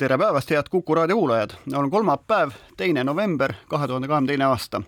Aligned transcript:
tere 0.00 0.18
päevast, 0.18 0.50
head 0.50 0.68
Kuku 0.70 0.94
raadio 0.94 1.16
kuulajad, 1.16 1.50
on 1.74 1.90
kolmapäev, 1.90 2.50
teine 2.76 3.04
november 3.04 3.52
kahe 3.68 3.86
tuhande 3.86 4.08
kahekümne 4.08 4.30
teine 4.30 4.44
aasta. 4.44 4.82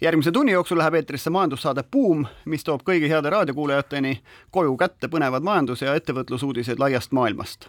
järgmise 0.00 0.32
tunni 0.32 0.52
jooksul 0.52 0.78
läheb 0.78 0.94
eetrisse 0.94 1.30
majandussaade 1.30 1.84
Buum, 1.92 2.26
mis 2.44 2.64
toob 2.64 2.80
kõigi 2.82 3.08
heade 3.08 3.30
raadiokuulajateni 3.30 4.22
koju 4.50 4.76
kätte 4.76 5.06
põnevad 5.06 5.46
majandus- 5.46 5.82
ja 5.82 5.94
ettevõtlusuudised 5.94 6.78
laiast 6.78 7.12
maailmast. 7.12 7.68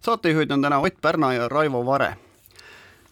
saatejuhid 0.00 0.50
on 0.50 0.62
täna 0.62 0.78
Ott 0.78 1.00
Pärna 1.00 1.32
ja 1.34 1.48
Raivo 1.48 1.86
Vare. 1.86 2.16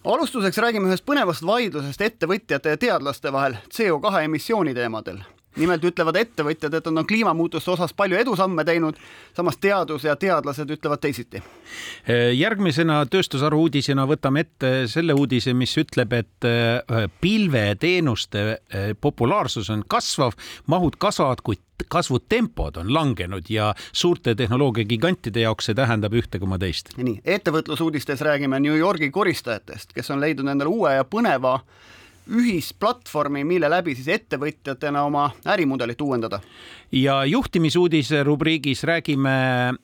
alustuseks 0.04 0.58
räägime 0.58 0.88
ühest 0.88 1.04
põnevast 1.06 1.46
vaidlusest 1.46 2.00
ettevõtjate 2.00 2.68
ja 2.68 2.76
teadlaste 2.76 3.32
vahel 3.32 3.56
CO2 3.70 4.24
emissiooni 4.24 4.74
teemadel 4.74 5.18
nimelt 5.56 5.84
ütlevad 5.84 6.18
ettevõtjad, 6.20 6.74
et 6.74 6.88
nad 6.90 7.02
on 7.02 7.08
kliimamuutuste 7.08 7.70
osas 7.74 7.94
palju 7.96 8.18
edusamme 8.18 8.64
teinud, 8.64 8.98
samas 9.36 9.58
teadus 9.60 10.04
ja 10.04 10.16
teadlased 10.16 10.70
ütlevad 10.70 11.02
teisiti. 11.02 11.42
järgmisena 12.34 13.02
tööstusharu 13.10 13.60
uudisena 13.66 14.06
võtame 14.06 14.44
ette 14.46 14.72
selle 14.90 15.14
uudise, 15.14 15.54
mis 15.54 15.76
ütleb, 15.78 16.12
et 16.12 16.48
äh, 16.48 17.06
pilveteenuste 17.20 18.44
äh, 18.50 18.90
populaarsus 19.00 19.70
on 19.70 19.84
kasvav, 19.88 20.36
mahud 20.66 20.96
kasvavad, 20.98 21.42
kuid 21.42 21.62
kasvutempod 21.88 22.76
on 22.76 22.94
langenud 22.94 23.50
ja 23.50 23.74
suurte 23.92 24.34
tehnoloogiagigantide 24.34 25.44
jaoks 25.44 25.68
see 25.68 25.76
tähendab 25.76 26.14
ühte 26.16 26.40
koma 26.40 26.58
teist. 26.58 26.94
nii, 26.96 27.20
ettevõtlusuudistes 27.24 28.22
räägime 28.24 28.60
New 28.60 28.76
Yorgi 28.78 29.10
koristajatest, 29.10 29.92
kes 29.92 30.10
on 30.10 30.20
leidnud 30.20 30.48
endale 30.48 30.72
uue 30.72 30.94
ja 30.96 31.04
põneva 31.04 31.58
ühisplatvormi, 32.26 33.44
mille 33.46 33.70
läbi 33.70 33.94
siis 33.94 34.08
ettevõtjatena 34.16 35.04
oma 35.06 35.30
ärimudelit 35.46 36.00
uuendada. 36.00 36.40
ja 36.92 37.24
juhtimisuudise 37.24 38.22
rubriigis 38.22 38.84
räägime 38.84 39.30
äh, 39.68 39.76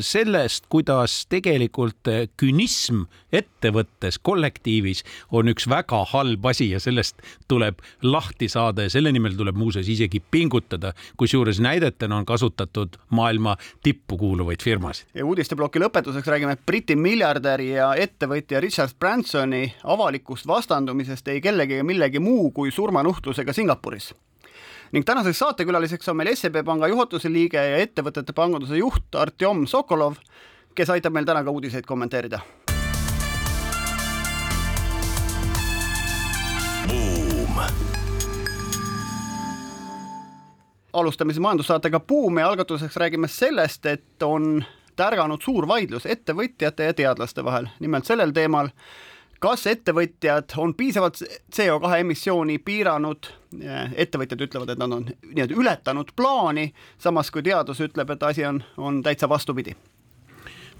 sellest, 0.00 0.64
kuidas 0.68 1.26
tegelikult 1.26 2.08
künism 2.36 3.02
ettevõttes, 3.32 4.18
kollektiivis 4.22 5.04
on 5.30 5.50
üks 5.50 5.68
väga 5.68 6.04
halb 6.12 6.46
asi 6.46 6.70
ja 6.70 6.80
sellest 6.80 7.22
tuleb 7.48 7.82
lahti 8.02 8.48
saada 8.48 8.86
ja 8.86 8.90
selle 8.90 9.12
nimel 9.12 9.34
tuleb 9.38 9.56
muuseas 9.58 9.88
isegi 9.88 10.22
pingutada, 10.30 10.92
kusjuures 11.16 11.60
näidetena 11.60 12.16
on 12.16 12.26
kasutatud 12.26 12.96
maailma 13.10 13.56
tippu 13.82 14.16
kuuluvaid 14.16 14.62
firmasid. 14.62 15.06
ja 15.14 15.26
uudisteploki 15.26 15.82
lõpetuseks 15.82 16.26
räägime 16.26 16.56
Briti 16.66 16.96
miljardäri 16.96 17.70
ja 17.74 17.94
ettevõtja 17.94 18.60
Richard 18.60 18.94
Bransoni 18.98 19.74
avalikust 19.84 20.46
vastandumisest 20.46 21.19
sellest 21.20 21.28
ei 21.28 21.40
kellegi 21.40 21.74
ega 21.76 21.84
millegi 21.84 22.18
muu 22.18 22.50
kui 22.50 22.70
surmanuhtlusega 22.70 23.52
Singapuris. 23.52 24.14
ning 24.92 25.04
tänaseks 25.04 25.38
saatekülaliseks 25.38 26.08
on 26.08 26.16
meil 26.16 26.34
SEB 26.34 26.64
Panga 26.64 26.88
juhatuse 26.88 27.30
liige 27.30 27.56
ja 27.56 27.76
ettevõtete 27.76 28.32
panganduse 28.32 28.76
juht 28.76 29.14
Artjom 29.14 29.66
Sokolov, 29.66 30.16
kes 30.74 30.90
aitab 30.90 31.12
meil 31.12 31.24
täna 31.24 31.44
ka 31.44 31.50
uudiseid 31.50 31.84
kommenteerida. 31.86 32.40
alustame 40.92 41.32
siis 41.32 41.40
majandussaatega 41.40 42.00
Buum 42.00 42.38
ja 42.38 42.48
algatuseks 42.48 42.96
räägime 42.96 43.28
sellest, 43.28 43.86
et 43.86 44.22
on 44.22 44.64
tärganud 44.96 45.40
suur 45.42 45.68
vaidlus 45.68 46.06
ettevõtjate 46.06 46.82
ja 46.82 46.94
teadlaste 46.94 47.44
vahel, 47.44 47.68
nimelt 47.80 48.04
sellel 48.04 48.32
teemal, 48.34 48.72
kas 49.40 49.66
ettevõtjad 49.66 50.52
on 50.60 50.74
piisavalt 50.76 51.22
CO2 51.56 52.00
emissiooni 52.00 52.58
piiranud, 52.64 53.30
ettevõtjad 53.96 54.44
ütlevad, 54.46 54.74
et 54.74 54.80
nad 54.80 54.96
on 54.96 55.06
nii-öelda 55.08 55.56
ületanud 55.56 56.12
plaani, 56.16 56.70
samas 57.00 57.32
kui 57.32 57.44
teadus 57.46 57.80
ütleb, 57.80 58.12
et 58.14 58.28
asi 58.28 58.44
on, 58.46 58.62
on 58.76 59.02
täitsa 59.06 59.28
vastupidi. 59.28 59.76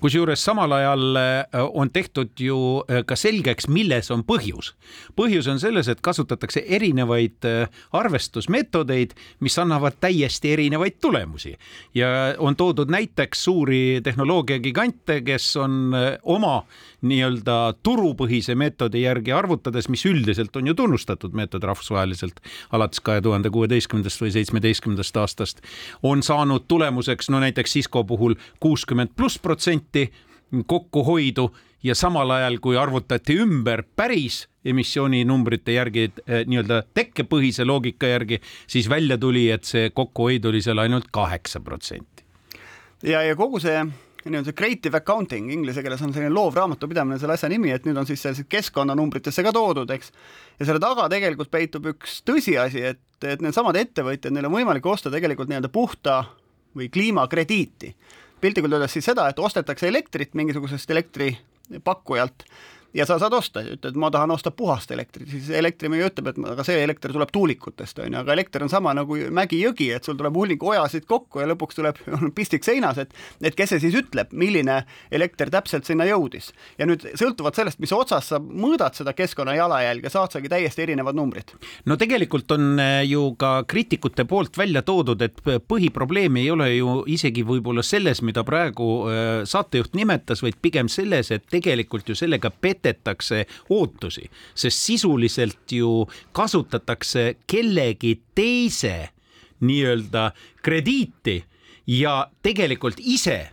Kusjuures 0.00 0.40
samal 0.44 0.72
ajal 0.72 1.16
äh, 1.16 1.44
on 1.76 1.90
tehtud 1.92 2.30
ju 2.40 2.56
äh, 2.88 3.02
ka 3.04 3.16
selgeks, 3.20 3.66
milles 3.68 4.08
on 4.10 4.22
põhjus. 4.24 4.72
põhjus 5.16 5.48
on 5.52 5.60
selles, 5.60 5.90
et 5.92 6.00
kasutatakse 6.00 6.62
erinevaid 6.64 7.44
äh, 7.44 7.82
arvestusmeetodeid, 7.92 9.12
mis 9.44 9.58
annavad 9.60 9.98
täiesti 10.00 10.54
erinevaid 10.54 10.96
tulemusi. 11.04 11.52
Ja 11.94 12.08
on 12.38 12.56
toodud 12.56 12.88
näiteks 12.88 13.44
suuri 13.44 14.00
tehnoloogiagigante, 14.04 15.20
kes 15.20 15.56
on 15.60 15.92
oma 16.22 16.62
nii-öelda 17.02 17.56
turupõhise 17.82 18.54
meetodi 18.54 19.04
järgi 19.04 19.32
arvutades, 19.32 19.88
mis 19.88 20.04
üldiselt 20.06 20.56
on 20.56 20.70
ju 20.70 20.74
tunnustatud 20.74 21.34
meetod 21.36 21.64
rahvusvaheliselt 21.64 22.40
alates 22.72 23.00
kahe 23.00 23.20
tuhande 23.24 23.50
kuueteistkümnendast 23.50 24.22
või 24.22 24.34
seitsmeteistkümnendast 24.36 25.16
aastast, 25.16 25.64
on 26.02 26.22
saanud 26.22 26.68
tulemuseks 26.68 27.30
no 27.30 27.40
näiteks 27.40 27.72
Cisco 27.72 28.04
puhul 28.04 28.36
kuuskümmend 28.60 29.16
pluss 29.16 29.38
protsenti 29.38 30.10
kokkuhoidu 30.66 31.50
ja 31.82 31.94
samal 31.94 32.30
ajal, 32.30 32.58
kui 32.60 32.76
arvutati 32.76 33.38
ümber 33.40 33.82
päris 33.96 34.44
emissiooninumbrite 34.64 35.72
järgi 35.72 36.10
eh, 36.10 36.44
nii-öelda 36.46 36.82
tekkepõhise 36.94 37.64
loogika 37.64 38.10
järgi, 38.10 38.40
siis 38.66 38.88
välja 38.90 39.18
tuli, 39.18 39.48
et 39.50 39.64
see 39.64 39.90
kokkuhoid 39.94 40.44
oli 40.44 40.60
seal 40.62 40.78
ainult 40.78 41.08
kaheksa 41.10 41.60
protsenti. 41.60 42.24
ja, 43.02 43.22
ja 43.22 43.36
kogu 43.36 43.60
see 43.60 43.86
nii-öelda 44.24 44.52
creative 44.56 44.98
accounting, 45.00 45.48
inglise 45.52 45.82
keeles 45.84 46.02
on 46.04 46.12
selline 46.12 46.32
loov 46.34 46.56
raamatupidamine 46.58 47.18
selle 47.20 47.36
asja 47.38 47.48
nimi, 47.52 47.70
et 47.72 47.86
nüüd 47.88 47.96
on 48.00 48.08
siis 48.08 48.20
sellised 48.22 48.48
keskkonnanumbritesse 48.52 49.44
ka 49.46 49.52
toodud, 49.56 49.90
eks. 49.94 50.12
ja 50.60 50.68
selle 50.68 50.82
taga 50.82 51.08
tegelikult 51.12 51.50
peitub 51.52 51.88
üks 51.94 52.20
tõsiasi, 52.28 52.84
et, 52.92 53.02
et 53.24 53.44
needsamad 53.44 53.78
ettevõtjad, 53.80 54.34
neil 54.34 54.50
on 54.50 54.56
võimalik 54.58 54.86
osta 54.90 55.12
tegelikult 55.12 55.48
nii-öelda 55.50 55.72
puhta 55.72 56.18
või 56.76 56.90
kliimakrediiti. 56.92 57.94
piltlikult 58.40 58.76
öeldes 58.76 58.92
siis 58.96 59.08
seda, 59.08 59.28
et 59.28 59.38
ostetakse 59.38 59.88
elektrit 59.88 60.34
mingisugusest 60.34 60.90
elektripakkujalt 60.90 62.44
ja 62.94 63.06
sa 63.06 63.18
saad 63.18 63.34
osta, 63.36 63.62
ütled, 63.62 63.96
ma 64.00 64.10
tahan 64.10 64.30
osta 64.34 64.50
puhast 64.50 64.90
elektrit, 64.90 65.28
siis 65.30 65.50
elektrimüüja 65.54 66.10
ütleb, 66.10 66.30
et 66.32 66.40
aga 66.52 66.64
see 66.66 66.80
elekter 66.82 67.12
tuleb 67.14 67.30
tuulikutest, 67.32 68.00
on 68.02 68.14
ju, 68.14 68.18
aga 68.22 68.34
elekter 68.34 68.64
on 68.66 68.72
sama 68.72 68.94
nagu 68.96 69.16
mägi-jõgi, 69.16 69.90
et 69.94 70.06
sul 70.06 70.18
tuleb 70.18 70.36
hunnik 70.36 70.62
ojasid 70.66 71.06
kokku 71.10 71.42
ja 71.42 71.48
lõpuks 71.50 71.78
tuleb 71.78 72.00
pistik 72.38 72.66
seinas, 72.66 72.98
et 72.98 73.14
et 73.46 73.56
kes 73.56 73.74
see 73.74 73.82
siis 73.84 73.98
ütleb, 74.02 74.32
milline 74.36 74.80
elekter 75.14 75.52
täpselt 75.52 75.86
sinna 75.86 76.06
jõudis. 76.08 76.50
ja 76.78 76.88
nüüd 76.90 77.06
sõltuvalt 77.18 77.58
sellest, 77.58 77.78
mis 77.82 77.94
otsas 77.94 78.32
sa 78.32 78.40
mõõdad 78.40 78.98
seda 78.98 79.14
keskkonna 79.16 79.54
jalajälge, 79.54 80.10
saad 80.10 80.34
sagi 80.34 80.50
täiesti 80.50 80.82
erinevad 80.82 81.18
numbrid. 81.18 81.54
no 81.86 81.96
tegelikult 82.00 82.50
on 82.56 82.78
äh, 82.82 83.04
ju 83.06 83.34
ka 83.38 83.62
kriitikute 83.70 84.24
poolt 84.24 84.58
välja 84.58 84.82
toodud, 84.82 85.22
et 85.22 85.38
põhiprobleem 85.68 86.40
ei 86.42 86.50
ole 86.50 86.72
ju 86.74 87.00
isegi 87.06 87.46
võib-olla 87.46 87.84
selles, 87.86 88.22
mida 88.26 88.44
praegu 88.44 88.90
äh, 89.06 89.30
saatejuht 89.46 89.94
nimetas, 89.94 90.42
vaid 90.42 90.58
pigem 90.62 90.90
selles, 90.90 91.30
et 91.30 91.46
tegelikult 91.50 92.08
ju 92.08 92.18
sellega 92.18 92.50
pet-, 92.50 92.79
petetakse 92.82 93.46
ootusi, 93.70 94.30
sest 94.54 94.78
sisuliselt 94.78 95.72
ju 95.72 96.08
kasutatakse 96.32 97.36
kellegi 97.46 98.20
teise 98.34 99.08
nii-öelda 99.60 100.30
krediiti 100.62 101.44
ja 101.86 102.30
tegelikult 102.42 102.96
ise 102.98 103.50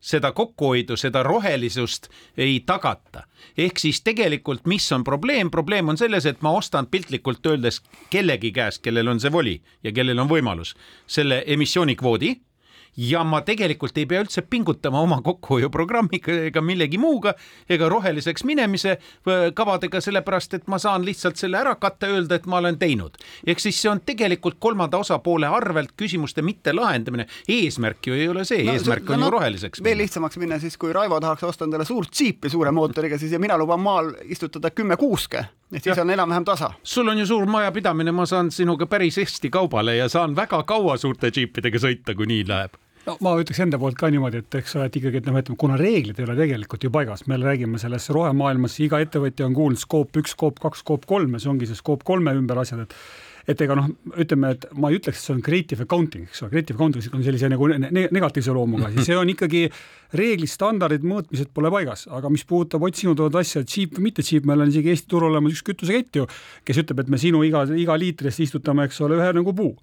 seda 0.00 0.32
kokkuhoidu, 0.32 0.96
seda 0.96 1.22
rohelisust 1.22 2.08
ei 2.36 2.60
tagata. 2.66 3.22
ehk 3.58 3.78
siis 3.78 4.00
tegelikult, 4.00 4.66
mis 4.66 4.92
on 4.92 5.04
probleem, 5.04 5.50
probleem 5.50 5.88
on 5.88 5.98
selles, 5.98 6.26
et 6.26 6.42
ma 6.42 6.50
ostan 6.50 6.86
piltlikult 6.86 7.46
öeldes 7.46 7.82
kellegi 8.10 8.52
käest, 8.52 8.82
kellel 8.82 9.08
on 9.08 9.20
see 9.20 9.32
voli 9.32 9.60
ja 9.82 9.92
kellel 9.92 10.18
on 10.18 10.28
võimalus 10.28 10.74
selle 11.06 11.42
emissioonikvoodi 11.46 12.36
ja 12.96 13.24
ma 13.24 13.40
tegelikult 13.46 13.98
ei 13.98 14.06
pea 14.06 14.22
üldse 14.24 14.42
pingutama 14.42 15.00
oma 15.00 15.20
kokkuhoiuprogrammiga 15.24 16.38
ega 16.48 16.62
millegi 16.64 16.98
muuga 16.98 17.34
ega 17.70 17.88
roheliseks 17.88 18.44
minemise 18.48 18.96
kavadega, 19.54 20.00
sellepärast 20.04 20.58
et 20.58 20.66
ma 20.66 20.78
saan 20.82 21.04
lihtsalt 21.06 21.38
selle 21.40 21.60
ära 21.60 21.74
katta, 21.80 22.08
öelda, 22.10 22.38
et 22.38 22.46
ma 22.46 22.58
olen 22.62 22.78
teinud. 22.78 23.18
ehk 23.46 23.60
siis 23.60 23.80
see 23.82 23.90
on 23.90 24.00
tegelikult 24.06 24.58
kolmanda 24.58 24.98
osapoole 24.98 25.46
arvelt 25.46 25.94
küsimuste 25.96 26.42
mitte 26.42 26.72
lahendamine. 26.72 27.26
eesmärk 27.48 28.06
ju 28.06 28.14
ei 28.14 28.28
ole 28.28 28.44
see 28.44 28.64
no,, 28.64 28.72
eesmärk 28.72 29.06
see, 29.06 29.14
on 29.14 29.20
no, 29.20 29.26
ju 29.26 29.36
roheliseks 29.38 29.84
veel 29.84 29.98
lihtsamaks 29.98 30.38
minna 30.38 30.58
siis, 30.58 30.76
kui 30.76 30.92
Raivo 30.92 31.20
tahaks 31.20 31.44
osta 31.44 31.64
endale 31.68 31.84
suurt 31.84 32.12
džiipi 32.12 32.50
suure 32.50 32.70
mootoriga, 32.70 33.18
siis 33.18 33.32
ja 33.32 33.38
mina 33.38 33.58
luban 33.58 33.80
maal 33.80 34.12
istutada 34.28 34.70
kümme 34.70 34.96
kuuske 34.96 35.44
et 35.72 35.82
siis 35.82 35.96
ja. 35.96 36.02
on 36.02 36.10
enam-vähem 36.10 36.44
tasa. 36.48 36.72
sul 36.82 37.08
on 37.08 37.18
ju 37.18 37.26
suur 37.26 37.46
majapidamine, 37.46 38.12
ma 38.12 38.26
saan 38.26 38.50
sinuga 38.50 38.86
päris 38.86 39.18
hästi 39.20 39.50
kaubale 39.50 39.96
ja 39.96 40.08
saan 40.08 40.36
väga 40.36 40.62
kaua 40.62 40.96
suurte 40.96 41.30
džiipidega 41.30 41.80
sõita, 41.82 42.16
kui 42.16 42.28
nii 42.30 42.44
läheb 42.48 42.76
no 43.08 43.16
ma 43.24 43.34
ütleks 43.40 43.60
enda 43.64 43.80
poolt 43.80 43.96
ka 43.98 44.10
niimoodi, 44.12 44.42
et 44.42 44.58
eks 44.60 44.76
ole, 44.76 44.88
et 44.90 44.98
ikkagi, 45.00 45.22
et 45.22 45.28
noh, 45.28 45.38
ütleme, 45.40 45.60
kuna 45.60 45.78
reeglid 45.80 46.18
ei 46.20 46.26
ole 46.26 46.36
tegelikult 46.38 46.84
ju 46.84 46.90
paigas, 46.94 47.24
me 47.30 47.38
räägime 47.40 47.80
selles 47.80 48.08
rohemaailmas, 48.14 48.76
iga 48.84 49.00
ettevõtja 49.04 49.46
on 49.48 49.56
kuulnud 49.56 49.80
skoop 49.80 50.20
üks, 50.20 50.34
skoop 50.36 50.60
kaks, 50.62 50.84
skoop 50.84 51.08
kolm 51.08 51.36
ja 51.36 51.42
see 51.42 51.52
ongi 51.52 51.68
see 51.70 51.78
skoop 51.78 52.04
kolme 52.08 52.34
ümber 52.36 52.60
asjad, 52.64 52.84
et 52.84 52.96
et 53.48 53.62
ega 53.64 53.76
noh, 53.78 53.86
ütleme, 54.20 54.50
et 54.54 54.66
ma 54.76 54.90
ei 54.92 54.98
ütleks, 54.98 55.22
et 55.22 55.24
see 55.24 55.34
on 55.34 55.40
creative 55.44 55.84
accounting, 55.86 56.26
eks 56.28 56.42
ole, 56.44 56.52
creative 56.52 56.76
accounting 56.76 57.14
on 57.16 57.24
sellise 57.24 57.48
nagu 57.48 57.70
ne 57.72 58.04
negatiivse 58.12 58.52
loomuga, 58.52 58.90
siis 58.92 59.08
see 59.08 59.16
on 59.16 59.32
ikkagi 59.32 59.62
reeglid, 60.18 60.50
standardid, 60.52 61.06
mõõtmised 61.08 61.52
pole 61.56 61.72
paigas, 61.72 62.06
aga 62.12 62.30
mis 62.32 62.44
puudutab 62.48 62.84
Ott 62.88 63.00
sinu 63.00 63.14
toodud 63.16 63.40
asja, 63.40 63.64
cheap 63.68 63.96
või 63.96 64.08
mitte 64.08 64.24
cheap, 64.24 64.46
meil 64.48 64.64
on 64.64 64.72
isegi 64.72 64.92
Eesti 64.92 65.10
turul 65.12 65.32
olemas 65.32 65.56
üks 65.56 65.64
kütusekett 65.66 66.20
ju, 66.20 66.28
kes 66.68 66.84
ütleb, 66.84 67.02
et 67.04 67.10
me 67.12 67.20
sinu 67.20 67.42
iga, 67.44 67.64
iga 67.76 67.96
liitri 68.00 68.30
eest 68.30 68.44
istutame, 68.44 68.88
eks 68.88 69.00
ole, 69.04 69.18
ühe 69.20 69.32
nagu 69.40 69.56
puu. 69.56 69.74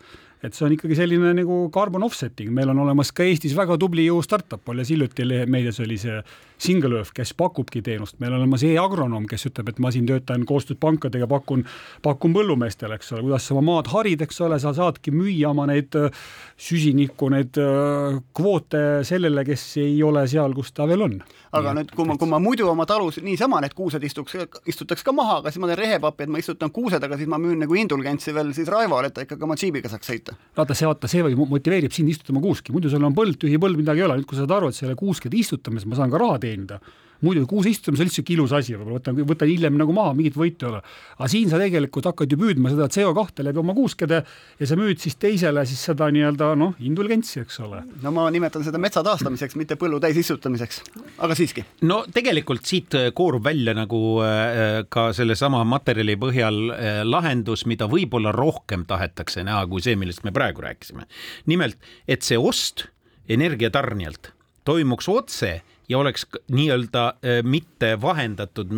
Et 0.46 0.54
see 0.54 0.66
on 0.68 0.74
ikkagi 0.76 0.98
selline 0.98 1.32
nagu 1.34 1.60
carbon 1.74 2.04
offsetting, 2.06 2.52
meil 2.54 2.70
on 2.70 2.84
olemas 2.84 3.10
ka 3.16 3.26
Eestis 3.26 3.56
väga 3.58 3.80
tubli 3.82 4.06
ju 4.06 4.20
startup, 4.26 4.62
alles 4.70 4.92
hiljuti 4.94 5.26
meedias 5.50 5.80
oli 5.82 5.98
see 5.98 6.20
Earth, 6.64 7.12
kes 7.14 7.34
pakubki 7.38 7.82
teenust, 7.84 8.18
meil 8.20 8.34
on 8.34 8.40
olemas 8.40 8.64
e-agronoom, 8.64 9.28
kes 9.30 9.50
ütleb, 9.50 9.70
et 9.70 9.80
ma 9.84 9.92
siin 9.92 10.08
töötan 10.08 10.46
koostööd 10.48 10.80
pankadega, 10.82 11.28
pakun, 11.28 11.66
pakun 12.06 12.34
põllumeestele, 12.36 12.96
eks 12.96 13.12
ole, 13.14 13.26
kuidas 13.28 13.48
sa 13.48 13.56
oma 13.56 13.66
maad 13.74 13.90
harid, 13.92 14.24
eks 14.24 14.40
ole, 14.46 14.60
sa 14.64 14.72
saadki 14.76 15.12
müüa 15.16 15.52
oma 15.52 15.68
neid 15.70 15.96
äh, 16.00 16.10
süsinikku, 16.58 17.30
neid 17.34 17.60
äh, 17.62 18.20
kvoote 18.36 19.04
sellele, 19.08 19.44
kes 19.48 19.66
ei 19.84 19.98
ole 20.04 20.26
seal, 20.32 20.56
kus 20.56 20.72
ta 20.76 20.88
veel 20.88 21.06
on. 21.06 21.18
aga 21.56 21.74
Nii, 21.74 21.82
nüüd, 21.84 21.92
kui 21.96 22.08
ma, 22.08 22.18
kui 22.20 22.30
ma 22.32 22.40
muidu 22.44 22.70
oma 22.72 22.88
talus 22.88 23.20
niisama 23.24 23.62
need 23.64 23.76
kuused 23.76 24.04
istuks, 24.04 24.36
istutaks 24.68 25.04
ka 25.06 25.14
maha, 25.16 25.40
aga 25.42 25.52
siis 25.52 25.64
ma 25.64 25.70
teen 25.72 25.80
rehepappi, 25.80 26.26
et 26.26 26.32
ma 26.32 26.42
istutan 26.42 26.72
kuused, 26.76 27.04
aga 27.04 27.20
siis 27.20 27.30
ma 27.32 27.40
müün 27.42 27.62
nagu 27.64 27.78
indulgentsi 27.80 28.34
veel 28.36 28.52
siis 28.56 28.72
Raivole, 28.72 29.12
et 29.12 29.16
ta 29.16 29.24
ikkagi 29.28 29.48
oma 29.48 29.56
džiibiga 29.60 29.92
saaks 29.92 30.12
sõita. 30.12 30.36
Vaata 30.58 30.76
see, 30.76 30.88
vaata 30.90 31.12
see 31.12 31.36
motiveerib 31.36 31.96
sind 31.96 32.12
istutama 32.12 32.44
kuuski, 32.44 32.76
muidu 32.76 32.92
sul 32.92 33.04
on 33.08 33.16
põld, 33.16 33.40
tühi 33.40 33.60
põld, 33.62 33.80
midagi 33.80 34.04
ei 34.04 34.08
ole, 34.10 34.20
nüüd 34.20 34.28
kui 34.28 34.36
sa 34.36 34.44
saad 34.44 34.58
aru, 34.58 34.72
et 34.72 34.80
selle 34.80 34.98
kuuskede 35.00 35.40
istutamisest 35.40 35.88
ma 35.92 36.00
saan 36.00 36.12
ka 36.12 36.20
raha 36.20 36.42
teenida, 36.46 36.80
muidu 37.26 37.46
kuuse 37.50 37.72
istutamine 37.72 38.04
on 38.04 38.10
lihtsalt 38.10 38.30
ilus 38.34 38.54
asi, 38.56 38.76
võib-olla 38.76 39.00
võtan, 39.00 39.20
võtan 39.30 39.50
hiljem 39.50 39.78
nagu 39.80 39.94
maha, 39.96 40.14
mingit 40.18 40.36
võitu 40.38 40.68
ei 40.68 40.72
ole. 40.72 40.82
aga 41.18 41.30
siin 41.32 41.52
sa 41.52 41.60
tegelikult 41.62 42.10
hakkad 42.10 42.32
ju 42.32 42.40
püüdma 42.40 42.72
seda 42.74 42.88
CO2 42.92 43.46
läbi 43.48 43.62
oma 43.62 43.76
kuuskede 43.78 44.22
ja 44.60 44.68
sa 44.70 44.78
müüd 44.80 45.02
siis 45.02 45.18
teisele 45.22 45.64
siis 45.68 45.82
seda 45.90 46.10
nii-öelda 46.14 46.52
noh, 46.60 46.76
indulgentsi, 46.86 47.42
eks 47.46 47.60
ole. 47.66 47.82
no 48.04 48.14
ma 48.16 48.28
nimetan 48.34 48.66
seda 48.68 48.82
metsa 48.82 49.04
taastamiseks, 49.06 49.58
mitte 49.60 49.80
põllu 49.80 50.00
täis 50.04 50.20
istutamiseks, 50.22 50.82
aga 51.26 51.38
siiski. 51.38 51.66
no 51.88 52.04
tegelikult 52.14 52.68
siit 52.68 52.98
äh, 53.00 53.10
koorub 53.16 53.46
välja 53.46 53.76
nagu 53.78 54.02
äh, 54.26 54.84
ka 54.92 55.10
sellesama 55.16 55.64
materjali 55.68 56.18
põhjal 56.22 56.62
äh, 56.76 57.02
lahendus, 57.08 57.66
mida 57.70 57.90
võib-olla 57.92 58.36
rohkem 58.36 58.86
tahetakse 58.90 59.46
näha 59.48 59.66
kui 59.72 59.84
see, 59.86 59.96
millest 60.00 60.26
me 60.28 60.36
praegu 60.36 60.66
rääkisime. 60.66 61.08
nimelt, 61.52 61.80
et 62.08 62.28
see 62.28 62.38
ost 62.38 62.90
energiatarnijalt 63.32 64.36
toimuks 64.66 65.08
otse 65.10 65.62
ja 65.90 66.00
oleks 66.00 66.26
nii-öelda 66.52 67.06
äh, 67.08 67.42
mitte 67.44 67.96
vahendatud 68.02 68.72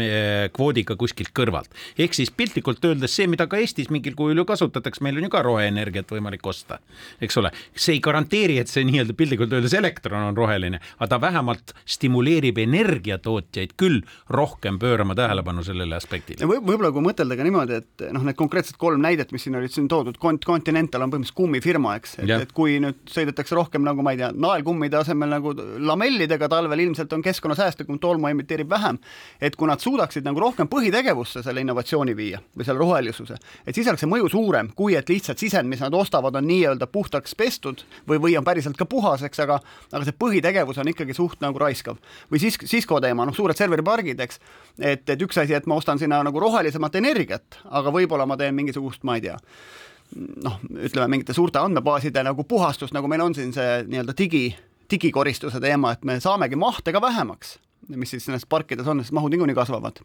kvoodiga 0.54 0.96
kuskilt 1.00 1.32
kõrvalt. 1.36 1.70
ehk 1.98 2.14
siis 2.14 2.32
piltlikult 2.32 2.84
öeldes 2.86 3.16
see, 3.16 3.28
mida 3.28 3.48
ka 3.48 3.58
Eestis 3.58 3.90
mingil 3.94 4.16
kujul 4.16 4.42
ju 4.42 4.46
kasutatakse, 4.46 5.04
meil 5.04 5.18
on 5.18 5.28
ju 5.28 5.32
ka 5.34 5.42
roheenergiat 5.46 6.12
võimalik 6.12 6.46
osta, 6.48 6.80
eks 7.22 7.38
ole. 7.38 7.52
see 7.76 7.98
ei 7.98 8.02
garanteeri, 8.04 8.58
et 8.60 8.72
see 8.72 8.86
nii-öelda 8.88 9.16
piltlikult 9.18 9.54
öeldes 9.54 9.76
elektron 9.78 10.30
on 10.30 10.38
roheline, 10.38 10.82
aga 10.98 11.10
ta 11.14 11.22
vähemalt 11.22 11.74
stimuleerib 11.86 12.58
energiatootjaid 12.64 13.76
küll 13.80 14.02
rohkem 14.30 14.80
pöörama 14.80 15.16
tähelepanu 15.16 15.64
sellele 15.64 15.96
aspektile 15.96 16.48
võib. 16.48 16.66
võib-olla 16.68 16.92
kui 16.96 17.06
mõtelda 17.06 17.38
ka 17.38 17.48
niimoodi, 17.48 17.80
et 17.82 18.06
noh, 18.14 18.26
need 18.28 18.38
konkreetsed 18.40 18.80
kolm 18.82 19.02
näidet, 19.04 19.32
mis 19.36 19.46
siin 19.48 19.58
olid 19.60 19.74
siin 19.74 19.88
toodud, 19.92 20.18
Continental 20.48 21.04
on 21.04 21.12
põhimõtteliselt 21.12 21.38
kummifirma, 21.38 21.96
eks, 22.00 22.18
et, 22.24 22.32
et 22.48 22.54
kui 22.56 22.78
nüüd 22.84 23.00
sõidetakse 23.12 23.56
rohkem 23.58 23.86
nagu 23.86 24.04
ma 24.06 24.14
ei 24.14 24.22
tea, 24.22 24.32
naelkummide 24.36 25.00
asemel 25.00 25.32
nagu 25.32 25.54
lamellidega 25.88 26.50
talvel 26.52 26.84
ilmselt 26.86 26.97
ilmselt 26.98 27.14
on 27.14 27.22
keskkonnasäästlikum, 27.22 28.00
tolmu 28.00 28.28
emiteerib 28.28 28.70
vähem. 28.70 28.98
et 29.42 29.56
kui 29.56 29.68
nad 29.68 29.80
suudaksid 29.80 30.26
nagu 30.26 30.40
rohkem 30.40 30.68
põhitegevusse 30.68 31.44
selle 31.44 31.62
innovatsiooni 31.62 32.16
viia 32.18 32.40
või 32.58 32.66
selle 32.66 32.80
rohelisuse, 32.80 33.38
et 33.68 33.76
siis 33.76 33.88
oleks 33.88 34.02
see 34.02 34.10
mõju 34.10 34.30
suurem, 34.30 34.72
kui 34.76 34.96
et 34.96 35.10
lihtsalt 35.10 35.38
sisend, 35.38 35.70
mis 35.70 35.80
nad 35.80 35.94
ostavad, 35.94 36.36
on 36.36 36.48
nii-öelda 36.48 36.88
puhtaks 36.88 37.36
pestud 37.36 37.84
või, 38.10 38.18
või 38.18 38.38
on 38.38 38.44
päriselt 38.44 38.78
ka 38.78 38.86
puhas, 38.86 39.24
eks, 39.24 39.40
aga 39.46 39.60
aga 39.92 40.04
see 40.06 40.18
põhitegevus 40.18 40.82
on 40.82 40.88
ikkagi 40.88 41.14
suht 41.14 41.42
nagu 41.42 41.60
raiskav. 41.60 41.98
või 42.32 42.40
siis 42.40 42.58
Cisco 42.66 43.00
teema, 43.02 43.26
noh, 43.26 43.36
suured 43.36 43.58
serveripargid, 43.58 44.20
eks, 44.20 44.40
et, 44.80 45.10
et 45.10 45.22
üks 45.22 45.38
asi, 45.38 45.54
et 45.54 45.66
ma 45.66 45.76
ostan 45.76 46.00
sinna 46.00 46.24
nagu 46.24 46.40
rohelisemat 46.40 46.96
energiat, 46.96 47.62
aga 47.70 47.92
võib-olla 47.92 48.26
ma 48.26 48.38
teen 48.38 48.56
mingisugust, 48.56 49.04
ma 49.04 49.16
ei 49.16 49.22
tea, 49.22 49.38
noh, 50.16 50.60
ütleme 50.72 51.08
mingite 51.08 51.34
suurte 51.34 51.60
andmebaaside 51.60 52.24
nagu 52.24 52.44
puhastust, 52.44 52.94
nagu 52.94 53.08
meil 53.08 53.22
on 53.22 53.36
siin 53.36 53.54
see 53.54 53.84
nii-öelda 53.86 54.18
digi 54.18 54.48
digikoristuse 54.92 55.62
teema, 55.64 55.94
et 55.94 56.06
me 56.08 56.20
saamegi 56.24 56.60
mahte 56.60 56.94
ka 56.96 57.02
vähemaks, 57.04 57.58
mis 57.96 58.16
siis 58.16 58.28
nendes 58.30 58.48
parkides 58.50 58.88
on, 58.88 59.04
sest 59.04 59.16
mahud 59.16 59.34
niikuinii 59.34 59.58
kasvavad. 59.58 60.04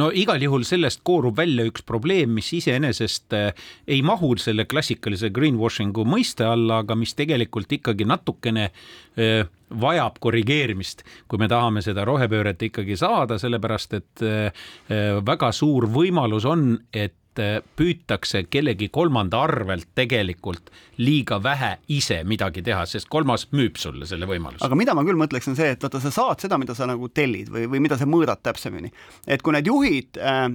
No 0.00 0.08
igal 0.14 0.40
juhul 0.42 0.64
sellest 0.64 1.02
koorub 1.06 1.36
välja 1.36 1.66
üks 1.68 1.84
probleem, 1.86 2.32
mis 2.38 2.48
iseenesest 2.56 3.36
eh, 3.36 3.50
ei 3.90 4.00
mahu 4.06 4.34
selle 4.40 4.64
klassikalise 4.70 5.30
greenwashing'u 5.34 6.06
mõiste 6.08 6.46
alla, 6.48 6.80
aga 6.84 6.96
mis 6.98 7.14
tegelikult 7.18 7.72
ikkagi 7.78 8.06
natukene 8.08 8.70
eh, 8.70 9.44
vajab 9.68 10.16
korrigeerimist, 10.24 11.04
kui 11.28 11.40
me 11.42 11.50
tahame 11.50 11.82
seda 11.84 12.06
rohepööret 12.08 12.62
ikkagi 12.70 12.96
saada, 12.96 13.36
sellepärast 13.40 13.98
et 13.98 14.24
eh, 14.24 14.68
väga 15.20 15.52
suur 15.52 15.88
võimalus 15.92 16.48
on, 16.48 16.70
et 16.92 17.16
et 17.38 17.44
äh, 17.44 17.58
püütakse 17.78 18.44
kellegi 18.50 18.88
kolmanda 18.92 19.40
arvelt 19.46 19.88
tegelikult 19.98 20.72
liiga 20.98 21.38
vähe 21.42 21.76
ise 21.94 22.22
midagi 22.24 22.62
teha, 22.66 22.84
sest 22.86 23.08
kolmas 23.08 23.48
müüb 23.52 23.78
sulle 23.78 24.06
selle 24.06 24.26
võimaluse. 24.26 24.64
aga 24.66 24.78
mida 24.78 24.94
ma 24.94 25.04
küll 25.06 25.20
mõtleks, 25.20 25.48
on 25.50 25.58
see, 25.58 25.70
et 25.74 25.82
vaata, 25.82 26.00
sa 26.02 26.12
saad 26.14 26.42
seda, 26.42 26.58
mida 26.58 26.74
sa 26.74 26.88
nagu 26.90 27.08
tellid 27.08 27.52
või, 27.52 27.68
või 27.70 27.84
mida 27.84 27.98
sa 27.98 28.08
mõõdad 28.08 28.42
täpsemini. 28.42 28.92
et 29.26 29.42
kui 29.42 29.54
need 29.54 29.70
juhid 29.70 30.18
äh, 30.18 30.48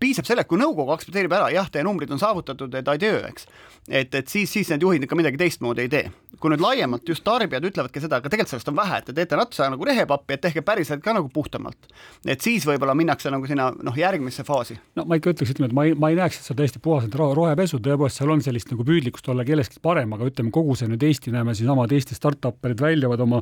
piisab 0.00 0.28
sellest, 0.28 0.48
kui 0.50 0.60
nõukogu 0.60 0.92
aktsepteerib 0.92 1.32
ära, 1.32 1.48
jah, 1.54 1.70
teie 1.72 1.84
numbrid 1.86 2.10
on 2.12 2.20
saavutatud, 2.20 2.74
et 2.74 2.88
adjöö, 2.88 3.22
eks. 3.30 3.48
et, 3.88 4.14
et 4.14 4.28
siis, 4.28 4.50
siis 4.50 4.70
need 4.72 4.84
juhid 4.84 5.06
ikka 5.06 5.18
midagi 5.18 5.40
teistmoodi 5.40 5.86
ei 5.86 5.92
tee. 5.92 6.10
Kui 6.40 6.52
nüüd 6.52 6.62
laiemalt 6.62 7.08
just 7.08 7.24
tarbijad 7.26 7.64
ütlevadki 7.64 8.02
seda, 8.02 8.20
aga 8.20 8.30
tegelikult 8.32 8.52
sellest 8.52 8.70
on 8.70 8.76
vähe, 8.76 9.00
et 9.00 9.08
te 9.08 9.14
teete 9.16 9.38
natuke 9.38 9.68
nagu 9.72 9.88
rehepappi, 9.88 10.36
et 10.36 10.42
tehke 10.44 10.62
päriselt 10.66 11.02
ka 11.04 11.14
nagu 11.16 11.30
puhtamalt. 11.32 11.88
et 12.26 12.40
siis 12.40 12.66
võib-olla 12.68 12.94
minnakse 12.98 13.30
nagu 13.32 13.46
sinna 13.48 13.70
noh, 13.72 13.96
järgmisse 13.96 14.44
faasi. 14.44 14.78
no 14.96 15.06
ma 15.08 15.18
ikka 15.18 15.32
ütleks, 15.32 15.54
ütleme, 15.54 15.70
et 15.70 15.76
ma 15.76 15.86
ei, 15.88 15.94
ma 15.94 16.10
ei 16.12 16.18
näeks, 16.18 16.40
et 16.40 16.48
see 16.48 16.54
on 16.54 16.60
täiesti 16.60 16.82
puhas 16.82 17.08
rohepesu, 17.16 17.80
tõepoolest 17.82 18.20
seal 18.20 18.32
on 18.32 18.42
sellist 18.44 18.70
nagu 18.72 18.84
püüdlikkust 18.86 19.30
olla 19.32 19.44
kellestki 19.48 19.80
parem, 19.82 20.12
aga 20.16 20.28
ütleme, 20.28 20.52
kogu 20.54 20.76
see 20.78 20.90
nüüd 20.90 21.02
Eesti, 21.06 21.32
näeme 21.34 21.54
siinsamad 21.56 21.92
Eesti 21.96 22.16
startup'erid 22.18 22.82
väljavad 22.82 23.22
oma 23.24 23.40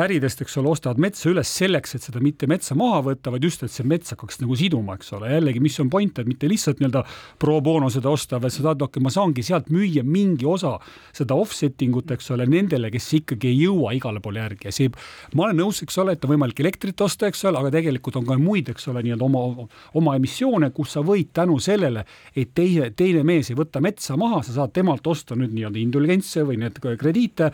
äridest, 0.00 0.40
eks 0.44 0.56
ole, 0.60 0.72
ostavad 0.72 1.00
metsa 1.02 1.28
üles 1.30 1.50
selleks, 1.60 1.96
et 1.96 2.06
seda 2.06 2.22
mitte 2.24 2.48
metsa 2.50 2.76
maha 2.78 3.02
võtta, 3.10 3.32
vaid 3.34 3.44
just, 3.44 3.64
et 3.66 3.74
see 3.74 3.86
mets 3.88 4.14
hakkaks 4.14 4.40
nagu 4.42 4.56
siduma, 4.58 4.96
eks 4.98 5.12
ole, 5.18 5.32
jällegi, 5.34 5.62
mis 5.62 5.78
on 5.82 5.90
point, 5.92 6.22
et 6.22 6.28
mitte 6.28 6.48
lihtsalt 6.50 6.80
nii-öelda 6.80 7.04
pro 7.42 7.58
bono 7.64 7.90
seda 7.92 8.12
osta, 8.12 8.40
vaid 8.42 8.54
sa 8.54 8.64
tahad, 8.68 8.86
okei, 8.86 9.02
ma 9.04 9.12
saangi 9.12 9.44
sealt 9.46 9.70
müüa 9.72 10.04
mingi 10.06 10.48
osa 10.48 10.76
seda 11.16 11.36
offsetting 11.38 11.96
ut, 11.98 12.10
eks 12.14 12.29
ole, 12.34 12.46
nendele, 12.50 12.90
kes 12.92 13.08
ikkagi 13.20 13.50
ei 13.50 13.58
jõua 13.64 13.94
igale 13.96 14.22
poole 14.22 14.42
järgi. 14.42 14.68
Ja 14.68 14.74
see, 14.74 14.90
ma 15.34 15.46
olen 15.46 15.60
nõus, 15.62 15.82
eks 15.84 15.98
ole, 16.02 16.16
et 16.16 16.26
on 16.26 16.34
võimalik 16.34 16.62
elektrit 16.64 17.00
osta, 17.04 17.30
eks 17.30 17.44
ole, 17.48 17.60
aga 17.60 17.72
tegelikult 17.76 18.20
on 18.20 18.26
ka 18.28 18.38
muid, 18.40 18.70
eks 18.72 18.90
ole, 18.92 19.04
nii-öelda 19.06 19.26
oma, 19.26 19.68
oma 20.00 20.16
emissioone, 20.18 20.70
kus 20.76 20.96
sa 20.96 21.04
võid 21.06 21.32
tänu 21.36 21.58
sellele, 21.62 22.04
et 22.34 22.52
teine, 22.56 22.90
teine 22.96 23.24
mees 23.26 23.50
ei 23.52 23.58
võta 23.58 23.82
metsa 23.84 24.18
maha, 24.20 24.42
sa 24.46 24.58
saad 24.58 24.74
temalt 24.76 25.06
osta 25.10 25.38
nüüd 25.38 25.54
nii-öelda 25.56 25.82
indulgentse 25.82 26.44
või 26.48 26.60
need 26.62 26.78
krediite, 26.80 27.50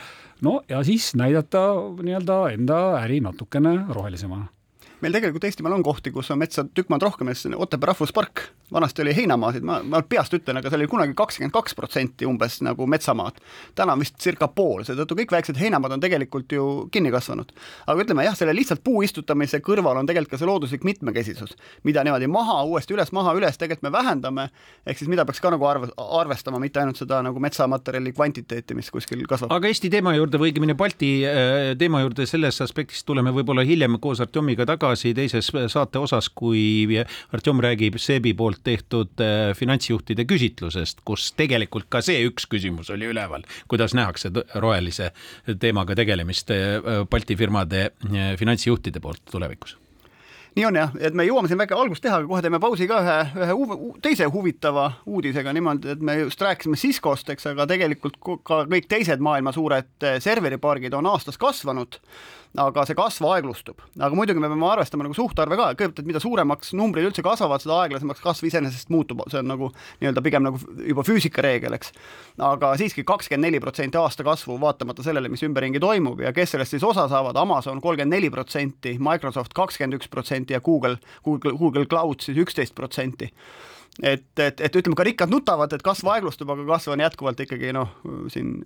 no 0.46 0.60
ja 0.68 0.82
siis 0.86 1.12
näidata 1.18 1.68
nii-öelda 2.02 2.42
enda 2.56 2.82
äri 3.02 3.22
natukene 3.24 3.78
rohelisemana 3.92 4.50
meil 5.04 5.16
tegelikult 5.16 5.44
Eestimaal 5.44 5.76
on 5.76 5.84
kohti, 5.84 6.10
kus 6.14 6.30
on 6.32 6.40
metsa 6.40 6.64
tükk 6.64 6.90
maad 6.92 7.04
rohkem, 7.04 7.28
Otepää 7.56 7.92
rahvuspark, 7.92 8.42
vanasti 8.72 9.02
oli 9.02 9.14
heinamaasid, 9.16 9.62
ma, 9.62 9.78
ma 9.86 10.00
peast 10.02 10.34
ütlen, 10.34 10.58
aga 10.58 10.70
seal 10.70 10.82
oli 10.82 10.90
kunagi 10.90 11.14
kakskümmend 11.16 11.54
kaks 11.54 11.74
protsenti 11.78 12.26
umbes 12.26 12.58
nagu 12.66 12.86
metsamaad. 12.90 13.38
täna 13.74 13.94
on 13.94 14.02
vist 14.02 14.18
circa 14.22 14.48
pool, 14.48 14.82
seetõttu 14.86 15.18
kõik 15.20 15.34
väiksed 15.36 15.58
heinamaad 15.60 15.96
on 15.96 16.02
tegelikult 16.02 16.52
ju 16.52 16.66
kinni 16.92 17.12
kasvanud. 17.14 17.52
aga 17.86 18.02
ütleme 18.02 18.24
jah, 18.26 18.34
selle 18.38 18.54
lihtsalt 18.56 18.82
puu 18.84 19.02
istutamise 19.06 19.60
kõrval 19.62 20.00
on 20.00 20.06
tegelikult 20.06 20.34
ka 20.34 20.40
see 20.40 20.50
looduslik 20.50 20.84
mitmekesisus, 20.84 21.54
mida 21.84 22.04
niimoodi 22.04 22.26
maha, 22.26 22.62
uuesti 22.66 22.96
üles, 22.96 23.12
maha, 23.14 23.36
üles, 23.38 23.58
tegelikult 23.58 23.86
me 23.86 23.92
vähendame, 23.94 24.48
ehk 24.86 24.98
siis 24.98 25.10
mida 25.10 25.24
peaks 25.24 25.40
ka 25.40 25.52
nagu 25.54 25.66
arve, 25.70 25.92
arvestama, 25.96 26.58
mitte 26.62 26.82
ainult 26.82 26.98
seda 26.98 27.22
nagu 27.22 27.40
metsamaterjali 27.42 28.12
kvantiteeti, 28.16 28.74
mis 28.74 28.90
kuskil 28.90 29.22
kasvab. 29.30 29.54
aga 29.54 29.70
Eesti 29.70 29.90
teema 29.92 30.16
juurde 30.16 30.40
või 30.42 30.50
õigemini 30.50 30.74
Balti 30.74 31.12
äh, 31.22 31.72
teema 31.78 32.02
juurde 32.02 32.26
sellest 32.26 32.66
aspektist 32.66 33.06
tuleme 33.06 33.30
võib-olla 33.30 33.62
hiljem 33.66 34.00
koos 34.02 34.20
Artjomiga 34.24 34.66
tagasi 34.66 35.14
teises 35.14 35.52
saate 35.70 36.02
osas, 36.02 36.28
kui 36.34 36.98
Artjom 37.32 37.62
räägib 37.62 38.00
SEB-i 38.02 38.34
poolt 38.34 38.55
poolt 38.56 38.64
tehtud 38.64 39.20
äh, 39.20 39.54
finantsjuhtide 39.54 40.24
küsitlusest, 40.26 41.02
kus 41.04 41.32
tegelikult 41.36 41.88
ka 41.88 42.00
see 42.02 42.24
üks 42.26 42.46
küsimus 42.48 42.90
oli 42.90 43.06
üleval, 43.06 43.44
kuidas 43.68 43.94
nähakse 43.94 44.30
rohelise 44.54 45.12
teemaga 45.60 45.94
tegelemist 45.94 46.50
äh, 46.50 47.04
Balti 47.10 47.36
firmade 47.36 47.90
äh, 47.90 48.36
finantsjuhtide 48.38 49.00
poolt 49.00 49.22
tulevikus 49.30 49.76
nii 50.56 50.64
on 50.70 50.78
jah, 50.78 50.94
et 51.04 51.16
me 51.16 51.26
jõuame 51.26 51.50
siin 51.50 51.60
väike 51.60 51.76
algust 51.76 52.04
teha, 52.04 52.20
aga 52.22 52.30
kohe 52.30 52.42
teeme 52.44 52.60
pausi 52.62 52.88
ka 52.88 53.00
ühe, 53.02 53.16
ühe 53.44 53.56
hu 53.58 53.90
teise 54.04 54.28
huvitava 54.32 54.86
uudisega. 55.04 55.52
Niimoodi, 55.56 55.92
et 55.96 56.04
me 56.04 56.16
just 56.22 56.40
rääkisime 56.42 56.80
Ciscost, 56.80 57.28
eks, 57.32 57.50
aga 57.52 57.68
tegelikult 57.68 58.16
ka 58.46 58.62
kõik 58.64 58.88
teised 58.88 59.22
maailma 59.24 59.52
suured 59.56 60.08
eh, 60.08 60.16
serveripargid 60.24 60.96
on 60.96 61.12
aastas 61.12 61.36
kasvanud 61.40 62.00
aga 62.60 62.84
see 62.88 62.96
kasv 62.96 63.26
aeglustub. 63.28 63.80
aga 63.98 64.16
muidugi 64.16 64.40
me 64.40 64.48
peame 64.48 64.66
arvestama 64.68 65.04
nagu 65.06 65.16
suhtarve 65.16 65.58
ka, 65.58 65.68
kõigepealt, 65.74 66.00
et 66.00 66.08
mida 66.08 66.20
suuremaks 66.22 66.72
numbrid 66.78 67.08
üldse 67.08 67.24
kasvavad, 67.24 67.62
seda 67.62 67.76
aeglasemaks 67.82 68.22
kasv 68.24 68.48
iseenesest 68.48 68.90
muutub, 68.92 69.22
see 69.30 69.40
on 69.42 69.50
nagu 69.50 69.70
nii-öelda 70.00 70.22
pigem 70.24 70.46
nagu 70.46 70.60
juba 70.86 71.04
füüsikareegel, 71.06 71.76
eks. 71.76 71.92
aga 72.42 72.72
siiski 72.80 73.04
kakskümmend 73.08 73.48
neli 73.48 73.60
protsenti 73.62 74.00
aasta 74.00 74.24
kasvu, 74.26 74.58
vaatamata 74.62 75.04
sellele, 75.06 75.30
mis 75.32 75.44
ümberringi 75.46 75.80
toimub. 75.82 76.22
Ja 76.24 76.32
kes 76.36 76.54
sellest 76.54 76.76
siis 76.76 76.84
osa 76.86 77.06
saavad, 77.12 77.36
Amazon 77.40 77.80
kolmkümmend 77.84 78.16
neli 78.16 78.30
protsenti, 78.32 78.96
Microsoft 79.02 79.54
kakskümmend 79.56 80.00
üks 80.00 80.10
protsenti 80.12 80.45
ja 80.50 80.60
Google, 80.60 80.98
Google, 81.24 81.56
Google 81.58 81.86
Cloud 81.86 82.24
siis 82.24 82.38
üksteist 82.38 82.74
protsenti. 82.74 83.30
Et, 84.02 84.28
et, 84.38 84.60
et 84.60 84.76
ütleme, 84.76 84.96
ka 84.96 85.06
rikkad 85.08 85.32
nutavad, 85.32 85.72
et 85.72 85.84
kasv 85.84 86.10
aeglustub, 86.12 86.50
aga 86.52 86.66
kasv 86.74 86.92
on 86.92 87.04
jätkuvalt 87.06 87.40
ikkagi 87.46 87.72
noh, 87.72 87.96
siin 88.32 88.58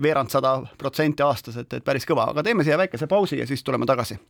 veerand 0.00 0.32
sada 0.32 0.60
protsenti 0.78 1.24
aastas, 1.26 1.60
et, 1.60 1.72
et 1.76 1.84
päris 1.84 2.08
kõva, 2.08 2.30
aga 2.32 2.44
teeme 2.46 2.64
siia 2.64 2.78
väikese 2.80 3.10
pausi 3.10 3.40
ja 3.40 3.48
siis 3.48 3.64
tuleme 3.64 3.88
tagasi. 3.88 4.20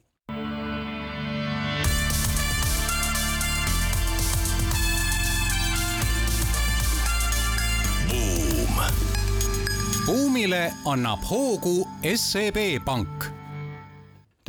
buumile 10.11 10.73
annab 10.85 11.23
hoogu 11.31 11.89
SEB 12.17 12.59
Pank 12.85 13.40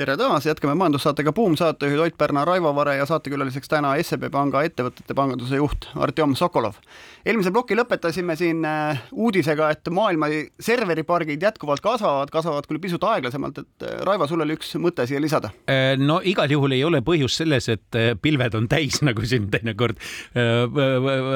tere 0.01 0.15
taas, 0.17 0.45
jätkame 0.47 0.73
majandussaatega 0.79 1.31
Buum, 1.35 1.53
saatejuhid 1.59 1.99
Ott 2.01 2.15
Pärna, 2.17 2.41
Raivo 2.45 2.71
Vare 2.75 2.95
ja 2.97 3.05
saatekülaliseks 3.05 3.69
täna 3.69 3.91
SEB 4.01 4.31
Panga 4.33 4.63
ettevõtete 4.65 5.13
panganduse 5.17 5.59
juht 5.59 5.85
Artjom 5.93 6.33
Sokolov. 6.39 6.79
eelmise 7.25 7.51
ploki 7.53 7.77
lõpetasime 7.77 8.33
siin 8.39 8.65
äh, 8.65 9.03
uudisega, 9.13 9.69
et 9.75 9.91
maailma 9.93 10.31
serveripargid 10.59 11.43
jätkuvalt 11.45 11.83
kasvavad, 11.85 12.31
kasvavad 12.33 12.65
küll 12.69 12.81
pisut 12.81 13.05
aeglasemalt, 13.05 13.61
et 13.61 13.85
äh, 13.85 13.99
Raivo, 14.07 14.25
sul 14.31 14.41
oli 14.41 14.55
üks 14.57 14.73
mõte 14.81 15.05
siia 15.05 15.21
lisada? 15.21 15.51
Äh, 15.69 15.93
no 16.01 16.17
igal 16.25 16.49
juhul 16.49 16.73
ei 16.73 16.81
ole 16.87 17.03
põhjus 17.05 17.37
selles, 17.43 17.69
et 17.69 17.99
pilved 18.25 18.57
on 18.57 18.65
täis, 18.71 19.03
nagu 19.07 19.21
siin 19.27 19.51
teinekord 19.53 20.01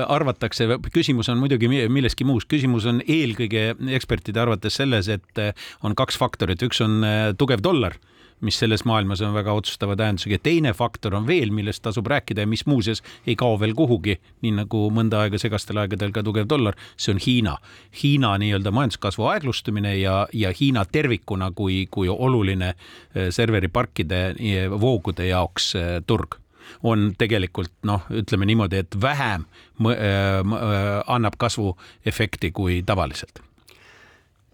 arvatakse. 0.08 0.68
küsimus 0.90 1.30
on 1.30 1.38
muidugi 1.44 1.70
milleski 1.70 2.26
muus, 2.26 2.50
küsimus 2.50 2.90
on 2.90 3.04
eelkõige 3.06 3.76
ekspertide 4.00 4.42
arvates 4.42 4.82
selles, 4.82 5.12
et 5.12 5.46
on 5.86 5.94
kaks 5.94 6.18
faktorit, 6.18 6.66
üks 6.66 6.82
on 6.82 7.04
tugev 7.38 7.62
dollar 7.62 8.00
mis 8.46 8.60
selles 8.62 8.86
maailmas 8.86 9.22
on 9.26 9.34
väga 9.36 9.54
otsustava 9.58 9.96
tähendusega. 9.96 10.40
teine 10.44 10.74
faktor 10.74 11.16
on 11.16 11.28
veel, 11.28 11.52
millest 11.52 11.84
tasub 11.84 12.08
rääkida 12.08 12.46
ja 12.46 12.48
mis 12.48 12.66
muuseas 12.66 13.04
ei 13.28 13.36
kao 13.36 13.60
veel 13.60 13.74
kuhugi, 13.76 14.18
nii 14.42 14.56
nagu 14.62 14.86
mõnda 14.94 15.26
aega 15.26 15.40
segastel 15.42 15.82
aegadel 15.82 16.14
ka 16.16 16.24
tugev 16.24 16.48
dollar, 16.50 16.78
see 16.98 17.16
on 17.16 17.22
Hiina. 17.26 17.58
Hiina 18.04 18.36
nii-öelda 18.42 18.72
majanduskasvu 18.76 19.28
aeglustumine 19.34 19.96
ja, 19.98 20.28
ja 20.34 20.54
Hiina 20.60 20.86
tervikuna 20.86 21.52
kui, 21.52 21.86
kui 21.92 22.10
oluline 22.10 22.74
eh, 22.74 23.30
serveriparkide 23.30 24.24
eh, 24.40 24.66
voogude 24.72 25.30
jaoks 25.30 25.76
eh, 25.76 25.94
turg 26.08 26.40
on 26.84 27.12
tegelikult 27.18 27.72
noh, 27.86 28.08
ütleme 28.10 28.48
niimoodi, 28.50 28.80
et 28.82 28.96
vähem 29.02 29.46
annab 29.86 31.38
kasvuefekti 31.38 32.50
kui 32.52 32.80
tavaliselt 32.86 33.44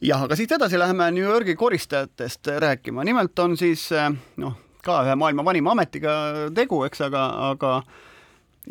jah, 0.02 0.26
aga 0.26 0.38
siit 0.38 0.52
edasi 0.56 0.80
läheme 0.80 1.10
New 1.14 1.26
Yorgi 1.26 1.56
koristajatest 1.56 2.48
rääkima, 2.64 3.06
nimelt 3.06 3.40
on 3.40 3.58
siis 3.58 3.88
eh, 3.96 4.10
noh, 4.42 4.56
ka 4.86 5.02
ühe 5.06 5.18
maailma 5.20 5.46
vanima 5.46 5.76
ametiga 5.76 6.14
tegu, 6.56 6.84
eks, 6.88 7.04
aga, 7.08 7.26
aga 7.52 7.74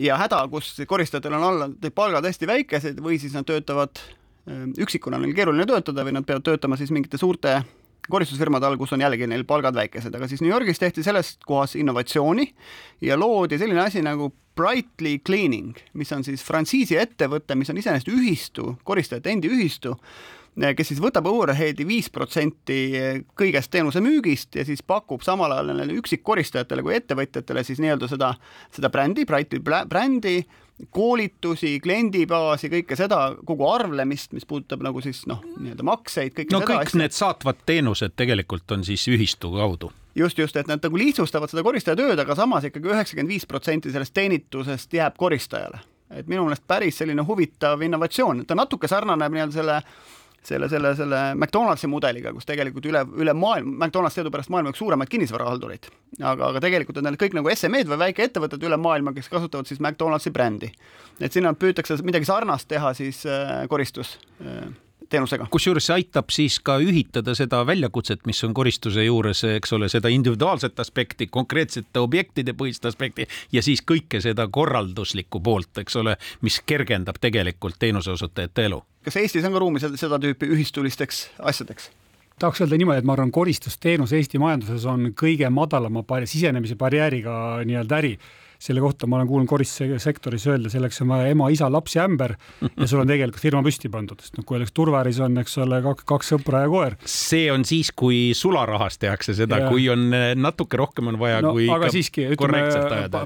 ja 0.01 0.19
häda, 0.21 0.43
kus 0.53 0.75
koristajatel 0.91 1.37
on 1.39 1.47
alla 1.53 1.93
palgad 1.95 2.27
hästi 2.27 2.51
väikesed 2.51 3.03
või 3.05 3.21
siis 3.23 3.37
nad 3.39 3.47
töötavad 3.49 4.03
eh, 4.03 4.65
üksikuna, 4.83 5.21
neil 5.23 5.37
keeruline 5.37 5.69
töötada 5.71 6.07
või 6.07 6.17
nad 6.19 6.27
peavad 6.27 6.47
töötama 6.49 6.81
siis 6.81 6.93
mingite 6.95 7.21
suurte 7.21 7.61
koristusfirmade 8.11 8.67
all, 8.67 8.79
kus 8.81 8.95
on 8.97 9.05
jällegi 9.05 9.29
neil 9.31 9.45
palgad 9.47 9.77
väikesed, 9.77 10.15
aga 10.17 10.27
siis 10.27 10.43
New 10.43 10.51
Yorgis 10.51 10.83
tehti 10.83 11.05
selles 11.07 11.37
kohas 11.47 11.77
innovatsiooni 11.79 12.49
ja 13.07 13.19
loodi 13.21 13.61
selline 13.61 13.85
asi 13.85 14.03
nagu 14.03 14.33
Brightly 14.59 15.21
Cleaning, 15.23 15.79
mis 15.95 16.11
on 16.13 16.27
siis 16.27 16.43
frantsiisi 16.43 16.99
ettevõte, 16.99 17.55
mis 17.55 17.71
on 17.71 17.79
iseenesest 17.79 18.11
ühistu, 18.11 18.75
koristajate 18.85 19.31
endi 19.31 19.49
ühistu 19.53 19.95
kes 20.77 20.91
siis 20.93 21.01
võtab 21.03 21.29
overhead'i 21.31 21.87
viis 21.87 22.11
protsenti 22.13 22.81
kõigest 23.39 23.71
teenuse 23.71 24.03
müügist 24.05 24.57
ja 24.59 24.65
siis 24.67 24.83
pakub 24.83 25.23
samal 25.27 25.53
ajal 25.55 25.71
nendele 25.71 25.99
üksikkoristajatele 26.01 26.83
kui 26.83 26.97
ettevõtjatele 26.99 27.65
siis 27.67 27.81
nii-öelda 27.83 28.11
seda, 28.11 28.33
seda 28.75 28.91
brändi, 28.91 29.25
Brighti 29.29 29.61
brändi, 29.63 30.41
koolitusi, 30.91 31.77
kliendibaasi, 31.85 32.71
kõike 32.73 32.97
seda, 32.97 33.21
kogu 33.47 33.69
arvlemist, 33.69 34.33
mis 34.33 34.47
puudutab 34.49 34.83
nagu 34.85 35.03
siis 35.05 35.23
noh, 35.31 35.43
nii-öelda 35.61 35.87
makseid, 35.87 36.35
kõike 36.37 36.55
no 36.55 36.63
seda 36.63 36.73
kõik 36.73 36.89
asja. 36.89 37.01
need 37.03 37.17
saatvad 37.17 37.65
teenused 37.69 38.17
tegelikult 38.17 38.77
on 38.77 38.85
siis 38.89 39.07
ühistu 39.13 39.53
kaudu 39.55 39.93
just, 40.15 40.39
just, 40.39 40.57
et 40.57 40.69
nad 40.69 40.83
nagu 40.83 40.99
lihtsustavad 40.99 41.53
seda 41.53 41.65
koristaja 41.67 41.99
tööd, 41.99 42.19
aga 42.19 42.37
samas 42.39 42.67
ikkagi 42.67 42.91
üheksakümmend 42.91 43.31
viis 43.31 43.47
protsenti 43.49 43.93
sellest 43.93 44.15
teenitusest 44.17 44.95
jääb 44.95 45.19
koristajale. 45.21 45.85
et 46.11 46.27
minu 46.27 46.43
meelest 46.43 46.65
päris 46.67 46.97
selline 46.99 47.23
huvitav 47.23 47.83
innovatsioon, 47.87 48.43
ta 48.47 48.57
natuke 48.59 48.89
sarnaneb 48.91 49.31
nii-öelda 49.31 49.55
selle 49.55 49.77
selle, 50.43 50.69
selle, 50.73 50.95
selle 50.97 51.21
McDonaldsi 51.35 51.89
mudeliga, 51.91 52.33
kus 52.33 52.49
tegelikult 52.49 52.87
üle, 52.89 53.05
üle 53.21 53.35
maailma, 53.37 53.87
McDonalds 53.87 54.17
teadupärast 54.19 54.53
maailma 54.53 54.73
üks 54.73 54.81
suuremaid 54.81 55.13
kinnisvarahaldureid, 55.13 55.91
aga, 56.21 56.51
aga 56.51 56.63
tegelikult 56.65 57.01
on 57.01 57.11
need 57.11 57.21
kõik 57.21 57.37
nagu 57.37 57.53
SME-d 57.53 57.93
või 57.93 58.03
väikeettevõtted 58.07 58.69
üle 58.69 58.81
maailma, 58.81 59.15
kes 59.17 59.29
kasutavad 59.33 59.69
siis 59.69 59.83
McDonaldsi 59.83 60.33
brändi. 60.35 60.73
et 61.21 61.33
sinna 61.33 61.53
püütakse 61.53 62.01
midagi 62.05 62.29
sarnast 62.29 62.69
teha 62.69 62.95
siis 62.97 63.27
äh, 63.29 63.67
koristus 63.69 64.17
äh, 64.41 64.71
teenusega. 65.11 65.47
kusjuures 65.51 65.87
see 65.87 65.97
aitab 66.01 66.31
siis 66.35 66.59
ka 66.65 66.79
ühitada 66.83 67.35
seda 67.39 67.61
väljakutset, 67.67 68.25
mis 68.29 68.41
on 68.47 68.55
koristuse 68.57 69.05
juures, 69.05 69.43
eks 69.57 69.75
ole, 69.77 69.89
seda 69.93 70.13
individuaalset 70.13 70.81
aspekti, 70.81 71.27
konkreetsete 71.27 72.01
objektide 72.01 72.55
põhist 72.57 72.87
aspekti 72.89 73.27
ja 73.53 73.63
siis 73.63 73.83
kõike 73.87 74.23
seda 74.25 74.47
korralduslikku 74.49 75.43
poolt, 75.45 75.83
eks 75.85 76.01
ole, 76.01 76.17
mis 76.47 76.61
kergendab 76.67 77.21
tegelikult 77.21 77.79
teenuseosutajate 77.83 78.71
elu. 78.71 78.83
Kas 79.05 79.17
Eestis 79.17 79.47
on 79.47 79.55
ka 79.55 79.63
ruumi 79.63 79.81
seda, 79.83 80.19
tüüpi 80.21 80.51
ühistulisteks 80.57 81.27
asjadeks? 81.39 81.91
tahaks 82.41 82.63
öelda 82.65 82.79
niimoodi, 82.81 83.03
et 83.03 83.09
ma 83.09 83.13
arvan, 83.13 83.33
koristusteenus 83.35 84.15
Eesti 84.17 84.41
majanduses 84.41 84.87
on 84.89 85.11
kõige 85.17 85.49
madalama 85.53 86.03
sisenemise 86.25 86.77
barjääriga 86.81 87.35
nii-öelda 87.69 87.99
äri 87.99 88.15
selle 88.61 88.83
kohta 88.85 89.09
ma 89.09 89.17
olen 89.17 89.29
kuulnud 89.31 89.49
koristussektoris 89.49 90.45
öelda, 90.51 90.71
selleks 90.73 91.01
on 91.05 91.09
vaja 91.15 91.31
ema, 91.33 91.49
isa, 91.53 91.71
laps 91.73 91.97
ja 91.97 92.05
ämber 92.09 92.35
ja 92.61 92.89
sul 92.89 93.01
on 93.01 93.09
tegelikult 93.09 93.41
firma 93.41 93.63
püsti 93.65 93.89
pandud, 93.93 94.21
sest 94.21 94.37
noh, 94.37 94.45
kui 94.47 94.59
oleks 94.59 94.75
turvaäris 94.77 95.21
on, 95.25 95.39
eks 95.41 95.57
ole, 95.65 95.81
kaks, 95.87 96.05
kaks 96.09 96.33
sõpra 96.35 96.65
ja 96.67 96.71
koer. 96.73 96.97
see 97.09 97.47
on 97.53 97.65
siis, 97.69 97.93
kui 97.97 98.35
sularahas 98.37 99.01
tehakse 99.01 99.35
seda, 99.39 99.63
kui 99.71 99.89
on 99.93 100.09
eh, 100.17 100.33
natuke 100.37 100.77
rohkem 100.81 101.09
on 101.13 101.19
vaja 101.21 101.41
no, 101.45 101.55
kui 101.57 101.71
aga 101.73 101.89
siiski, 101.93 102.27
ütleme 102.37 102.63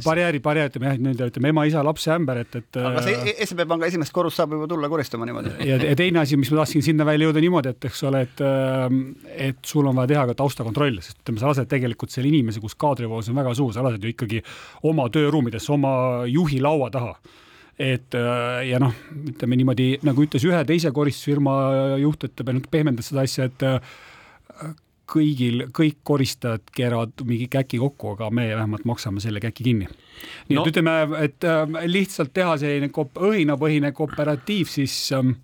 barjääri, 0.06 0.42
barjääri, 0.44 0.72
ütleme 0.72 0.90
jah, 0.92 1.00
nii-öelda 1.02 1.30
ütleme 1.32 1.52
ema, 1.54 1.66
isa, 1.70 1.82
laps 1.86 2.06
ja 2.06 2.18
ämber, 2.20 2.44
et, 2.44 2.60
et 2.62 2.80
aga 2.80 3.02
see 3.04 3.34
äh, 3.34 3.42
SEB 3.48 3.64
Panga 3.68 3.90
esimest 3.90 4.14
korrust 4.14 4.38
saab 4.38 4.54
juba 4.54 4.70
tulla 4.70 4.90
koristama 4.92 5.26
niimoodi. 5.26 5.56
ja, 5.66 5.80
teine 5.98 6.22
asi, 6.22 6.38
mis 6.38 6.52
ma 6.54 6.62
tahtsin 6.62 6.86
sinna 6.86 7.06
välja 7.08 7.28
jõuda 7.28 7.42
niimoodi, 7.42 7.74
et 7.74 7.90
eks 7.90 8.06
ole, 8.06 8.22
et 8.28 8.44
ähm, 8.46 9.02
et 9.34 9.58
sul 9.66 9.90
on 9.90 9.98
vaja 9.98 10.12
teha 10.14 10.24
ka 10.30 10.38
taustakontrolle, 10.38 11.02
sest 11.02 11.20
ütleme, 11.24 11.42
sa 11.42 11.50
lased 11.50 11.68
tegelikult 11.70 12.14
selle 12.14 12.30
inimese, 12.30 12.62
kus 12.62 12.76
kaadrivoos 12.78 13.30
on 13.32 13.38
väga 13.42 13.54
suur, 13.58 13.74
sa 13.74 13.84
lased 13.84 14.02
ju 14.02 14.14
ikkagi 14.14 14.42
oma 14.86 15.08
tööruumidesse, 15.24 15.72
oma 15.74 15.94
juhi 16.30 16.60
laua 16.62 16.92
taha 16.94 17.16
et 17.78 18.14
äh, 18.14 18.60
ja 18.68 18.78
noh, 18.82 18.94
ütleme 19.32 19.58
niimoodi 19.58 19.88
nagu 20.06 20.22
ütles 20.22 20.44
ühe 20.46 20.60
teise 20.66 20.92
koristusfirma 20.94 21.54
juht, 22.02 22.26
et 22.26 22.34
ta 22.38 22.46
pehmendas 22.70 23.10
seda 23.10 23.24
asja, 23.26 23.48
et 23.50 23.64
äh, 23.66 24.74
kõigil, 25.10 25.66
kõik 25.74 25.98
koristajad 26.06 26.70
keeravad 26.74 27.24
mingi 27.28 27.48
käki 27.52 27.80
kokku, 27.82 28.14
aga 28.14 28.30
me 28.34 28.46
vähemalt 28.54 28.86
maksame 28.88 29.22
selle 29.22 29.42
käki 29.42 29.66
kinni. 29.66 29.88
nii 30.48 30.56
no. 30.56 30.62
et 30.62 30.70
ütleme, 30.70 30.94
et 31.26 31.48
äh, 31.48 31.64
lihtsalt 31.90 32.32
teha 32.36 32.56
selline 32.60 32.90
õhinapõhine 32.92 33.92
kooperatiiv, 33.96 34.70
siis 34.70 34.96
ähm, 35.16 35.36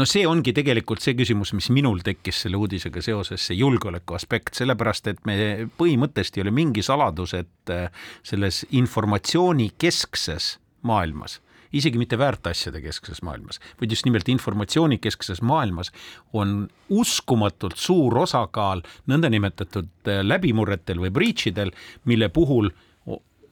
no 0.00 0.06
see 0.08 0.24
ongi 0.28 0.54
tegelikult 0.56 1.02
see 1.04 1.16
küsimus, 1.18 1.52
mis 1.56 1.68
minul 1.74 2.00
tekkis 2.04 2.46
selle 2.46 2.58
uudisega 2.60 3.02
seoses, 3.04 3.44
see 3.50 3.58
julgeoleku 3.58 4.16
aspekt, 4.16 4.54
sellepärast 4.56 5.12
et 5.12 5.22
me 5.28 5.36
põhimõtteliselt 5.78 6.40
ei 6.40 6.46
ole 6.46 6.54
mingi 6.56 6.84
saladus, 6.86 7.36
et 7.36 7.74
äh, 7.74 7.88
selles 8.26 8.64
informatsioonikeskses 8.70 10.56
maailmas 10.88 11.40
isegi 11.76 12.00
mitte 12.00 12.18
väärtasjade 12.18 12.80
keskses 12.82 13.20
maailmas, 13.22 13.60
vaid 13.78 13.92
just 13.94 14.02
nimelt 14.02 14.26
informatsioonikeskses 14.32 15.38
maailmas 15.46 15.92
on 16.34 16.64
uskumatult 16.90 17.78
suur 17.78 18.16
osakaal 18.24 18.82
nõndanimetatud 19.10 20.10
äh, 20.10 20.24
läbimurretel 20.26 21.02
või 21.04 21.12
breach 21.14 21.46
idel, 21.52 21.70
mille 22.10 22.30
puhul 22.34 22.72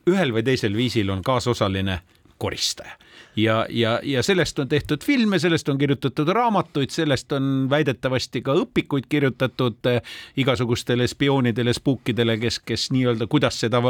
ühel 0.09 0.33
või 0.33 0.45
teisel 0.47 0.77
viisil 0.77 1.11
on 1.13 1.23
kaasosaline 1.23 2.01
koristaja. 2.39 2.97
Ja, 3.39 3.67
ja, 3.71 4.01
ja 4.03 4.23
sellest 4.23 4.59
on 4.59 4.69
tehtud 4.69 5.05
filme, 5.05 5.39
sellest 5.39 5.69
on 5.69 5.79
kirjutatud 5.79 6.29
raamatuid, 6.29 6.91
sellest 6.91 7.33
on 7.33 7.69
väidetavasti 7.71 8.43
ka 8.43 8.57
õpikuid 8.59 9.07
kirjutatud 9.09 9.87
eh, 9.87 10.01
igasugustele 10.37 11.07
spioonidele, 11.07 11.73
spuukidele, 11.77 12.39
kes, 12.43 12.59
kes 12.67 12.89
nii-öelda, 12.95 13.29
kuidas 13.31 13.61
seda 13.61 13.83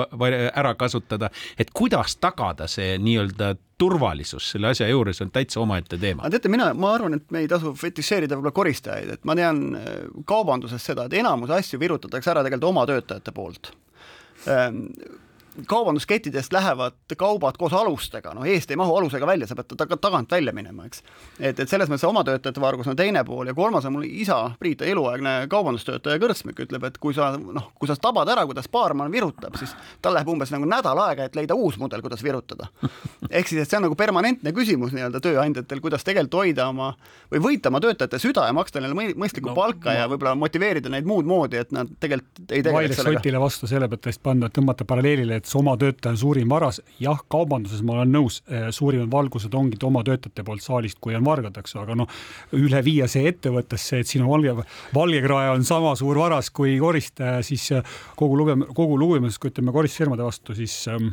ära 0.53 0.75
kasutada, 0.75 1.31
et 1.59 1.73
kuidas 1.73 2.19
tagada 2.21 2.69
see 2.69 2.99
nii-öelda 3.01 3.55
turvalisus 3.79 4.51
selle 4.53 4.73
asja 4.75 4.89
juures 4.91 5.23
on 5.23 5.31
täitsa 5.31 5.61
omaette 5.63 5.97
teema. 5.99 6.27
aga 6.27 6.35
teate, 6.35 6.51
mina, 6.53 6.73
ma 6.75 6.93
arvan, 6.97 7.15
et 7.17 7.31
me 7.33 7.45
ei 7.45 7.49
tasu 7.49 7.73
fetišeerida 7.79 8.37
võib-olla 8.37 8.57
koristajaid, 8.57 9.15
et 9.17 9.25
ma 9.25 9.39
tean 9.39 9.63
eh, 9.79 9.95
kaubanduses 10.29 10.85
seda, 10.85 11.07
et 11.07 11.17
enamus 11.23 11.55
asju 11.57 11.81
virutatakse 11.81 12.35
ära 12.35 12.45
tegelikult 12.45 12.75
oma 12.75 12.85
töötajate 12.91 13.33
poolt. 13.33 13.73
Ehm, 14.47 14.85
kaubanduskettidest 15.67 16.53
lähevad 16.53 17.17
kaubad 17.19 17.57
koos 17.59 17.73
alustega, 17.73 18.33
noh, 18.35 18.47
eest 18.47 18.71
ei 18.71 18.79
mahu 18.79 18.97
alusega 18.97 19.27
välja, 19.27 19.47
sa 19.47 19.57
pead 19.59 19.75
ta 19.77 19.87
tagant 19.97 20.31
välja 20.33 20.53
minema, 20.55 20.87
eks. 20.87 21.03
et, 21.41 21.59
et 21.59 21.69
selles 21.69 21.91
mõttes 21.91 22.07
oma 22.09 22.25
töötajate 22.27 22.63
vargus 22.63 22.91
on 22.91 22.97
teine 22.99 23.25
pool 23.27 23.51
ja 23.51 23.55
kolmas 23.57 23.87
on 23.89 23.97
mul 23.97 24.07
isa, 24.09 24.39
Priit, 24.59 24.83
eluaegne 24.83 25.35
kaubandustöötaja 25.51 26.21
Kõrtsmik 26.23 26.63
ütleb, 26.65 26.85
et 26.89 26.99
kui 27.03 27.15
sa 27.17 27.33
noh, 27.39 27.71
kui 27.79 27.91
sa 27.91 27.97
tabad 28.01 28.29
ära, 28.33 28.45
kuidas 28.49 28.69
baarman 28.73 29.13
virutab, 29.13 29.57
siis 29.59 29.75
tal 30.03 30.17
läheb 30.17 30.31
umbes 30.33 30.53
nagu 30.55 30.69
nädal 30.69 30.99
aega, 31.07 31.29
et 31.29 31.39
leida 31.39 31.57
uus 31.59 31.79
mudel, 31.81 32.03
kuidas 32.05 32.23
virutada. 32.25 32.69
ehk 33.31 33.49
siis, 33.49 33.63
et 33.63 33.71
see 33.71 33.79
on 33.81 33.87
nagu 33.89 33.99
permanentne 33.99 34.53
küsimus 34.57 34.95
nii-öelda 34.97 35.23
tööandjatel, 35.25 35.83
kuidas 35.85 36.07
tegelikult 36.07 36.39
hoida 36.43 36.69
oma 36.71 36.93
või 37.33 37.43
võita 37.45 37.73
oma 37.73 37.81
töötajate 37.83 38.21
süda 38.23 38.47
ja 38.49 38.55
maksta 38.57 38.83
neile 38.83 38.97
mõistlikku 38.97 39.51
no, 39.51 39.57
palka 39.57 39.91
ma... 39.91 39.97
ja 40.01 40.09
võib-olla 40.11 40.35
motiveerida 40.39 40.93
neid 40.93 41.09
muud 41.09 41.29
moodi, 41.29 41.61
et 41.63 41.73
nad 41.75 41.91
tegelikult 42.01 42.53
ei 42.53 42.63
tegeleks 42.65 43.01
sellega. 43.01 43.23
Otile 43.23 43.43
vastu 43.43 43.71
selle 43.71 43.89
pealt 43.91 44.05
tõesti 44.07 44.25
panna, 44.25 44.51
tõmmata 44.53 44.87
paralleelile, 44.89 45.41
et 45.41 45.48
see 45.49 45.61
oma 45.61 45.75
töötaja 45.81 46.19
suurim 46.21 46.51
varas, 46.53 46.81
jah, 47.03 47.21
kaubanduses 47.33 47.83
ma 47.87 47.99
olen 47.99 48.13
nõus, 48.19 48.41
eh, 48.51 48.69
suurimad 48.75 49.11
valgused 49.13 49.55
ongi 49.55 49.79
oma 49.87 50.05
töötajate 50.07 50.45
poolt 50.47 50.65
saalist, 50.65 51.01
kui 51.01 51.17
on 51.19 51.27
vargad, 51.27 51.57
eks 51.59 51.75
ju, 51.75 51.85
aga 51.85 51.97
noh, 51.99 52.19
üle 52.59 52.83
viia 52.85 53.09
see 53.11 53.29
ettevõttesse, 53.31 54.03
et 54.03 54.11
sinu 54.11 54.29
valge, 54.31 54.57
valgekrae 54.97 55.53
on 55.55 55.65
sama 55.69 55.95
suur 55.99 56.21
varas 56.21 56.51
kui 56.55 56.79
koristaja, 56.83 57.41
siis 57.47 57.71
eh, 57.73 57.97
kogu 58.19 58.39
luge-, 58.39 58.61
kogu 58.75 58.99
lugemisest, 59.01 59.41
kui 59.43 59.55
ütleme 59.55 59.75
koristusfirmade 59.75 60.27
vastu, 60.27 60.57
siis 60.59 60.75
ähm, 60.93 61.11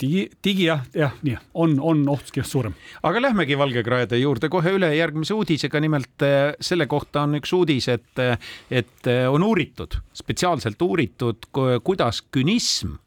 digi, 0.00 0.26
digi 0.44 0.68
jah, 0.68 0.82
jah, 0.94 1.14
nii 1.26 1.36
on, 1.60 1.78
on 1.82 2.02
oht 2.12 2.34
suurem. 2.42 2.74
aga 3.02 3.22
lähmegi 3.28 3.58
valgekraede 3.58 4.18
juurde 4.22 4.50
kohe 4.52 4.74
üle 4.78 4.90
järgmise 4.94 5.34
uudisega, 5.34 5.80
nimelt 5.82 6.26
eh, 6.26 6.52
selle 6.60 6.86
kohta 6.86 7.26
on 7.26 7.40
üks 7.40 7.54
uudis, 7.56 7.88
et, 7.90 8.26
et 8.70 9.14
on 9.30 9.42
uuritud, 9.42 9.98
spetsiaalselt 10.14 10.82
uuritud, 10.82 11.50
kuidas 11.82 12.22
künism 12.30 13.00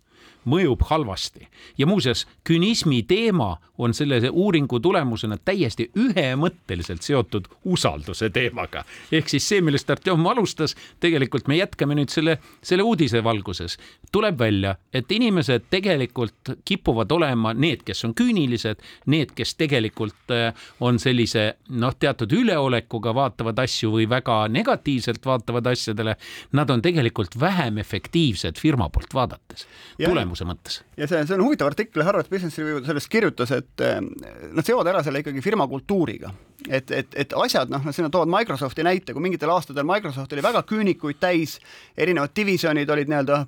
mõjub 0.47 0.83
halvasti. 0.89 1.47
ja 1.77 1.87
muuseas, 1.87 2.25
künismi 2.43 3.03
teema 3.03 3.57
on 3.77 3.93
selle 3.93 4.29
uuringu 4.31 4.79
tulemusena 4.79 5.37
täiesti 5.37 5.91
ühemõtteliselt 5.97 7.01
seotud 7.01 7.47
usalduse 7.65 8.29
teemaga. 8.29 8.83
ehk 9.11 9.29
siis 9.29 9.49
see, 9.49 9.61
millest 9.61 9.89
Artjom 9.89 10.25
alustas, 10.27 10.75
tegelikult 10.99 11.47
me 11.47 11.57
jätkame 11.57 11.95
nüüd 11.95 12.09
selle, 12.09 12.37
selle 12.61 12.83
uudise 12.83 13.23
valguses. 13.23 13.77
tuleb 14.11 14.39
välja, 14.39 14.75
et 14.93 15.11
inimesed 15.11 15.67
tegelikult 15.69 16.55
kipuvad 16.65 17.11
olema 17.11 17.53
need, 17.53 17.83
kes 17.85 18.05
on 18.05 18.15
küünilised, 18.15 18.81
need, 19.05 19.33
kes 19.35 19.55
tegelikult 19.55 20.31
äh, 20.31 20.53
on 20.79 20.99
sellise 20.99 21.57
noh, 21.69 21.95
teatud 21.99 22.31
üleolekuga 22.31 23.13
vaatavad 23.15 23.59
asju 23.59 23.91
või 23.91 24.09
väga 24.09 24.47
negatiivselt 24.47 25.25
vaatavad 25.25 25.67
asjadele. 25.67 26.15
Nad 26.51 26.69
on 26.69 26.81
tegelikult 26.81 27.39
vähem 27.39 27.77
efektiivsed 27.77 28.59
firma 28.59 28.89
poolt 28.89 29.13
vaadates. 29.13 29.67
tulemus 29.97 30.36
tulemuse 30.37 30.45
mõttes. 30.45 30.81
ja 30.97 31.07
see, 31.09 31.23
see 31.25 31.37
on 31.37 31.45
huvitav 31.45 31.71
artikkel, 31.71 32.03
Harvard 32.05 32.29
Business 32.29 32.57
Review 32.59 32.83
sellest 32.85 33.09
kirjutas, 33.11 33.51
et 33.55 33.83
eh, 33.85 33.99
nad 34.01 34.65
seovad 34.65 34.89
ära 34.91 35.03
selle 35.05 35.23
ikkagi 35.23 35.41
firma 35.45 35.67
kultuuriga. 35.69 36.31
Et, 36.69 36.91
et, 36.91 37.07
et 37.15 37.33
asjad, 37.37 37.69
noh, 37.69 37.83
nad 37.85 37.95
sinna 37.95 38.09
toovad 38.13 38.31
Microsofti 38.31 38.83
näite, 38.85 39.13
kui 39.13 39.21
mingitel 39.23 39.51
aastatel 39.53 39.85
Microsoft 39.87 40.33
oli 40.33 40.43
väga 40.43 40.63
küünikuid 40.67 41.19
täis, 41.21 41.57
erinevad 41.97 42.33
divisjonid 42.35 42.89
olid 42.89 43.11
nii-öelda 43.11 43.39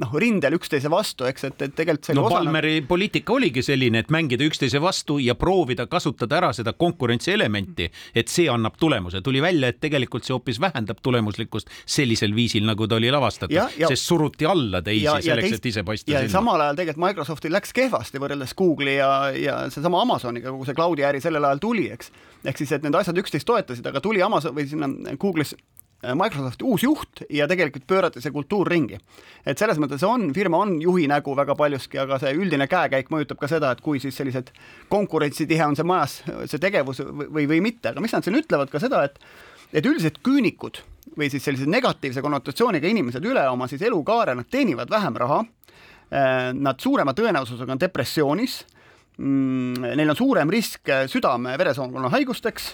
noh, 0.00 0.14
rindel 0.18 0.56
üksteise 0.58 0.90
vastu, 0.90 1.26
eks, 1.30 1.46
et, 1.46 1.62
et 1.66 1.74
tegelikult 1.76 2.10
no 2.18 2.26
Palmeri 2.30 2.76
nagu... 2.80 2.88
poliitika 2.90 3.36
oligi 3.36 3.62
selline, 3.64 4.02
et 4.02 4.10
mängida 4.12 4.44
üksteise 4.46 4.80
vastu 4.82 5.20
ja 5.22 5.36
proovida 5.38 5.86
kasutada 5.90 6.40
ära 6.40 6.50
seda 6.56 6.74
konkurentsielementi, 6.74 7.90
et 8.14 8.32
see 8.32 8.48
annab 8.50 8.78
tulemuse. 8.80 9.22
tuli 9.22 9.42
välja, 9.42 9.70
et 9.70 9.80
tegelikult 9.80 10.26
see 10.26 10.34
hoopis 10.34 10.60
vähendab 10.60 10.98
tulemuslikkust 11.02 11.70
sellisel 11.86 12.34
viisil, 12.34 12.66
nagu 12.66 12.88
ta 12.90 12.98
oli 12.98 13.12
lavastatud, 13.14 13.78
sest 13.78 14.06
suruti 14.06 14.48
alla 14.48 14.82
teisi 14.82 15.06
ja, 15.06 15.20
selleks, 15.22 15.60
et 15.60 15.70
ise 15.70 15.86
paista 15.86 16.10
ja 16.12 16.24
samal 16.30 16.66
ajal 16.66 16.82
tegelikult 16.82 17.06
Microsoftil 17.06 17.54
läks 17.54 17.74
kehvasti 17.76 18.20
võrreldes 18.22 18.56
Google'i 18.58 18.98
ja, 18.98 19.12
ja 19.36 19.56
seesama 19.70 20.02
Amazoniga, 20.02 20.50
kogu 20.50 20.66
see 20.66 20.76
cloud'i 20.76 21.06
äri 21.06 21.22
sellel 21.22 21.46
ajal 21.46 21.62
tuli, 21.62 21.86
eks. 21.94 22.10
Ehk 22.44 22.60
siis, 22.60 22.72
et 22.72 22.86
need 22.86 22.96
asjad 22.96 23.18
üksteist 23.20 23.48
toetasid, 23.48 23.86
aga 23.86 24.02
tuli 24.04 24.22
Amazon 24.22 24.54
või 24.56 24.66
sinna 24.68 24.88
Google'is 25.20 25.54
äh, 25.56 26.14
Microsofti 26.18 26.66
uus 26.66 26.84
juht 26.86 27.22
ja 27.30 27.48
tegelikult 27.50 27.86
pöörati 27.90 28.22
see 28.22 28.32
kultuur 28.34 28.68
ringi. 28.70 28.98
et 29.46 29.58
selles 29.58 29.80
mõttes 29.82 30.04
on, 30.06 30.30
firma 30.34 30.62
on 30.64 30.76
juhi 30.82 31.08
nägu 31.10 31.34
väga 31.36 31.56
paljuski, 31.58 32.00
aga 32.02 32.20
see 32.22 32.32
üldine 32.36 32.68
käekäik 32.70 33.12
mõjutab 33.12 33.40
ka 33.40 33.50
seda, 33.50 33.72
et 33.72 33.84
kui 33.84 34.00
siis 34.00 34.16
sellised 34.16 34.52
konkurentsitihe 34.88 35.66
on 35.66 35.76
see 35.76 35.86
majas, 35.86 36.20
see 36.46 36.62
tegevus 36.62 37.04
või, 37.04 37.46
või 37.46 37.60
mitte, 37.60 37.92
aga 37.92 38.00
mis 38.00 38.16
nad 38.16 38.26
siin 38.26 38.40
ütlevad 38.40 38.72
ka 38.72 38.82
seda, 38.82 39.04
et 39.08 39.20
et 39.70 39.86
üldiselt 39.86 40.16
küünikud 40.26 40.80
või 41.14 41.28
siis 41.30 41.44
sellised 41.46 41.70
negatiivse 41.70 42.22
konnotatsiooniga 42.22 42.88
inimesed 42.90 43.24
üle 43.24 43.44
oma 43.48 43.68
siis 43.70 43.82
elukaare, 43.86 44.34
nad 44.34 44.48
teenivad 44.50 44.90
vähem 44.90 45.14
raha 45.14 45.44
Äh, 46.10 46.50
nad 46.58 46.80
suurema 46.82 47.12
tõenäosusega 47.14 47.70
on 47.70 47.78
depressioonis, 47.78 48.64
neil 49.18 50.10
on 50.10 50.16
suurem 50.16 50.50
risk 50.52 50.88
südame-veresoonkonna 51.12 52.08
haigusteks 52.12 52.70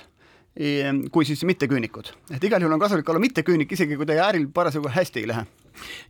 kui 1.12 1.25
siis 1.29 1.42
mitteküünikud. 1.44 2.09
et 2.33 2.44
igal 2.44 2.62
juhul 2.62 2.72
on 2.72 2.81
kasulik 2.81 3.09
olla 3.09 3.20
mitteküünik, 3.20 3.72
isegi 3.72 3.96
kui 3.96 4.07
teie 4.09 4.22
äril 4.25 4.46
parasjagu 4.49 4.88
hästi 4.88 5.20
ei 5.20 5.29
lähe. 5.29 5.42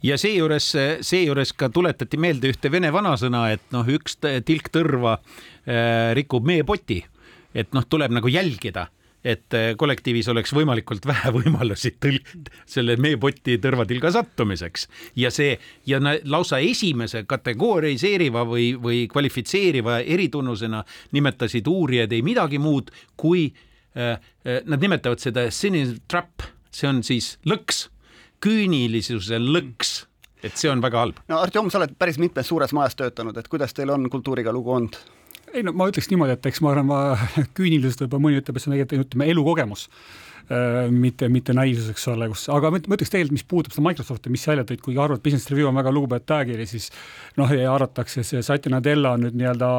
Ja 0.02 0.18
seejuures, 0.18 0.68
seejuures 1.02 1.52
ka 1.52 1.68
tuletati 1.68 2.16
meelde 2.16 2.52
ühte 2.52 2.70
vene 2.70 2.92
vanasõna, 2.94 3.48
et 3.50 3.64
noh, 3.74 3.88
üks 3.88 4.20
tilk 4.22 4.70
tõrva 4.70 5.16
äh, 5.18 6.14
rikub 6.14 6.46
meepoti, 6.46 7.00
et 7.54 7.74
noh, 7.74 7.82
tuleb 7.88 8.14
nagu 8.14 8.30
jälgida 8.30 8.86
et 9.26 9.54
äh, 9.56 9.72
kollektiivis 9.78 10.28
oleks 10.30 10.54
võimalikult 10.54 11.06
vähe 11.08 11.32
võimalusi 11.38 11.94
tõl-, 12.02 12.22
selle 12.68 12.96
meepoti 13.02 13.58
tõrvatilga 13.62 14.12
sattumiseks 14.14 14.86
ja 15.18 15.32
see 15.34 15.56
ja 15.88 16.00
lausa 16.24 16.60
esimese 16.62 17.24
kategoriseeriva 17.28 18.46
või, 18.46 18.72
või 18.80 19.04
kvalifitseeriva 19.10 20.00
eritunnusena 20.04 20.84
nimetasid 21.16 21.66
uurijad 21.70 22.14
ei 22.14 22.22
midagi 22.26 22.60
muud 22.62 22.92
kui 23.18 23.48
äh, 23.50 24.18
nad 24.64 24.82
nimetavad 24.82 25.22
seda 25.22 25.48
cynical 25.50 25.98
trap, 26.08 26.46
see 26.70 26.88
on 26.88 27.02
siis 27.06 27.34
lõks, 27.48 27.86
küünilisuse 28.44 29.40
lõks 29.42 29.98
et 30.44 30.56
see 30.58 30.70
on 30.70 30.82
väga 30.84 31.02
halb. 31.02 31.20
no 31.30 31.40
Artjom, 31.42 31.70
sa 31.72 31.80
oled 31.80 31.96
päris 31.98 32.20
mitmes 32.22 32.46
suures 32.46 32.72
majas 32.76 32.96
töötanud, 32.98 33.36
et 33.40 33.48
kuidas 33.50 33.74
teil 33.74 33.90
on 33.94 34.06
kultuuriga 34.12 34.54
lugu 34.54 34.74
olnud? 34.76 34.98
Ei 35.56 35.66
no 35.66 35.74
ma 35.76 35.88
ütleks 35.90 36.10
niimoodi, 36.12 36.36
et 36.36 36.46
eks 36.50 36.62
ma 36.64 36.72
arvan, 36.74 36.88
ma 36.90 37.00
küüniliselt 37.56 38.04
võib-olla 38.04 38.28
mõni 38.28 38.40
ütleb, 38.42 38.56
et 38.56 38.64
see 38.64 38.70
on 38.70 38.76
tegelikult 38.76 39.10
ütleme 39.10 39.28
elukogemus 39.32 39.86
äh, 40.50 40.86
mitte, 40.92 41.30
mitte 41.32 41.56
naiivsus, 41.56 41.90
eks 41.94 42.06
ole, 42.12 42.30
kus, 42.32 42.46
aga 42.52 42.72
ma 42.74 42.80
ütleks 42.80 43.12
tegelikult, 43.12 43.36
mis 43.38 43.46
puudutab 43.48 43.76
seda 43.76 43.86
Microsofti, 43.88 44.32
mis 44.32 44.46
sa 44.46 44.52
välja 44.52 44.66
tõid, 44.70 44.82
kuigi 44.84 45.02
Harvard 45.02 45.24
Business 45.24 45.50
Review 45.52 45.70
on 45.70 45.78
väga 45.80 45.94
lugupeetud 45.96 46.36
ajakiri, 46.38 46.68
siis 46.70 46.90
noh, 47.40 47.52
ja 47.52 47.72
arvatakse, 47.74 48.24
see 48.26 48.42
Satya 48.46 48.74
Nadella 48.74 49.16
nüüd 49.20 49.38
nii-öelda 49.38 49.70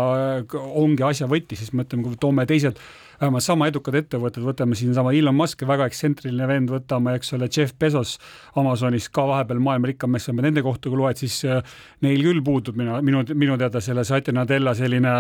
ongi 0.84 1.06
asja 1.08 1.30
võti, 1.32 1.60
siis 1.60 1.74
mõtleme, 1.78 2.08
kui 2.08 2.22
toome 2.22 2.48
teised 2.50 2.82
vähemalt 3.22 3.44
sama 3.44 3.68
edukad 3.70 3.98
ettevõtted, 3.98 4.44
võtame 4.46 4.78
siinsama 4.78 5.14
Elon 5.16 5.36
Musk, 5.36 5.64
väga 5.68 5.88
ekstsentriline 5.90 6.48
vend, 6.50 6.72
võtame, 6.74 7.16
eks 7.18 7.34
ole, 7.38 7.50
Jeff 7.54 7.74
Bezos 7.80 8.18
Amazonis 8.58 9.10
ka 9.14 9.26
vahepeal 9.30 9.62
maailma 9.64 9.90
rikkam 9.92 10.14
mees, 10.14 10.28
nende 10.30 10.64
kohta 10.66 10.92
kui 10.92 11.00
loed, 11.00 11.20
siis 11.22 11.40
äh, 11.48 11.78
neil 12.06 12.22
küll 12.26 12.44
puudub 12.46 12.78
minu, 12.78 13.00
minu, 13.06 13.24
minu 13.34 13.58
teada 13.58 13.82
selle 13.84 14.06
Satya 14.08 14.36
Nadella 14.38 14.76
selline 14.78 15.16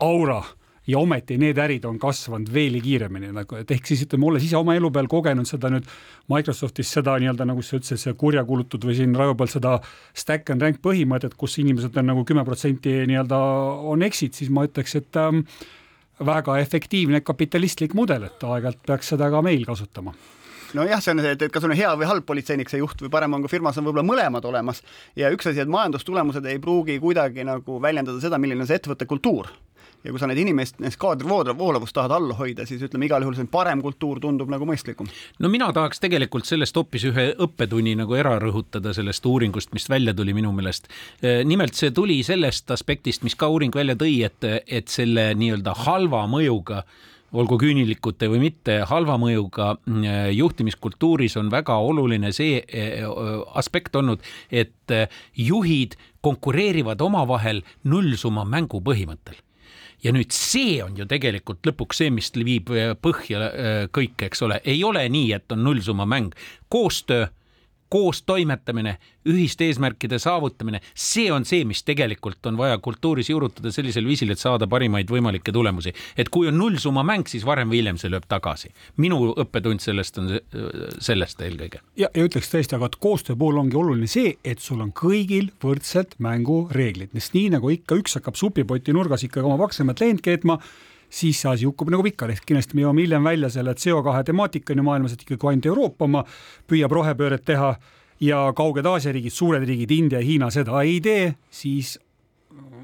aura 0.00 0.42
ja 0.90 0.98
ometi 0.98 1.36
need 1.38 1.58
ärid 1.60 1.84
on 1.88 1.98
kasvanud 2.00 2.50
veelgi 2.52 2.80
kiiremini 2.84 3.30
nagu, 3.34 3.58
et 3.60 3.70
ehk 3.74 3.90
siis 3.90 4.04
ütleme, 4.06 4.26
olles 4.30 4.44
ise 4.46 4.56
oma 4.58 4.74
elu 4.78 4.90
peal 4.94 5.08
kogenud 5.10 5.48
seda 5.48 5.70
nüüd 5.72 5.86
Microsoftis 6.32 6.90
seda 6.96 7.16
nii-öelda 7.20 7.46
nagu 7.48 7.62
sa 7.66 7.78
ütlesid, 7.78 8.16
kurja 8.20 8.44
kulutud 8.48 8.86
või 8.88 8.96
siin 8.98 9.14
Raivo 9.18 9.36
peal 9.38 9.52
seda 9.52 9.76
stack 10.16 10.50
and 10.54 10.64
rank 10.64 10.80
põhimõtet, 10.84 11.36
kus 11.38 11.58
inimesed 11.62 11.96
on 12.00 12.10
nagu 12.12 12.24
kümme 12.28 12.44
protsenti 12.48 13.02
nii-öelda 13.10 13.38
on 13.92 14.02
exit, 14.06 14.38
siis 14.38 14.50
ma 14.50 14.66
ütleks, 14.68 14.96
et 14.98 15.20
ähm, 15.20 15.44
väga 16.26 16.58
efektiivne 16.64 17.22
kapitalistlik 17.24 17.94
mudel, 17.96 18.28
et 18.30 18.44
aeg-ajalt 18.44 18.84
peaks 18.86 19.14
seda 19.14 19.30
ka 19.32 19.44
meil 19.44 19.64
kasutama. 19.68 20.14
Nojah, 20.74 21.00
see 21.02 21.10
on 21.10 21.18
see, 21.18 21.32
et, 21.34 21.40
et 21.42 21.50
kas 21.50 21.64
on 21.66 21.72
hea 21.74 21.88
või 21.98 22.06
halb 22.06 22.26
politseinik, 22.28 22.68
see 22.70 22.78
juht 22.78 23.00
või 23.02 23.10
parem 23.10 23.32
on, 23.34 23.42
kui 23.42 23.50
firmas 23.50 23.78
on 23.80 23.88
võib-olla 23.88 24.06
mõlemad 24.06 24.44
olemas. 24.46 24.84
Ja 25.18 25.26
üks 25.34 25.48
asi, 25.50 25.58
et 25.64 25.70
majandustulemused 25.70 26.46
ei 26.46 26.60
pruugi 26.62 27.00
kuidagi 27.02 27.42
nagu 27.46 27.80
väljendada 27.82 28.22
seda, 28.22 28.38
milline 28.38 28.62
on 28.62 28.70
see 28.70 28.78
ettevõtte 28.78 29.08
kultuur 29.10 29.50
ja 30.04 30.12
kui 30.12 30.20
sa 30.20 30.28
neid 30.30 30.40
inimest, 30.40 30.78
nendest 30.80 31.00
kaadrivoolavust 31.00 31.94
tahad 31.96 32.14
all 32.16 32.32
hoida, 32.38 32.64
siis 32.68 32.82
ütleme 32.86 33.08
igal 33.08 33.24
juhul 33.24 33.36
selline 33.36 33.52
parem 33.52 33.82
kultuur 33.84 34.20
tundub 34.22 34.50
nagu 34.52 34.68
mõistlikum. 34.68 35.10
no 35.38 35.52
mina 35.52 35.70
tahaks 35.76 36.00
tegelikult 36.00 36.48
sellest 36.48 36.76
hoopis 36.76 37.04
ühe 37.10 37.26
õppetunni 37.46 37.96
nagu 38.00 38.16
ära 38.16 38.36
rõhutada 38.42 38.94
sellest 38.96 39.26
uuringust, 39.26 39.74
mis 39.76 39.88
välja 39.92 40.14
tuli 40.16 40.34
minu 40.36 40.52
meelest. 40.56 40.88
nimelt 41.44 41.76
see 41.76 41.92
tuli 41.94 42.22
sellest 42.26 42.70
aspektist, 42.70 43.24
mis 43.26 43.36
ka 43.36 43.48
uuring 43.52 43.74
välja 43.74 43.96
tõi, 44.00 44.20
et, 44.24 44.44
et 44.66 44.88
selle 44.88 45.30
nii-öelda 45.36 45.76
halva 45.84 46.26
mõjuga 46.30 46.84
olgu 47.30 47.60
küünilikud 47.62 48.24
või 48.32 48.40
mitte, 48.42 48.80
halva 48.90 49.14
mõjuga 49.20 49.74
juhtimiskultuuris 50.34 51.36
on 51.38 51.50
väga 51.52 51.76
oluline 51.78 52.32
see 52.34 52.58
aspekt 53.54 53.94
olnud, 54.00 54.24
et 54.50 54.96
juhid 55.36 55.94
konkureerivad 56.26 57.00
omavahel 57.00 57.62
nullsumma 57.84 58.44
mängu 58.48 58.82
põhimõttel 58.82 59.38
ja 60.04 60.12
nüüd 60.12 60.32
see 60.34 60.78
on 60.84 60.96
ju 60.96 61.06
tegelikult 61.08 61.66
lõpuks 61.66 62.00
see, 62.02 62.12
mis 62.14 62.30
viib 62.36 62.70
põhja 63.02 63.50
kõik, 63.92 64.16
eks 64.28 64.46
ole, 64.46 64.60
ei 64.64 64.82
ole 64.84 65.04
nii, 65.08 65.32
et 65.36 65.52
on 65.52 65.64
nullsumma 65.66 66.06
mäng, 66.08 66.34
koostöö 66.72 67.28
koos 67.90 68.22
toimetamine, 68.22 68.96
ühiste 69.28 69.66
eesmärkide 69.68 70.18
saavutamine, 70.22 70.80
see 70.94 71.28
on 71.32 71.44
see, 71.44 71.64
mis 71.68 71.82
tegelikult 71.84 72.46
on 72.46 72.56
vaja 72.58 72.78
kultuuris 72.78 73.30
juurutada 73.30 73.72
sellisel 73.74 74.06
viisil, 74.08 74.30
et 74.32 74.40
saada 74.40 74.68
parimaid 74.70 75.10
võimalikke 75.10 75.52
tulemusi. 75.52 75.92
et 76.16 76.28
kui 76.28 76.48
on 76.48 76.58
nullsumma 76.58 77.02
mäng, 77.06 77.28
siis 77.28 77.44
varem 77.46 77.68
või 77.68 77.82
hiljem 77.82 77.98
see 77.98 78.10
lööb 78.10 78.28
tagasi. 78.28 78.70
minu 78.96 79.34
õppetund 79.34 79.82
sellest 79.82 80.18
on 80.18 80.30
sellest 80.98 81.40
eelkõige. 81.40 81.82
ja, 81.96 82.08
ja 82.14 82.24
ütleks 82.24 82.52
tõesti, 82.52 82.78
aga 82.78 82.90
koostöö 83.00 83.36
puhul 83.36 83.58
ongi 83.64 83.76
oluline 83.76 84.06
see, 84.06 84.36
et 84.44 84.58
sul 84.58 84.80
on 84.80 84.92
kõigil 84.92 85.50
võrdsed 85.62 86.16
mängureeglid, 86.18 87.10
sest 87.14 87.34
nii 87.34 87.50
nagu 87.56 87.70
ikka 87.74 87.98
üks 88.00 88.16
hakkab 88.20 88.38
supipoti 88.38 88.94
nurgas 88.96 89.26
ikkagi 89.26 89.46
oma 89.46 89.58
paksemat 89.66 90.00
leent 90.00 90.22
keetma 90.24 90.60
siis 91.10 91.40
see 91.42 91.50
asi 91.50 91.68
hukkub 91.68 91.90
nagu 91.92 92.04
pikali, 92.06 92.36
ehk 92.36 92.46
kindlasti 92.48 92.78
me 92.78 92.84
jõuame 92.84 93.04
hiljem 93.04 93.26
välja 93.26 93.50
selle 93.52 93.74
CO2 93.78 94.20
temaatikani 94.30 94.84
maailmas, 94.86 95.16
et 95.16 95.24
ikkagi 95.26 95.50
ainult 95.50 95.66
Euroopa 95.72 96.06
oma 96.06 96.22
püüab 96.70 96.94
rohepööret 96.94 97.44
teha 97.46 97.74
ja 98.22 98.44
kauged 98.56 98.86
Aasia 98.86 99.12
riigid, 99.16 99.34
suured 99.34 99.66
riigid, 99.66 99.90
India 99.96 100.20
ja 100.20 100.26
Hiina 100.26 100.50
seda 100.54 100.84
ei 100.86 101.00
tee, 101.04 101.32
siis 101.50 101.96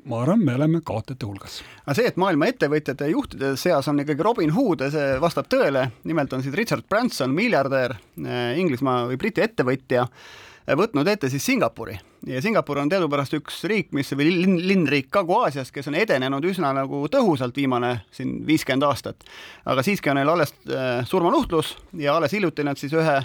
ma 0.07 0.23
arvan, 0.23 0.43
me 0.47 0.55
oleme 0.55 0.81
kaotajate 0.87 1.27
hulgas. 1.27 1.61
aga 1.85 1.95
see, 1.99 2.11
et 2.11 2.19
maailma 2.21 2.51
ettevõtjate 2.51 3.11
juhtide 3.11 3.55
seas 3.61 3.89
on 3.91 4.03
ikkagi 4.03 4.27
Robin 4.27 4.53
Hood, 4.55 4.85
see 4.95 5.17
vastab 5.23 5.49
tõele, 5.53 5.89
nimelt 6.07 6.33
on 6.33 6.45
siis 6.45 6.55
Richard 6.55 6.87
Branson, 6.89 7.35
miljardär, 7.35 7.97
Inglismaa 8.59 9.07
või 9.11 9.19
Briti 9.21 9.45
ettevõtja 9.45 10.07
võtnud 10.79 11.09
ette 11.11 11.31
siis 11.31 11.47
Singapuri 11.47 11.99
ja 12.26 12.42
Singapur 12.42 12.79
on 12.79 12.90
teadupärast 12.90 13.37
üks 13.38 13.61
riik, 13.68 13.92
mis 13.96 14.11
või 14.16 14.31
linn, 14.31 14.57
linnriik 14.68 15.11
Kagu-Aasias, 15.14 15.72
kes 15.74 15.90
on 15.90 15.98
edenenud 15.98 16.44
üsna 16.48 16.72
nagu 16.76 17.05
tõhusalt 17.12 17.57
viimane 17.57 18.00
siin 18.14 18.38
viiskümmend 18.46 18.87
aastat. 18.88 19.24
aga 19.64 19.83
siiski 19.83 20.11
on 20.11 20.20
neil 20.20 20.33
alles 20.33 20.55
äh, 20.70 21.05
surmanuhtlus 21.07 21.76
ja 21.92 22.16
alles 22.16 22.33
hiljuti 22.33 22.64
nad 22.64 22.79
siis 22.81 22.92
ühe, 22.96 23.16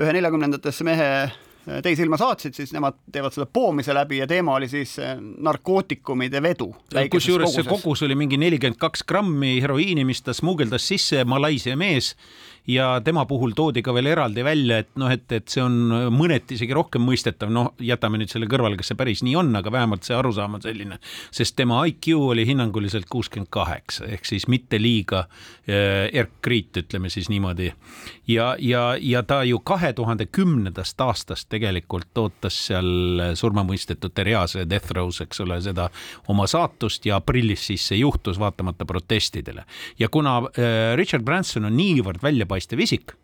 ühe 0.00 0.14
neljakümnendatesse 0.16 0.84
mehe 0.84 1.10
äh, 1.24 1.80
teise 1.82 2.02
ilma 2.02 2.18
saatsid, 2.20 2.54
siis 2.54 2.72
nemad 2.74 2.98
teevad 3.12 3.36
seda 3.36 3.46
poomise 3.46 3.94
läbi 3.94 4.18
ja 4.22 4.26
teema 4.30 4.56
oli 4.58 4.68
siis 4.68 4.98
äh, 4.98 5.14
narkootikumide 5.18 6.42
vedu. 6.42 6.72
kusjuures 7.10 7.54
see 7.54 7.68
kogus 7.68 8.02
oli 8.02 8.18
mingi 8.18 8.40
nelikümmend 8.40 8.80
kaks 8.80 9.06
grammi 9.08 9.60
heroiini, 9.62 10.04
mis 10.04 10.22
ta 10.22 10.34
smugeldas 10.34 10.88
sisse, 10.88 11.24
Malaisia 11.24 11.76
mees 11.76 12.14
ja 12.66 13.00
tema 13.04 13.24
puhul 13.28 13.52
toodi 13.56 13.82
ka 13.84 13.92
veel 13.94 14.08
eraldi 14.14 14.44
välja, 14.44 14.78
et 14.82 14.90
noh, 15.00 15.10
et, 15.12 15.26
et 15.32 15.48
see 15.50 15.62
on 15.62 15.76
mõneti 16.14 16.56
isegi 16.56 16.74
rohkem 16.76 17.04
mõistetav, 17.04 17.52
noh, 17.52 17.72
jätame 17.82 18.20
nüüd 18.20 18.32
selle 18.32 18.48
kõrvale, 18.50 18.78
kas 18.80 18.92
see 18.92 18.98
päris 18.98 19.24
nii 19.26 19.36
on, 19.36 19.52
aga 19.58 19.72
vähemalt 19.72 20.06
see 20.06 20.16
arusaam 20.16 20.56
on 20.56 20.64
selline, 20.64 20.98
sest 21.34 21.56
tema 21.58 21.82
IQ 21.90 22.14
oli 22.30 22.46
hinnanguliselt 22.48 23.08
kuuskümmend 23.12 23.50
kaheksa 23.52 24.08
ehk 24.08 24.24
siis 24.28 24.48
mitte 24.48 24.80
liiga 24.80 25.26
äh, 25.26 26.08
erkriit, 26.12 26.72
ütleme 26.84 27.10
siis 27.12 27.28
niimoodi. 27.32 27.72
ja, 28.28 28.54
ja, 28.58 28.84
ja 29.00 29.22
ta 29.22 29.42
ju 29.44 29.60
kahe 29.60 29.92
tuhande 29.92 30.26
kümnendast 30.26 31.00
aastast 31.00 31.48
tegelikult 31.52 32.18
ootas 32.18 32.56
seal 32.68 33.34
surmamõistetute 33.36 34.24
reas 34.24 34.56
death 34.68 34.92
row's, 34.96 35.20
eks 35.20 35.40
ole, 35.44 35.60
seda 35.60 35.90
oma 36.32 36.46
saatust 36.48 37.06
ja 37.06 37.20
aprillis 37.20 37.66
siis 37.66 37.84
see 37.90 38.00
juhtus, 38.00 38.40
vaatamata 38.40 38.84
protestidele. 38.88 39.64
ja 39.98 40.08
kuna 40.08 40.38
äh, 40.38 40.96
Richard 40.96 41.24
Branson 41.24 41.68
on 41.68 41.76
niivõrd 41.76 42.22
välja 42.22 42.46
silmapaistev 42.54 42.80
isik 42.80 43.14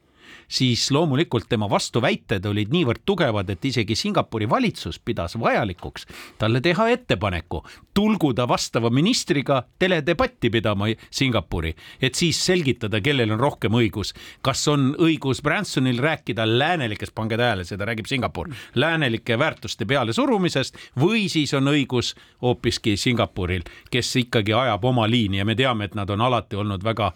siis 0.51 0.91
loomulikult 0.91 1.47
tema 1.49 1.69
vastuväited 1.71 2.45
olid 2.51 2.73
niivõrd 2.75 3.05
tugevad, 3.07 3.51
et 3.51 3.65
isegi 3.65 3.95
Singapuri 3.97 4.49
valitsus 4.51 4.99
pidas 4.99 5.39
vajalikuks 5.39 6.07
talle 6.39 6.61
teha 6.61 6.89
ettepaneku 6.91 7.63
tulguda 7.95 8.49
vastava 8.49 8.91
ministriga 8.91 9.63
teledebatti 9.79 10.51
pidama 10.51 10.91
Singapuri, 11.11 11.75
et 12.03 12.15
siis 12.15 12.39
selgitada, 12.47 13.01
kellel 13.01 13.31
on 13.31 13.41
rohkem 13.41 13.73
õigus. 13.73 14.15
kas 14.43 14.69
on 14.69 14.95
õigus 14.99 15.43
Bransonil 15.43 15.99
rääkida 15.99 16.47
läänelikest, 16.59 17.15
pange 17.15 17.37
tähele, 17.37 17.65
seda 17.65 17.85
räägib 17.85 18.07
Singapur, 18.07 18.49
läänelike 18.75 19.39
väärtuste 19.39 19.85
pealesurumisest 19.85 20.77
või 20.99 21.29
siis 21.29 21.55
on 21.55 21.69
õigus 21.69 22.15
hoopiski 22.43 22.97
Singapuril, 22.97 23.63
kes 23.91 24.17
ikkagi 24.17 24.53
ajab 24.53 24.85
oma 24.85 25.07
liini 25.11 25.39
ja 25.39 25.45
me 25.45 25.55
teame, 25.55 25.85
et 25.85 25.95
nad 25.95 26.11
on 26.11 26.21
alati 26.21 26.57
olnud 26.57 26.85
väga 26.85 27.13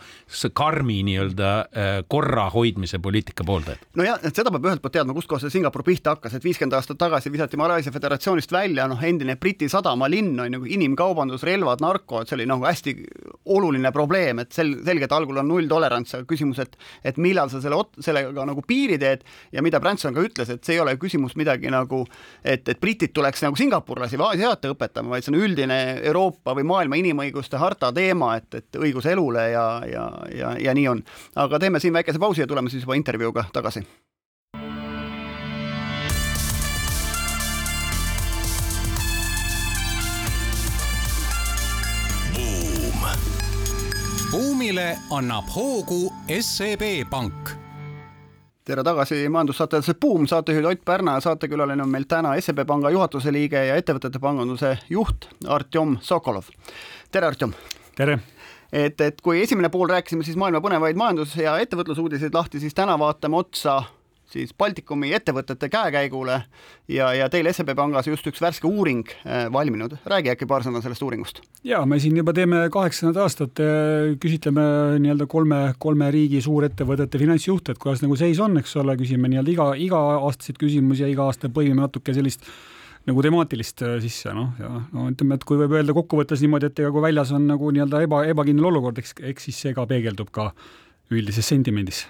karmi 0.53 1.03
nii-öelda 1.03 1.51
äh, 1.59 1.93
korra 2.09 2.51
hoidmise 2.51 2.99
poliitika 2.99 3.24
poliitika 3.25 3.45
pooldajad. 3.45 3.79
nojah, 3.97 4.19
et 4.23 4.37
seda 4.37 4.51
peab 4.53 4.67
ühelt 4.69 4.83
poolt 4.83 4.93
teadma, 4.95 5.15
kustkohast 5.17 5.47
see 5.47 5.59
Singapur 5.59 5.83
pihta 5.85 6.15
hakkas, 6.15 6.35
et 6.37 6.45
viiskümmend 6.45 6.75
aastat 6.77 6.99
tagasi 6.99 7.33
visati 7.33 7.57
Malaisia 7.57 7.93
föderatsioonist 7.93 8.53
välja 8.53 8.87
noh, 8.89 9.01
endine 9.03 9.37
Briti 9.37 9.69
sadamalinn 9.69 10.39
on 10.41 10.59
ju, 10.59 10.65
inimkaubandus, 10.77 11.43
relvad, 11.43 11.81
narko, 11.81 12.21
et 12.21 12.29
see 12.29 12.37
oli 12.37 12.47
nagu 12.47 12.65
hästi 12.65 12.95
oluline 13.55 13.93
probleem, 13.93 14.43
et 14.45 14.53
sel-, 14.53 14.77
selge, 14.85 15.09
et 15.09 15.13
algul 15.13 15.41
on 15.41 15.49
nulltolerants, 15.49 16.15
aga 16.19 16.29
küsimus, 16.29 16.61
et 16.63 16.77
et 17.05 17.17
millal 17.21 17.51
sa 17.51 17.61
selle, 17.63 17.79
sellega 18.05 18.45
nagu 18.47 18.63
piiri 18.67 18.99
teed 19.01 19.25
ja 19.53 19.63
mida 19.65 19.81
Branson 19.81 20.15
ka 20.15 20.25
ütles, 20.25 20.51
et 20.51 20.65
see 20.65 20.77
ei 20.77 20.83
ole 20.83 20.97
küsimus 21.01 21.37
midagi 21.37 21.73
nagu, 21.73 22.05
et, 22.43 22.69
et 22.69 22.81
britid 22.81 23.15
tuleks 23.15 23.45
nagu 23.45 23.57
singapurlasi 23.57 24.21
või 24.21 24.33
aasiaate 24.33 24.73
õpetama, 24.75 25.15
vaid 25.15 25.27
see 25.27 25.35
on 25.35 25.41
üldine 25.41 25.81
Euroopa 26.03 26.55
või 26.57 26.67
maailma 26.69 27.01
inimõiguste 27.01 27.61
harta 27.61 27.93
teema, 27.95 28.35
et, 28.41 28.61
et 28.61 28.81
õigus 28.81 29.09
elule 29.11 29.49
ja, 29.55 29.67
ja, 29.89 30.07
ja, 30.35 30.55
ja 30.61 30.77
nii 30.77 30.89
on. 30.91 31.05
aga 31.41 31.61
teeme 31.63 31.81
siin 31.81 31.95
väikese 31.95 32.21
pausi 32.21 32.45
ja 32.45 32.49
tuleme 32.51 32.73
siis 32.73 32.85
juba 32.85 32.97
intervjuuga 32.99 33.14
intervjuuga 33.15 33.45
tagasi. 33.53 33.87
buumile 44.35 44.97
annab 45.11 45.47
hoogu 45.55 46.13
SEB 46.41 46.83
Pank 47.11 47.51
tere 48.65 48.83
tagasi 48.83 49.29
majandussaatesse 49.29 49.95
Buum, 49.95 50.27
saatejuhid 50.27 50.65
Ott 50.65 50.85
Pärna 50.85 51.15
ja 51.15 51.21
saatekülaline 51.21 51.83
on 51.83 51.89
meil 51.89 52.09
täna 52.09 52.35
SEB 52.41 52.67
Panga 52.67 52.91
juhatuse 52.91 53.33
liige 53.33 53.67
ja 53.69 53.77
ettevõtete 53.79 54.19
panganduse 54.19 54.79
juht 54.91 55.29
Artjom 55.47 55.99
Sokolov. 56.03 56.51
tere, 57.13 57.27
Artjom! 57.27 57.55
tere! 57.97 58.19
Et, 58.75 59.01
et 59.01 59.21
kui 59.23 59.43
esimene 59.43 59.71
pool 59.71 59.91
rääkisime 59.93 60.27
siis 60.27 60.39
maailma 60.41 60.63
põnevaid 60.65 60.99
majandus- 60.99 61.37
ja 61.39 61.59
ettevõtlusuudiseid 61.63 62.35
lahti, 62.35 62.63
siis 62.63 62.75
täna 62.75 62.99
vaatame 62.99 63.39
otsa 63.39 63.83
siis 64.35 64.55
Baltikumi 64.59 65.13
ettevõtete 65.15 65.69
käekäigule 65.71 66.41
ja, 66.91 67.11
ja 67.15 67.29
teil 67.31 67.47
SEB 67.53 67.75
Pangas 67.79 68.09
just 68.09 68.27
üks 68.27 68.43
värske 68.43 68.67
uuring 68.67 69.05
äh, 69.23 69.47
valminud. 69.53 69.97
räägi 70.11 70.33
äkki 70.33 70.49
paar 70.51 70.65
sõna 70.67 70.83
sellest 70.83 71.05
uuringust. 71.07 71.41
ja 71.65 71.85
me 71.87 72.01
siin 72.03 72.17
juba 72.19 72.35
teeme 72.37 72.65
kaheksandat 72.73 73.21
aastat, 73.23 73.63
äh, 73.63 74.15
küsitleme 74.21 74.67
nii-öelda 75.05 75.29
kolme, 75.31 75.63
kolme 75.79 76.11
riigi 76.15 76.43
suurettevõtete 76.45 77.21
finantsjuhte, 77.21 77.75
et 77.75 77.83
kuidas 77.83 78.03
nagu 78.03 78.17
seis 78.19 78.41
on, 78.43 78.59
eks 78.59 78.77
ole, 78.83 78.97
küsime 79.01 79.31
nii-öelda 79.31 79.55
iga, 79.55 79.69
iga-aastaseid 79.87 80.59
küsimusi 80.61 81.07
ja 81.07 81.13
iga 81.13 81.29
aasta 81.29 81.53
põimime 81.53 81.85
natuke 81.85 82.17
sellist 82.17 82.49
nagu 83.09 83.25
temaatilist 83.25 83.85
äh, 83.85 83.97
sisse, 84.05 84.33
noh, 84.37 84.53
ja 84.61 84.73
no 84.95 85.07
ütleme, 85.13 85.39
et 85.39 85.47
kui 85.49 85.61
võib 85.61 85.77
öelda 85.77 85.97
kokkuvõttes 85.97 86.43
niimoodi, 86.45 86.71
et 86.71 86.85
ega 86.85 86.93
kui 86.95 87.05
väljas 87.05 87.35
on 87.37 87.47
nagu 87.51 87.71
nii-öelda 87.75 88.05
eba, 88.07 88.25
ebakindel 88.33 88.71
olukord, 88.71 89.01
eks, 89.03 89.17
eks 89.33 89.51
siis 89.51 89.65
see 89.67 89.77
ka 89.77 89.87
peegeldub 89.91 90.33
ka 90.35 90.51
üldises 91.13 91.47
sentimendis 91.47 92.07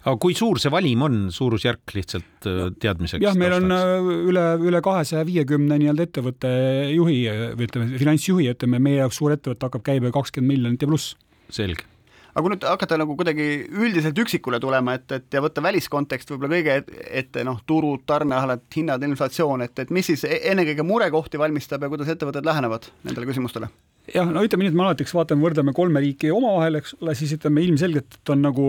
aga 0.00 0.16
kui 0.20 0.34
suur 0.36 0.58
see 0.60 0.72
valim 0.72 1.02
on, 1.04 1.20
suurusjärk 1.34 1.94
lihtsalt 1.96 2.48
äh, 2.48 2.62
teadmiseks? 2.82 3.22
jah, 3.24 3.36
meil 3.38 3.58
on 3.58 3.76
äh, 3.76 4.10
üle, 4.32 4.46
üle 4.70 4.82
kahesaja 4.84 5.26
viiekümne 5.28 5.78
nii-öelda 5.82 6.08
ettevõtte 6.08 6.52
juhi 6.94 7.22
või 7.28 7.68
ütleme, 7.68 7.90
finantsjuhi, 8.00 8.50
ütleme 8.54 8.82
meie 8.82 9.02
jaoks 9.04 9.20
suur 9.20 9.36
ettevõte 9.36 9.68
hakkab 9.68 9.86
käibe 9.92 10.12
kakskümmend 10.14 10.56
miljonit 10.56 10.86
ja 10.86 10.90
pluss. 10.90 11.14
selge 11.52 11.89
aga 12.30 12.42
kui 12.44 12.52
nüüd 12.54 12.66
hakata 12.66 12.98
nagu 13.00 13.16
kuidagi 13.18 13.46
üldiselt 13.68 14.18
üksikule 14.22 14.60
tulema, 14.62 14.96
et, 14.98 15.06
et 15.16 15.36
ja 15.36 15.42
võtta 15.44 15.62
väliskontekst 15.64 16.32
võib-olla 16.32 16.56
kõige 16.56 17.04
ette 17.22 17.44
noh, 17.46 17.60
turud, 17.66 18.04
tarneahelad, 18.08 18.64
hinnad, 18.76 19.04
inflatsioon, 19.08 19.66
et, 19.66 19.84
et 19.84 19.92
mis 19.94 20.06
siis 20.12 20.24
e-, 20.28 20.40
ennekõike 20.52 20.86
murekohti 20.86 21.40
valmistab 21.40 21.84
ja 21.84 21.92
kuidas 21.92 22.10
ettevõtted 22.14 22.46
lähenevad 22.46 22.90
nendele 23.04 23.30
küsimustele? 23.30 23.70
jah, 24.14 24.26
no 24.26 24.42
ütleme 24.46 24.66
nii, 24.66 24.72
et 24.72 24.78
me 24.78 24.86
alati, 24.86 25.06
eks 25.06 25.14
vaatame, 25.14 25.44
võrdleme 25.44 25.74
kolme 25.76 26.02
riiki 26.02 26.32
omavahel, 26.34 26.80
eks 26.80 26.96
ole, 27.00 27.14
siis 27.18 27.36
ütleme 27.36 27.62
ilmselgelt, 27.66 28.18
et 28.20 28.32
on 28.34 28.42
nagu 28.42 28.66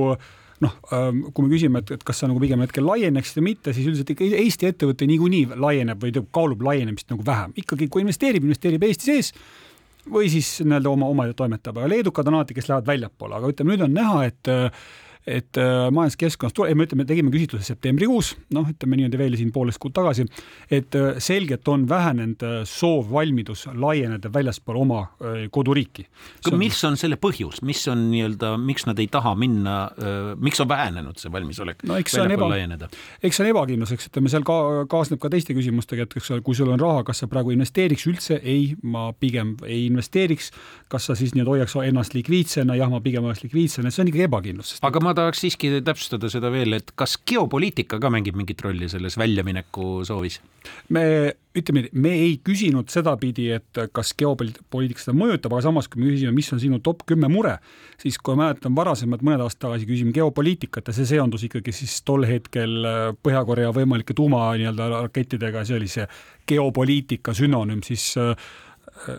noh, 0.62 0.76
ähm, 0.94 1.24
kui 1.34 1.46
me 1.46 1.52
küsime, 1.54 1.82
et, 1.82 1.96
et 1.96 2.04
kas 2.06 2.22
see 2.22 2.30
nagu 2.30 2.42
pigem 2.42 2.62
hetkel 2.62 2.86
laieneks 2.86 3.34
või 3.38 3.48
mitte, 3.52 3.74
siis 3.74 3.88
üldiselt 3.90 4.14
ikka 4.14 4.28
Eesti 4.44 4.70
ettevõte 4.70 5.08
niikuinii 5.10 5.58
laieneb 5.62 6.04
või 6.04 6.14
kaalub 6.34 6.62
laienemist 6.68 7.10
nagu 7.14 7.26
vähem, 7.26 7.56
ikkagi 7.64 7.90
kui 7.92 8.06
investeerib, 8.06 8.46
investeerib 8.46 8.86
Eesti 8.86 9.10
sees 9.10 9.34
või 10.10 10.32
siis 10.34 10.50
nii-öelda 10.64 10.90
oma, 10.90 11.10
oma 11.12 11.28
toimetab, 11.38 11.78
aga 11.78 11.92
leedukad 11.92 12.28
on 12.32 12.40
alati, 12.40 12.58
kes 12.58 12.70
lähevad 12.72 12.90
väljapoole, 12.90 13.38
aga 13.38 13.52
ütleme, 13.54 13.76
nüüd 13.76 13.86
on 13.86 13.96
näha, 13.96 14.24
et 14.32 14.52
et 15.28 15.58
äh, 15.58 15.90
majanduskeskkonnas, 15.94 16.56
me 16.76 16.86
ütleme, 16.88 17.06
tegime 17.06 17.32
küsitluse 17.34 17.68
septembrikuus, 17.68 18.34
noh, 18.56 18.66
ütleme 18.72 18.98
niimoodi 18.98 19.20
veel 19.22 19.38
siin 19.38 19.52
poolteist 19.54 19.82
kuud 19.82 19.94
tagasi, 19.94 20.26
et 20.72 20.98
äh, 20.98 21.20
selgelt 21.22 21.68
on 21.70 21.86
vähenenud 21.90 22.42
äh, 22.46 22.56
soov, 22.70 23.12
valmidus 23.14 23.68
laieneda 23.72 24.32
väljaspool 24.34 24.80
oma 24.82 25.02
koduriiki. 25.54 26.06
aga 26.46 26.58
mis 26.58 26.80
on 26.88 26.98
selle 26.98 27.18
põhjus, 27.22 27.62
mis 27.68 27.82
on 27.92 28.08
nii-öelda, 28.12 28.56
miks 28.62 28.88
nad 28.90 29.00
ei 29.00 29.08
taha 29.12 29.34
minna, 29.38 29.76
miks 30.42 30.62
on 30.64 30.70
vähenenud 30.70 31.20
see 31.22 31.32
valmisolek 31.32 31.84
no, 31.88 31.98
väljapoole 31.98 32.58
laieneda? 32.58 32.90
eks 33.22 33.38
see 33.38 33.46
on 33.46 33.52
ebakindlus, 33.52 33.94
eks 33.96 34.10
ütleme, 34.10 34.32
seal 34.32 34.46
ka 34.48 34.58
kaasneb 34.92 35.22
ka 35.22 35.30
teiste 35.34 35.56
küsimustega, 35.58 36.08
et 36.08 36.18
eks 36.18 36.32
kui 36.46 36.58
sul 36.58 36.72
on 36.74 36.82
raha, 36.82 37.06
kas 37.08 37.22
sa 37.24 37.30
praegu 37.32 37.54
investeeriks 37.54 38.08
üldse, 38.10 38.40
ei, 38.42 38.74
ma 38.82 39.10
pigem 39.14 39.54
ei 39.68 39.86
investeeriks, 39.90 40.52
kas 40.92 41.10
sa 41.10 41.18
siis 41.20 41.36
nii-öelda 41.36 41.56
hoiaks 41.56 41.78
ennast 41.86 42.18
likviidsena, 42.18 42.78
jah, 42.80 42.90
ma 42.92 43.02
pigem 43.04 43.28
oleks 43.28 43.44
likviidsena, 43.46 43.92
see 43.94 44.06
on 44.06 44.12
ikkagi 44.12 44.28
ebakindlus. 44.28 44.76
aga 44.88 45.04
ma 45.04 45.11
ma 45.12 45.18
tahaks 45.18 45.44
siiski 45.44 45.74
täpsustada 45.84 46.30
seda 46.32 46.50
veel, 46.54 46.78
et 46.78 46.94
kas 46.98 47.18
geopoliitika 47.28 48.00
ka 48.02 48.12
mängib 48.14 48.38
mingit 48.40 48.62
rolli 48.64 48.88
selles 48.92 49.18
väljamineku 49.20 50.02
soovis? 50.08 50.40
me 50.94 51.04
ütleme, 51.58 51.88
me 51.98 52.12
ei 52.22 52.36
küsinud 52.46 52.92
sedapidi, 52.94 53.48
et 53.56 53.80
kas 53.96 54.14
geopoliitika 54.18 55.02
seda 55.02 55.16
mõjutab, 55.18 55.56
aga 55.56 55.64
samas, 55.66 55.90
kui 55.90 56.04
me 56.04 56.12
küsime, 56.12 56.34
mis 56.38 56.52
on 56.54 56.62
sinu 56.62 56.78
top 56.86 57.02
kümme 57.10 57.32
mure, 57.34 57.56
siis 58.02 58.20
kui 58.22 58.38
ma 58.38 58.46
mäletan 58.46 58.76
varasemalt 58.78 59.26
mõned 59.26 59.42
aastad 59.42 59.66
tagasi 59.66 59.90
küsime 59.90 60.14
geopoliitikat 60.16 60.92
ja 60.92 60.96
see 60.96 61.10
seondus 61.10 61.48
ikkagi 61.50 61.74
siis 61.76 61.98
tol 62.08 62.28
hetkel 62.30 62.86
Põhja-Korea 63.26 63.74
võimalike 63.76 64.16
tuuma 64.18 64.52
nii-öelda 64.62 64.92
rakettidega, 65.00 65.66
see 65.66 65.80
oli 65.82 65.90
see 65.92 66.06
geopoliitika 66.52 67.34
sünonüüm, 67.38 67.82
siis 67.86 68.12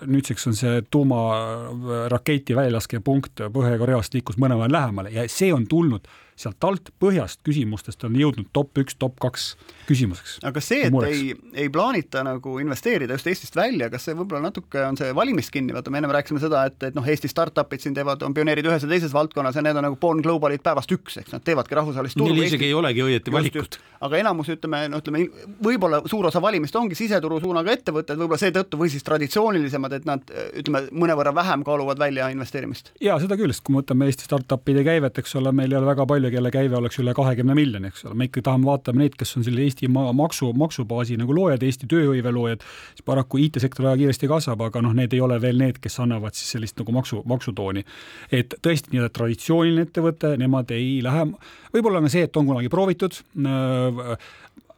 nüüdseks 0.06 0.46
on 0.50 0.56
see 0.56 0.82
tuumaraketi 0.90 2.56
väljalaskepunkt 2.56 3.44
Põhja-Koreast 3.54 4.14
liikus 4.14 4.38
mõnevõrra 4.40 4.72
lähemale 4.72 5.14
ja 5.14 5.26
see 5.30 5.52
on 5.54 5.66
tulnud 5.70 6.06
sealt 6.36 6.64
alt 6.64 6.90
põhjast 7.02 7.42
küsimustest 7.46 8.04
on 8.06 8.16
jõudnud 8.16 8.48
top 8.56 8.78
üks, 8.80 8.96
top 8.98 9.18
kaks 9.22 9.52
küsimuseks. 9.88 10.38
aga 10.46 10.62
see, 10.64 10.86
et 10.86 10.94
mureks. 10.94 11.18
ei, 11.18 11.34
ei 11.64 11.70
plaanita 11.72 12.22
nagu 12.26 12.56
investeerida 12.62 13.18
just 13.18 13.28
Eestist 13.30 13.56
välja, 13.56 13.88
kas 13.92 14.06
see 14.08 14.16
võib-olla 14.16 14.48
natuke 14.48 14.80
on 14.86 14.98
see 14.98 15.12
valimist 15.16 15.52
kinni, 15.54 15.74
vaata 15.76 15.92
me 15.92 16.00
ennem 16.00 16.14
rääkisime 16.16 16.40
seda, 16.42 16.64
et, 16.70 16.78
et 16.88 16.96
noh, 16.96 17.06
Eesti 17.06 17.30
startup'id 17.30 17.84
siin 17.84 17.96
teevad, 17.96 18.22
on 18.26 18.34
pioneerid 18.36 18.66
ühes 18.68 18.86
ja 18.86 18.90
teises 18.90 19.14
valdkonnas 19.14 19.58
ja 19.58 19.64
need 19.64 19.78
on 19.78 19.86
nagu 19.88 19.98
born 20.00 20.22
global'id 20.24 20.64
päevast 20.64 20.92
üks, 20.94 21.18
eks 21.22 21.34
nad 21.34 21.44
teevadki 21.46 21.78
rahvusvahelist 21.78 22.18
turgu. 22.18 22.34
Neil 22.34 22.48
isegi 22.48 22.70
ei 22.70 22.76
olegi 22.76 23.04
õieti 23.04 23.34
valikut. 23.34 23.78
aga 24.02 24.18
enamus, 24.22 24.50
ütleme, 24.56 24.84
no 24.92 25.02
ütleme, 25.02 25.26
võib-olla 25.62 26.02
suur 26.10 26.30
osa 26.30 26.42
valimist 26.42 26.76
ongi 26.78 26.98
siseturu 26.98 27.40
suunaga 27.42 27.74
ettevõtted, 27.76 28.18
võib-olla 28.18 28.40
seetõttu 28.40 28.80
või 28.80 28.90
siis 28.92 29.04
traditsioonilisemad, 29.06 29.98
et 29.98 30.08
nad 30.08 30.34
ütleme, 30.58 30.86
mõnevõrra 31.04 31.34
vähem 31.34 31.64
kaaluvad 31.66 32.00
välja 32.00 32.30
investeerimist. 32.32 32.94
jaa, 33.02 33.18
seda 33.22 33.38
küll, 33.38 33.52
sest 33.54 33.66
kui 33.66 33.76
me 33.76 33.82
võtame 33.82 34.08
Eesti 34.10 34.26
startup'ide 34.26 34.84
käivet, 34.86 35.18
eks 35.22 35.36
ole, 35.40 35.52
meil 35.56 35.72
ei 35.72 35.78
ole 35.78 35.90
väga 35.92 36.06
palju 36.08 36.21
kelle 36.30 36.50
käive 36.54 36.76
oleks 36.78 36.98
üle 37.02 37.14
kahekümne 37.16 37.56
miljoni, 37.58 37.90
eks 37.90 38.04
ole, 38.06 38.14
me 38.18 38.28
ikka 38.28 38.44
tahame, 38.46 38.68
vaatame 38.68 39.02
neid, 39.02 39.16
kes 39.18 39.36
on 39.38 39.46
selle 39.46 39.64
Eesti 39.64 39.88
maksu, 39.90 40.52
maksubaasi 40.58 41.18
nagu 41.20 41.34
loojad, 41.36 41.64
Eesti 41.66 41.88
tööhõive 41.90 42.32
loojad, 42.34 42.62
siis 42.92 43.06
paraku 43.08 43.40
IT-sektor 43.42 43.88
väga 43.88 44.02
kiiresti 44.02 44.30
kasvab, 44.30 44.66
aga 44.68 44.84
noh, 44.84 44.94
need 44.96 45.16
ei 45.16 45.22
ole 45.24 45.40
veel 45.42 45.58
need, 45.58 45.80
kes 45.82 45.98
annavad 46.04 46.38
siis 46.38 46.54
sellist 46.56 46.78
nagu 46.78 46.94
maksu, 46.94 47.22
maksutooni. 47.26 47.84
et 48.30 48.54
tõesti, 48.62 48.92
nii-öelda 48.92 49.12
traditsiooniline 49.18 49.88
ettevõte, 49.88 50.36
nemad 50.38 50.70
ei 50.76 51.00
lähe, 51.02 51.26
võib-olla 51.74 52.02
on 52.02 52.08
ka 52.08 52.14
see, 52.14 52.28
et 52.28 52.36
on 52.36 52.48
kunagi 52.52 52.70
proovitud, 52.72 53.22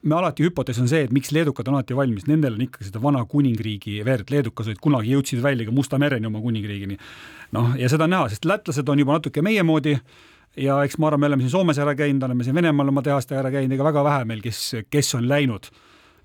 me 0.04 0.16
alati 0.18 0.44
hüpotees 0.44 0.78
on 0.82 0.88
see, 0.90 1.06
et 1.06 1.14
miks 1.14 1.32
leedukad 1.34 1.68
on 1.70 1.78
alati 1.78 1.96
valmis, 1.96 2.26
nendel 2.28 2.58
on 2.58 2.66
ikkagi 2.66 2.90
seda 2.90 3.00
vana 3.02 3.24
kuningriigi 3.28 4.02
verd, 4.06 4.28
leedukas 4.32 4.68
olid 4.68 4.82
kunagi, 4.84 5.14
jõudsid 5.14 5.42
välja 5.44 5.66
ka 5.68 5.74
Musta 5.74 5.98
mereni 6.00 6.28
oma 6.28 6.42
kuningriigini. 6.44 6.98
noh, 7.56 7.74
ja 7.80 7.88
seda 7.88 8.08
on 8.08 8.14
näha, 8.16 8.28
sest 8.32 8.44
lätlased 8.48 8.88
on 8.88 9.00
juba 9.00 9.18
natuke 9.18 9.42
meie 9.42 9.62
moodi 9.62 9.96
ja 10.56 10.78
eks 10.84 10.98
ma 10.98 11.08
arvan, 11.08 11.20
me 11.20 11.30
oleme 11.32 11.44
siin 11.44 11.54
Soomes 11.54 11.80
ära 11.82 11.94
käinud, 11.98 12.22
oleme 12.26 12.44
siin 12.46 12.56
Venemaal 12.56 12.92
oma 12.92 13.02
tehastega 13.02 13.42
ära 13.42 13.52
käinud, 13.54 13.74
ega 13.74 13.88
väga 13.88 14.04
vähe 14.06 14.24
meil, 14.28 14.42
kes, 14.44 14.60
kes 14.90 15.14
on 15.18 15.28
läinud 15.28 15.70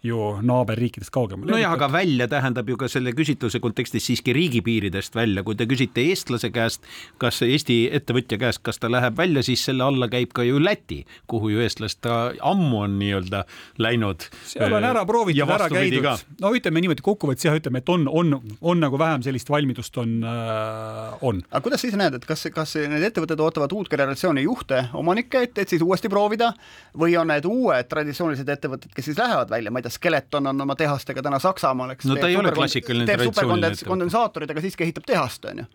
ju 0.04 0.18
naaberriikidest 0.42 1.12
kaugemale. 1.12 1.52
nojah, 1.52 1.74
aga 1.76 1.90
välja 1.92 2.28
tähendab 2.32 2.70
ju 2.70 2.78
ka 2.80 2.88
selle 2.88 3.12
küsitluse 3.12 3.60
kontekstis 3.60 4.06
siiski 4.08 4.34
riigipiiridest 4.36 5.16
välja, 5.16 5.44
kui 5.44 5.58
te 5.60 5.68
küsite 5.68 6.04
eestlase 6.08 6.52
käest, 6.56 6.86
kas 7.20 7.42
Eesti 7.44 7.90
ettevõtja 7.96 8.40
käest, 8.40 8.62
kas 8.64 8.80
ta 8.80 8.92
läheb 8.92 9.18
välja, 9.18 9.44
siis 9.44 9.64
selle 9.66 9.84
alla 9.84 10.08
käib 10.12 10.32
ka 10.36 10.46
ju 10.48 10.60
Läti, 10.64 11.02
kuhu 11.28 11.52
ju 11.54 11.64
eestlased 11.64 12.08
ammu 12.08 12.84
on 12.86 12.98
nii-öelda 13.00 13.44
läinud. 13.80 14.30
seal 14.48 14.74
on 14.74 14.88
ära 14.88 15.04
proovitud, 15.10 15.52
ära 15.56 15.70
käidud, 15.72 16.08
no 16.40 16.54
ütleme 16.56 16.84
niimoodi 16.84 17.04
kokkuvõttes 17.04 17.50
jah, 17.50 17.58
ütleme, 17.60 17.84
et 17.84 17.92
on, 17.92 18.08
on, 18.08 18.40
on 18.62 18.80
nagu 18.80 19.00
vähem 19.00 19.24
sellist 19.26 19.50
valmidust 19.52 19.98
on 20.00 20.16
äh,, 20.24 21.20
on. 21.22 21.44
aga 21.52 21.64
kuidas 21.66 21.84
sa 21.84 21.92
ise 21.92 22.00
näed, 22.00 22.16
et 22.20 22.28
kas, 22.30 22.46
kas 22.56 22.76
need 22.80 23.04
ettevõtted 23.10 23.44
ootavad 23.44 23.76
uut 23.76 23.92
generatsiooni 23.92 24.46
juhte, 24.48 24.86
omanikke, 24.96 25.44
et, 25.50 25.58
et 25.60 25.76
siis 25.76 25.84
uuesti 25.84 26.12
proovida 26.12 26.54
või 26.98 27.18
on 27.20 27.32
need 27.34 27.48
uued 27.50 27.92
traditsioonilised 27.92 28.56
ettevõtted, 28.56 28.94
kes 28.96 29.12
siis 29.12 29.20
lähevad 29.20 29.52
välja, 29.52 29.72
ma 29.72 29.82
ei 29.82 29.88
tea, 29.88 29.89
et 29.90 29.98
Skeleton 29.98 30.52
on 30.54 30.68
oma 30.68 30.76
tehastega 30.80 31.24
täna 31.26 31.40
Saksamaal, 31.44 31.96
eks. 31.96 32.10
no 32.10 32.20
ta 32.20 32.30
ei 32.30 32.38
ole 32.40 32.54
klassikaline 32.56 33.08
traditsiooniline 33.10 33.74
ettevõte. 33.74 33.90
kondensaatorid, 33.90 34.54
aga 34.54 34.66
siiski 34.66 34.88
ehitab 34.88 35.10
tehast, 35.10 35.50
on 35.50 35.66
ju 35.66 35.72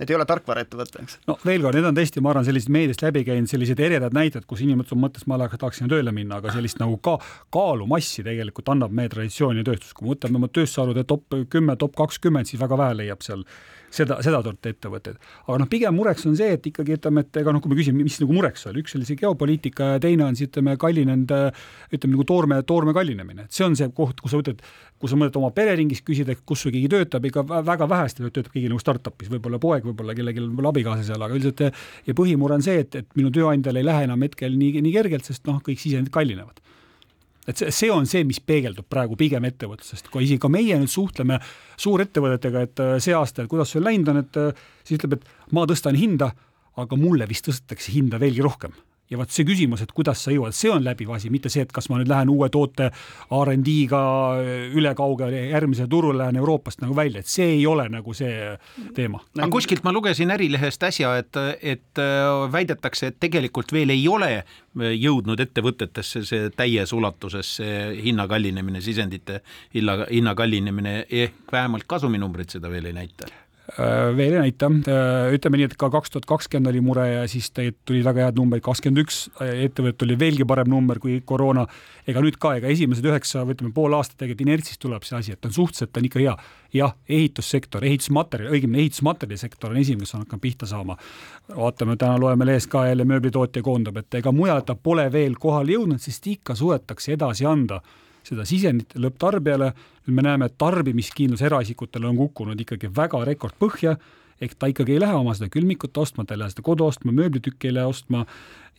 et 0.00 0.08
ei 0.08 0.16
ole 0.16 0.24
tarkvaraettevõte, 0.28 1.02
eks. 1.04 1.18
no 1.28 1.36
veel 1.44 1.64
kord, 1.64 1.76
need 1.76 1.88
on 1.90 1.96
tõesti, 1.96 2.22
ma 2.24 2.32
arvan, 2.32 2.46
sellised 2.46 2.72
meediast 2.72 3.04
läbi 3.04 3.24
käinud 3.28 3.50
sellised 3.50 3.80
eredad 3.82 4.16
näited, 4.16 4.46
kus 4.48 4.62
inimesed 4.64 4.98
mõttes, 4.98 5.26
ma 5.28 5.36
tahaksin 5.50 5.90
tööle 5.92 6.14
minna, 6.16 6.40
aga 6.40 6.54
sellist 6.54 6.80
nagu 6.80 6.96
ka 7.04 7.18
kaalumassi 7.52 8.24
tegelikult 8.24 8.72
annab 8.72 8.94
meie 8.96 9.12
traditsiooniline 9.12 9.68
tööstus, 9.68 9.92
kui 9.96 10.08
me 10.08 10.14
võtame 10.14 10.40
oma 10.40 10.48
tööstusharude 10.48 11.04
top 11.08 11.36
kümme, 11.52 11.76
top 11.80 11.96
kakskümmend, 12.00 12.48
siis 12.48 12.62
väga 12.62 12.80
vähe 12.80 12.98
leiab 13.02 13.24
seal 13.26 13.44
seda, 13.92 14.18
seda 14.24 14.40
sorti 14.44 14.72
ettevõtteid. 14.72 15.18
aga 15.46 15.58
noh, 15.60 15.68
pigem 15.70 15.94
mureks 15.96 16.24
on 16.28 16.36
see, 16.38 16.56
et 16.56 16.66
ikkagi 16.70 16.96
ütleme, 16.96 17.24
et 17.26 17.40
ega 17.42 17.54
noh, 17.54 17.62
kui 17.62 17.72
me 17.72 17.78
küsime, 17.78 18.02
mis 18.04 18.18
nagu 18.22 18.36
mureks 18.36 18.66
oli, 18.70 18.82
üks 18.84 18.96
oli 18.98 19.08
see 19.08 19.18
geopoliitika 19.20 19.92
ja 19.94 20.02
teine 20.02 20.26
on 20.26 20.38
siis 20.38 20.50
ütleme, 20.50 20.76
kallinenud 20.80 21.34
ütleme 21.92 22.16
nagu 22.16 22.26
toorme, 22.28 22.60
toorme 22.68 22.94
kallinemine, 22.96 23.46
et 23.46 23.56
see 23.56 23.66
on 23.66 23.76
see 23.78 23.90
koht, 23.96 24.22
kus 24.22 24.34
sa 24.34 24.40
ütled, 24.42 24.62
kui 25.02 25.10
sa 25.10 25.18
mõtled 25.18 25.38
oma 25.40 25.52
pereringis, 25.54 26.02
küsid, 26.06 26.30
et 26.32 26.42
kus 26.46 26.64
sul 26.64 26.74
keegi 26.74 26.90
töötab, 26.92 27.26
ikka 27.28 27.44
väga 27.66 27.88
vähesti 27.90 28.24
töötab 28.28 28.52
keegi 28.54 28.70
nagu 28.72 28.82
startup'is, 28.82 29.30
võib-olla 29.32 29.60
poeg, 29.62 29.86
võib-olla 29.88 30.16
kellelgi 30.18 30.44
võib-olla 30.46 30.72
abikaasa 30.74 31.06
seal, 31.06 31.26
aga 31.26 31.38
üldiselt 31.38 31.64
ja 32.06 32.16
põhimure 32.16 32.58
on 32.58 32.64
see, 32.64 32.80
et, 32.84 33.00
et 33.02 33.18
minu 33.18 33.32
tööandjal 33.34 33.80
ei 33.80 33.88
lähe 33.88 34.06
enam 34.08 34.22
hetkel 34.24 34.54
nii, 34.58 34.84
nii 34.84 34.94
kergelt, 34.94 35.26
sest 35.28 35.46
noh, 35.50 35.60
kõik 35.64 35.82
sisendid 35.82 36.14
kallinevad 36.14 36.62
et 37.48 37.58
see, 37.58 37.72
see 37.74 37.90
on 37.90 38.06
see, 38.08 38.22
mis 38.28 38.38
peegeldub 38.40 38.86
praegu 38.90 39.18
pigem 39.18 39.46
ettevõtlusest, 39.48 40.10
kui 40.12 40.26
isegi 40.26 40.42
ka 40.42 40.50
meie 40.52 40.78
nüüd 40.78 40.92
suhtleme 40.92 41.40
suurettevõtetega, 41.80 42.64
et 42.68 42.84
äh, 42.84 42.94
see 43.02 43.16
aasta, 43.18 43.42
et 43.42 43.50
kuidas 43.50 43.74
sul 43.74 43.84
läinud 43.86 44.12
on, 44.12 44.22
et 44.22 44.40
äh, 44.40 44.64
siis 44.82 45.00
ütleb, 45.00 45.18
et 45.18 45.52
ma 45.56 45.66
tõstan 45.68 45.98
hinda, 45.98 46.32
aga 46.78 46.96
mulle 46.96 47.28
vist 47.28 47.48
tõstetakse 47.48 47.92
hinda 47.94 48.20
veelgi 48.22 48.44
rohkem 48.44 48.76
ja 49.12 49.20
vot 49.20 49.32
see 49.32 49.46
küsimus, 49.46 49.82
et 49.84 49.92
kuidas 49.94 50.24
sa 50.24 50.32
jõuad, 50.32 50.56
see 50.56 50.70
on 50.72 50.84
läbiv 50.84 51.12
asi, 51.14 51.30
mitte 51.32 51.52
see, 51.52 51.66
et 51.66 51.72
kas 51.74 51.88
ma 51.92 52.00
nüüd 52.00 52.10
lähen 52.10 52.32
uue 52.32 52.48
toote 52.52 52.88
RD-ga 53.32 54.02
ülekaugele 54.78 55.44
järgmisele 55.52 55.90
turule, 55.92 56.18
lähen 56.22 56.40
Euroopast 56.40 56.82
nagu 56.84 56.96
välja, 56.96 57.22
et 57.22 57.30
see 57.30 57.50
ei 57.58 57.66
ole 57.68 57.88
nagu 57.92 58.16
see 58.16 58.54
teema. 58.96 59.20
aga 59.38 59.50
kuskilt 59.52 59.84
ma 59.84 59.92
lugesin 59.94 60.32
Ärilehest 60.34 60.88
äsja, 60.88 61.14
et, 61.20 61.40
et 61.60 62.02
äh, 62.02 62.32
väidetakse, 62.52 63.12
et 63.12 63.20
tegelikult 63.22 63.72
veel 63.74 63.92
ei 63.94 64.06
ole 64.08 64.32
jõudnud 64.72 65.40
ettevõtetesse 65.44 66.24
see 66.26 66.50
täies 66.56 66.94
ulatuses 66.96 67.56
see 67.60 67.78
hinna 68.08 68.26
kallinemine, 68.30 68.80
sisendite 68.84 69.42
hinna, 69.74 70.02
hinna 70.08 70.36
kallinemine 70.38 71.02
ehk 71.10 71.52
vähemalt 71.52 71.88
kasuminumbrid 71.90 72.56
seda 72.56 72.72
veel 72.72 72.88
ei 72.88 72.96
näita 72.96 73.28
Äh, 73.28 73.50
veel 74.16 74.34
ei 74.36 74.40
näita, 74.46 74.68
äh, 74.68 75.32
ütleme 75.32 75.56
nii, 75.56 75.66
et 75.70 75.76
ka 75.80 75.88
kaks 75.92 76.12
tuhat 76.12 76.26
kakskümmend 76.28 76.68
oli 76.68 76.82
mure 76.84 77.06
ja 77.08 77.22
siis 77.30 77.48
tulid 77.52 78.04
väga 78.04 78.26
head 78.26 78.36
numbrid, 78.36 78.62
kakskümmend 78.64 79.00
üks 79.00 79.22
ettevõtet 79.40 80.04
oli 80.04 80.18
veelgi 80.20 80.46
parem 80.48 80.68
number 80.68 81.00
kui 81.00 81.22
koroona. 81.24 81.66
ega 82.06 82.20
nüüd 82.20 82.36
ka, 82.42 82.56
ega 82.58 82.68
esimesed 82.68 83.06
üheksa 83.06 83.46
ütleme 83.46 83.72
pool 83.72 83.94
aastat 83.96 84.18
tegelikult 84.20 84.44
inertsist 84.44 84.80
tuleb 84.82 85.06
see 85.06 85.16
asi, 85.16 85.32
et 85.32 85.48
on 85.48 85.52
suhteliselt 85.52 85.96
on 85.96 86.10
ikka 86.10 86.20
hea. 86.20 86.36
jah, 86.72 86.94
ehitussektor, 87.08 87.84
ehitusmaterjal, 87.84 88.52
õigemini 88.52 88.84
ehitusmaterjalisektor 88.84 89.70
on 89.70 89.80
esimene, 89.80 90.04
kes 90.04 90.14
on 90.14 90.26
hakanud 90.26 90.42
pihta 90.42 90.66
saama. 90.66 90.96
vaatame, 91.56 91.96
täna 91.96 92.20
loeme 92.20 92.46
lehest 92.46 92.68
ka 92.68 92.86
jälle 92.86 93.04
mööblitootja 93.08 93.62
koondab, 93.62 93.96
et 93.96 94.20
ega 94.20 94.32
mujal 94.32 94.60
ta 94.60 94.74
pole 94.74 95.08
veel 95.12 95.40
kohale 95.40 95.78
jõudnud, 95.78 96.00
sest 96.00 96.26
ikka 96.26 96.54
suudetakse 96.54 97.12
edasi 97.16 97.46
anda 97.46 97.80
seda 98.26 98.46
sisendit 98.48 98.96
lõpptarbijale. 98.98 99.72
nüüd 100.06 100.16
me 100.16 100.22
näeme, 100.26 100.46
et 100.46 100.58
tarbimiskindlus 100.58 101.42
eraisikutel 101.46 102.04
on 102.08 102.16
kukkunud 102.18 102.60
ikkagi 102.60 102.90
väga 102.94 103.20
rekordpõhja, 103.24 103.96
ehk 104.40 104.56
ta 104.58 104.70
ikkagi 104.72 104.96
ei 104.96 105.02
lähe 105.02 105.14
oma 105.18 105.34
seda 105.38 105.50
külmikut 105.52 105.98
ostma, 105.98 106.24
ta 106.24 106.34
ei 106.36 106.42
lähe 106.42 106.54
seda 106.54 106.64
kodu 106.66 106.86
ostma, 106.88 107.14
mööblitükki 107.16 107.70
ei 107.70 107.76
lähe 107.78 107.90
ostma 107.90 108.26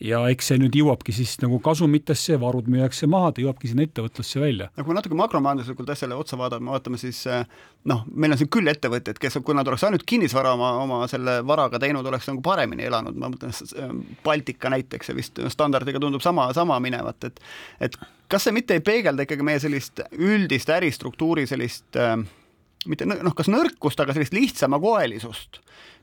ja 0.01 0.19
eks 0.31 0.49
see 0.49 0.59
nüüd 0.59 0.75
jõuabki 0.75 1.13
siis 1.15 1.35
nagu 1.41 1.59
kasumitesse, 1.63 2.35
varud 2.41 2.67
müüakse 2.71 3.07
maha, 3.09 3.31
ta 3.33 3.43
jõuabki 3.43 3.69
sinna 3.69 3.85
ettevõtlusse 3.85 4.41
välja. 4.41 4.69
no 4.77 4.85
kui 4.87 4.95
natuke 4.97 5.15
makromajanduslikult 5.19 5.93
asjale 5.93 6.17
otsa 6.17 6.37
vaadata, 6.39 6.65
vaatame 6.65 6.99
siis 7.01 7.21
eh, 7.29 7.45
noh, 7.89 8.03
meil 8.09 8.33
on 8.33 8.41
siin 8.41 8.49
küll 8.53 8.71
ettevõtteid, 8.71 9.21
kes, 9.21 9.37
kui 9.45 9.55
nad 9.55 9.69
oleks 9.69 9.85
ainult 9.87 10.05
kinnisvara 10.09 10.55
oma, 10.57 10.73
oma 10.83 10.99
selle 11.11 11.39
varaga 11.47 11.79
teinud, 11.79 12.05
oleks 12.09 12.27
nagu 12.31 12.43
paremini 12.45 12.87
elanud, 12.89 13.17
ma 13.19 13.31
mõtlen 13.33 13.53
eh, 13.53 13.95
Baltika 14.25 14.73
näiteks 14.73 15.13
ja 15.13 15.17
vist 15.17 15.41
standardiga 15.55 16.01
tundub 16.03 16.25
sama, 16.25 16.49
sama 16.57 16.79
minevat, 16.83 17.29
et 17.29 17.41
et 17.83 17.97
kas 18.27 18.47
see 18.47 18.55
mitte 18.55 18.75
ei 18.75 18.81
peegelda 18.81 19.27
ikkagi 19.27 19.45
meie 19.45 19.61
sellist 19.61 20.01
üldist 20.17 20.71
äristruktuuri 20.73 21.45
sellist 21.49 21.99
äh, 21.99 22.17
mitte 22.89 23.07
noh, 23.07 23.33
kas 23.35 23.49
nõrkust, 23.51 23.99
aga 24.01 24.15
sellist 24.15 24.33
lihtsamakoelisust, 24.35 25.59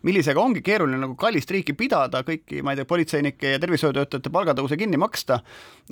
millisega 0.07 0.41
ongi 0.41 0.63
keeruline 0.65 0.99
nagu 1.01 1.15
kallist 1.19 1.51
riiki 1.53 1.75
pidada, 1.77 2.23
kõiki, 2.27 2.63
ma 2.65 2.73
ei 2.73 2.81
tea, 2.81 2.89
politseinike 2.89 3.55
ja 3.55 3.61
tervishoiutöötajate 3.61 4.33
palgatõuse 4.33 4.79
kinni 4.81 5.01
maksta, 5.01 5.41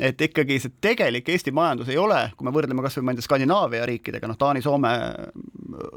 et 0.01 0.21
ikkagi 0.29 0.59
see 0.63 0.75
tegelik 0.85 1.29
Eesti 1.29 1.53
majandus 1.55 1.91
ei 1.93 2.01
ole, 2.01 2.23
kui 2.37 2.49
me 2.49 2.55
võrdleme 2.55 2.85
kas 2.85 2.99
või 2.99 3.09
ma 3.09 3.15
ei 3.15 3.21
tea, 3.21 3.29
Skandinaavia 3.29 3.85
riikidega, 3.91 4.31
noh, 4.31 4.39
Taani, 4.41 4.65
Soome, 4.65 4.95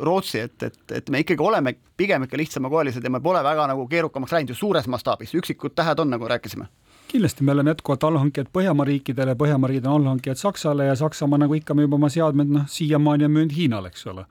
Rootsi, 0.04 0.44
et, 0.44 0.68
et, 0.68 0.82
et 1.00 1.10
me 1.14 1.24
ikkagi 1.24 1.44
oleme 1.46 1.76
pigem 1.98 2.28
ikka 2.28 2.40
lihtsamakoelised 2.42 3.04
ja 3.04 3.14
me 3.14 3.24
pole 3.24 3.44
väga 3.46 3.70
nagu 3.72 3.88
keerukamaks 3.88 4.36
läinud 4.36 4.52
ju 4.52 4.60
suures 4.60 4.92
mastaabis, 4.92 5.36
üksikud 5.40 5.76
tähed 5.78 6.04
on, 6.04 6.12
nagu 6.12 6.28
rääkisime. 6.28 6.68
Kindlasti 7.12 7.44
me 7.44 7.52
oleme 7.52 7.74
jätkuvalt 7.74 8.04
allhankijad 8.08 8.52
Põhjamaa 8.56 8.86
riikidele, 8.88 9.36
Põhjamaa 9.36 9.68
riigid 9.68 9.88
on 9.88 9.98
allhankijad 10.00 10.40
Saksale 10.40 10.86
ja 10.88 10.96
Saksamaa, 10.96 11.42
nagu 11.44 11.56
ikka, 11.58 11.76
müüb 11.76 11.96
oma 11.96 12.08
seadmed, 12.12 12.48
noh, 12.48 12.70
siiamaani 12.72 13.28
on 13.28 13.36
müünud 13.36 13.56
Hiinale, 13.56 13.92
eks 13.92 14.08
ole 14.08 14.24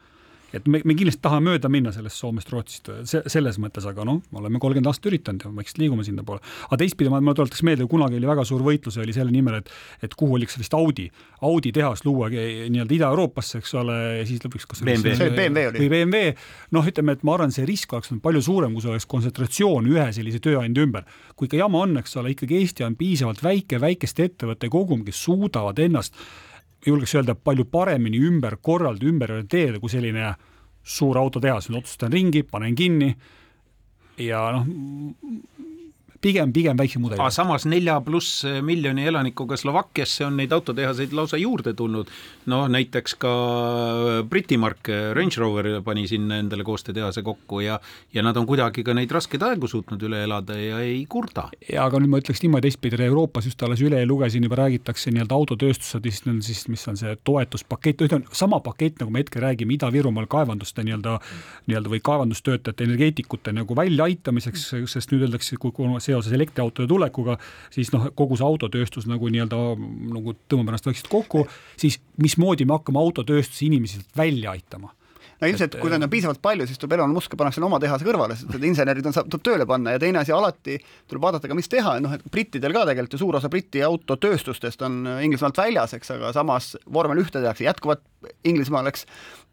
et 0.57 0.67
me, 0.67 0.81
me 0.85 0.97
kindlasti 0.99 1.23
tahame 1.25 1.53
mööda 1.53 1.71
minna 1.73 1.93
sellest 1.95 2.21
Soomest, 2.21 2.51
Rootsist, 2.53 2.91
see, 3.09 3.23
selles 3.31 3.59
mõttes, 3.63 3.87
aga 3.89 4.05
noh, 4.07 4.21
me 4.31 4.41
oleme 4.43 4.61
kolmkümmend 4.63 4.91
aastat 4.91 5.11
üritanud 5.11 5.45
ja 5.47 5.53
vaikselt 5.55 5.81
liigume 5.83 6.05
sinnapoole. 6.07 6.43
aga 6.69 6.81
teistpidi 6.83 7.13
ma, 7.13 7.21
ma 7.25 7.35
tuletaks 7.37 7.63
meelde, 7.67 7.87
kunagi 7.91 8.19
oli 8.19 8.31
väga 8.31 8.45
suur 8.49 8.65
võitlus 8.67 8.99
oli 9.01 9.15
selle 9.17 9.35
nimel, 9.35 9.61
et, 9.61 9.71
et 10.07 10.17
kuhu 10.19 10.39
oli 10.39 10.49
vist 10.51 10.75
Audi, 10.77 11.07
Audi 11.47 11.73
tehas 11.77 12.05
luua 12.05 12.31
nii-öelda 12.33 12.97
Ida-Euroopasse, 12.97 13.63
eks 13.63 13.75
ole, 13.81 13.97
ja 14.19 14.27
siis 14.29 14.43
lõpuks 14.45 14.69
kas 14.71 14.85
BMW, 14.87 15.15
see 15.19 15.31
BMW 15.37 15.71
oli. 15.71 15.85
või 15.85 15.93
BMW, 15.95 16.35
noh, 16.77 16.91
ütleme, 16.93 17.17
et 17.17 17.25
ma 17.27 17.37
arvan, 17.39 17.55
see 17.55 17.69
risk 17.69 17.95
oleks 17.97 18.13
olnud 18.13 18.25
palju 18.25 18.45
suurem, 18.51 18.75
kui 18.75 18.85
see 18.85 18.93
oleks 18.93 19.09
kontsentratsioon 19.11 19.91
ühe 19.95 20.11
sellise 20.17 20.43
tööandja 20.43 20.87
ümber. 20.87 21.07
kui 21.37 21.49
ikka 21.49 21.63
jama 21.63 21.87
on, 21.87 21.97
eks 22.03 22.19
ole, 22.21 22.35
ikkagi 22.35 22.61
Eesti 22.61 22.85
on 22.85 22.99
piisavalt 22.99 23.43
väike, 23.45 23.81
väikeste 23.81 24.29
ettevõtte 24.29 24.69
kogum, 24.73 25.05
kes 25.07 25.25
suudavad 25.25 25.79
ennast 25.81 26.17
julgeks 26.87 27.15
öelda, 27.15 27.35
palju 27.35 27.67
paremini 27.71 28.21
ümber 28.25 28.57
korraldada, 28.63 29.07
ümber 29.07 29.35
orienteerida, 29.37 29.81
kui 29.81 29.93
selline 29.93 30.35
suur 30.85 31.19
autotehas, 31.21 31.69
nüüd 31.69 31.83
otsustan 31.83 32.13
ringi, 32.13 32.43
panen 32.43 32.75
kinni 32.75 33.15
ja 34.21 34.47
noh, 34.55 34.67
pigem, 36.21 36.53
pigem 36.53 36.79
väiksem 36.79 37.03
mudel. 37.05 37.21
samas 37.31 37.67
nelja 37.67 38.01
pluss 38.01 38.45
miljoni 38.63 39.07
elanikuga 39.07 39.57
Slovakkiasse 39.57 40.27
on 40.27 40.37
neid 40.41 40.53
autotehaseid 40.53 41.13
lausa 41.13 41.37
juurde 41.37 41.75
tulnud. 41.75 42.09
noh, 42.47 42.69
näiteks 42.69 43.15
ka 43.21 43.33
Briti 44.29 44.57
mark 44.57 44.89
Range 45.15 45.37
Rover 45.39 45.83
pani 45.85 46.07
sinna 46.09 46.39
endale 46.39 46.65
koostöötehase 46.65 47.23
kokku 47.23 47.61
ja, 47.61 47.81
ja 48.15 48.23
nad 48.23 48.37
on 48.37 48.47
kuidagi 48.47 48.85
ka 48.85 48.95
neid 48.95 49.11
raskeid 49.11 49.43
aegu 49.43 49.69
suutnud 49.69 50.03
üle 50.03 50.25
elada 50.25 50.57
ja 50.59 50.81
ei 50.81 51.05
kurda. 51.09 51.49
ja 51.73 51.85
aga 51.85 52.01
nüüd 52.01 52.15
ma 52.15 52.21
ütleks 52.23 52.43
niimoodi 52.45 52.71
teistpidi, 52.71 53.03
Euroopas 53.05 53.47
just 53.49 53.63
alles 53.63 53.81
üle 53.83 54.01
lugesin, 54.07 54.45
juba 54.45 54.61
räägitakse 54.61 55.11
nii-öelda 55.11 55.35
autotööstuse, 55.35 56.01
siis 56.45 56.69
mis 56.69 56.87
on 56.89 56.99
see 57.01 57.17
toetuspakett, 57.25 58.05
sama 58.37 58.61
pakett, 58.61 59.01
nagu 59.01 59.13
me 59.13 59.25
hetkel 59.25 59.43
räägime 59.43 59.75
Ida-Virumaal 59.77 60.29
kaevanduste 60.31 60.85
nii-öelda, 60.87 61.17
nii-öelda 61.71 61.93
või 61.93 62.03
kaevandustöötajate, 62.05 62.87
energeetikute 62.87 63.55
nagu 63.57 63.77
väljaaitamiseks, 63.77 64.67
sest 64.91 65.15
nüüd 65.15 65.27
öeldakse, 65.27 65.59
kui 65.61 65.73
seoses 66.11 66.37
elektriautode 66.37 66.91
tulekuga, 66.91 67.39
siis 67.75 67.93
noh, 67.95 68.11
kogu 68.19 68.39
see 68.39 68.47
autotööstus 68.47 69.09
nagu 69.11 69.31
nii-öelda 69.33 69.59
nagu 70.15 70.37
tõmbab 70.51 70.75
ennast 70.75 70.89
vaikselt 70.91 71.11
kokku, 71.13 71.47
siis 71.81 72.01
mismoodi 72.21 72.69
me 72.69 72.79
hakkame 72.79 73.03
autotööstuse 73.03 73.69
inimesi 73.71 74.03
välja 74.19 74.57
aitama? 74.57 74.93
No 75.41 75.49
ilmselt, 75.49 75.79
kui 75.81 75.89
neid 75.89 76.05
on 76.05 76.11
piisavalt 76.13 76.41
palju, 76.45 76.67
siis 76.69 76.79
tuleb 76.81 76.99
Elon 76.99 77.15
Musk 77.17 77.33
ja 77.33 77.39
pannakse 77.41 77.63
oma 77.65 77.79
tehase 77.81 78.05
kõrvale, 78.05 78.35
sest 78.37 78.51
need 78.53 78.67
insenerid 78.69 79.07
on, 79.09 79.15
tuleb 79.17 79.45
tööle 79.47 79.67
panna 79.69 79.95
ja 79.95 80.01
teine 80.03 80.21
asi, 80.21 80.35
alati 80.37 80.77
tuleb 81.09 81.25
vaadata 81.25 81.49
ka, 81.49 81.57
mis 81.57 81.71
teha, 81.73 81.95
noh 82.05 82.13
et 82.13 82.27
brittidel 82.33 82.77
ka 82.77 82.83
tegelikult 82.91 83.17
ju 83.17 83.21
suur 83.23 83.39
osa 83.41 83.49
Briti 83.53 83.81
autotööstustest 83.87 84.85
on 84.85 85.01
Inglismaalt 85.25 85.57
väljas, 85.63 85.97
eks, 85.97 86.13
aga 86.13 86.35
samas 86.37 86.75
vormel 86.93 87.23
ühte 87.25 87.41
tehakse 87.41 87.65
jätkuvalt 87.65 88.05
Inglismaal, 88.45 88.91
eks, 88.93 89.07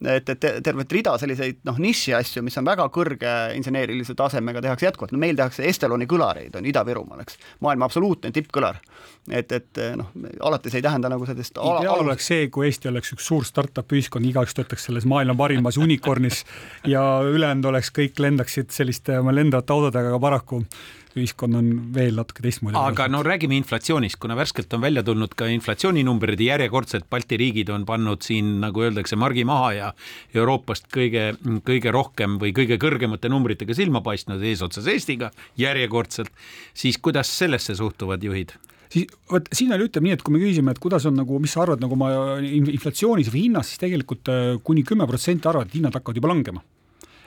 et, 0.05 0.29
et 0.29 0.47
tervet 0.63 0.93
rida 0.93 1.15
selliseid 1.17 1.63
noh, 1.67 1.77
niši 1.81 2.13
asju, 2.17 2.43
mis 2.45 2.57
on 2.59 2.67
väga 2.67 2.85
kõrge 2.93 3.33
inseneerilise 3.57 4.13
tasemega, 4.17 4.61
tehakse 4.61 4.87
jätkuvalt, 4.87 5.13
no 5.15 5.21
meil 5.21 5.37
tehakse 5.37 5.65
Esteloni 5.67 6.05
kõlareid, 6.09 6.57
on 6.59 6.67
Ida-Virumaal, 6.69 7.23
eks, 7.23 7.39
maailma 7.65 7.87
absoluutne 7.89 8.31
tippkõlar. 8.35 8.79
et, 9.31 9.51
et 9.51 9.81
noh, 9.99 10.11
alati 10.47 10.71
see 10.71 10.79
ei 10.79 10.85
tähenda 10.85 11.09
nagu 11.11 11.25
sellist 11.27 11.57
ideaal 11.57 12.05
oleks 12.05 12.29
see, 12.29 12.45
kui 12.53 12.67
Eesti 12.69 12.91
oleks 12.91 13.15
üks 13.15 13.25
suur 13.27 13.45
startup 13.47 13.91
ühiskond, 13.91 14.27
igaüks 14.29 14.55
töötaks 14.57 14.87
selles 14.87 15.07
maailma 15.09 15.35
parimas 15.35 15.77
unicornis 15.81 16.43
ja 16.87 17.03
ülejäänud 17.25 17.71
oleks, 17.73 17.91
kõik 17.95 18.21
lendaksid 18.21 18.71
selliste 18.75 19.17
lendavate 19.17 19.73
autodega, 19.73 20.13
aga 20.13 20.21
paraku 20.21 20.63
ühiskond 21.17 21.57
on 21.57 21.71
veel 21.95 22.17
natuke 22.17 22.43
teistmoodi. 22.45 22.77
aga 22.79 23.07
no 23.11 23.23
räägime 23.25 23.57
inflatsioonist, 23.57 24.19
kuna 24.21 24.37
värskelt 24.37 24.73
on 24.77 24.83
välja 24.83 25.03
tulnud 25.03 25.33
ka 25.37 25.49
inflatsiooninumbrid 25.51 26.41
ja 26.43 26.55
järjekordselt 26.55 27.09
Balti 27.09 27.37
riigid 27.37 27.69
on 27.73 27.85
pannud 27.85 28.23
siin, 28.25 28.57
nagu 28.63 28.85
öeldakse, 28.85 29.19
margi 29.19 29.45
maha 29.47 29.73
ja 29.75 29.91
Euroopast 30.35 30.89
kõige, 30.93 31.31
kõige 31.67 31.93
rohkem 31.93 32.37
või 32.41 32.53
kõige 32.55 32.79
kõrgemate 32.81 33.31
numbritega 33.31 33.75
silma 33.77 34.01
paistnud 34.05 34.43
eesotsas 34.43 34.87
Eestiga 34.87 35.31
järjekordselt, 35.57 36.31
siis 36.73 36.97
kuidas 36.97 37.31
sellesse 37.37 37.75
suhtuvad 37.75 38.23
juhid? 38.23 38.55
siis 38.87 39.11
vot 39.31 39.49
siin 39.51 39.73
oli, 39.75 39.89
ütleme 39.89 40.07
nii, 40.07 40.15
et 40.15 40.23
kui 40.23 40.33
me 40.35 40.39
küsisime, 40.39 40.71
et 40.71 40.79
kuidas 40.79 41.05
on 41.09 41.17
nagu, 41.19 41.41
mis 41.43 41.51
sa 41.51 41.65
arvad 41.65 41.81
nagu 41.83 41.97
oma 41.97 42.39
inflatsioonis 42.39 43.31
või 43.33 43.47
hinnas, 43.47 43.73
siis 43.73 43.81
tegelikult 43.83 44.31
äh, 44.31 44.55
kuni 44.63 44.85
kümme 44.87 45.07
protsenti 45.09 45.49
arvavad, 45.49 45.67
et 45.67 45.79
hinnad 45.79 45.97
hakkavad 45.97 46.21
juba 46.21 46.31
langema 46.31 46.63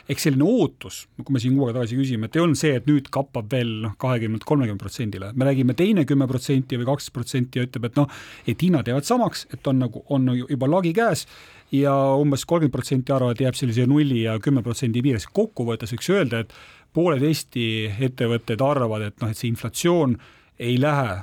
eks 0.08 0.26
selline 0.26 0.46
ootus, 0.46 1.02
kui 1.20 1.34
me 1.34 1.42
siin 1.42 1.56
kuu 1.56 1.66
aega 1.66 1.80
tagasi 1.80 1.98
küsime, 1.98 2.28
et 2.28 2.36
ei 2.36 2.42
olnud 2.44 2.58
see, 2.58 2.72
et 2.78 2.88
nüüd 2.88 3.10
kappab 3.12 3.50
veel 3.52 3.70
noh, 3.84 3.94
kahekümnelt 4.00 4.46
kolmekümne 4.48 4.80
protsendile, 4.80 5.32
me 5.34 5.48
räägime 5.48 5.76
teine 5.78 6.06
kümme 6.08 6.28
protsenti 6.30 6.78
või 6.80 6.88
kaksteist 6.88 7.14
protsenti 7.16 7.60
ja 7.60 7.68
ütleb, 7.68 7.88
et 7.90 8.00
noh, 8.00 8.20
et 8.48 8.66
hinnad 8.66 8.88
jäävad 8.88 9.08
samaks, 9.08 9.46
et 9.54 9.70
on 9.70 9.80
nagu, 9.84 10.04
on 10.08 10.28
juba 10.40 10.70
lagi 10.70 10.94
käes 10.96 11.26
ja 11.74 11.94
umbes 12.18 12.44
kolmkümmend 12.48 12.74
protsenti 12.74 13.14
arvavad, 13.14 13.40
jääb 13.40 13.58
sellise 13.58 13.86
nulli 13.90 14.24
ja 14.24 14.38
kümne 14.42 14.62
protsendi 14.66 15.02
piires. 15.02 15.26
kokkuvõttes 15.26 15.94
võiks 15.94 16.10
öelda, 16.10 16.44
et 16.44 16.54
pooled 16.92 17.22
Eesti 17.22 17.64
ettevõtted 18.08 18.62
arvavad, 18.64 19.06
et 19.06 19.20
noh, 19.22 19.30
et 19.30 19.38
see 19.38 19.50
inflatsioon 19.52 20.16
ei 20.60 20.78
lähe 20.80 21.20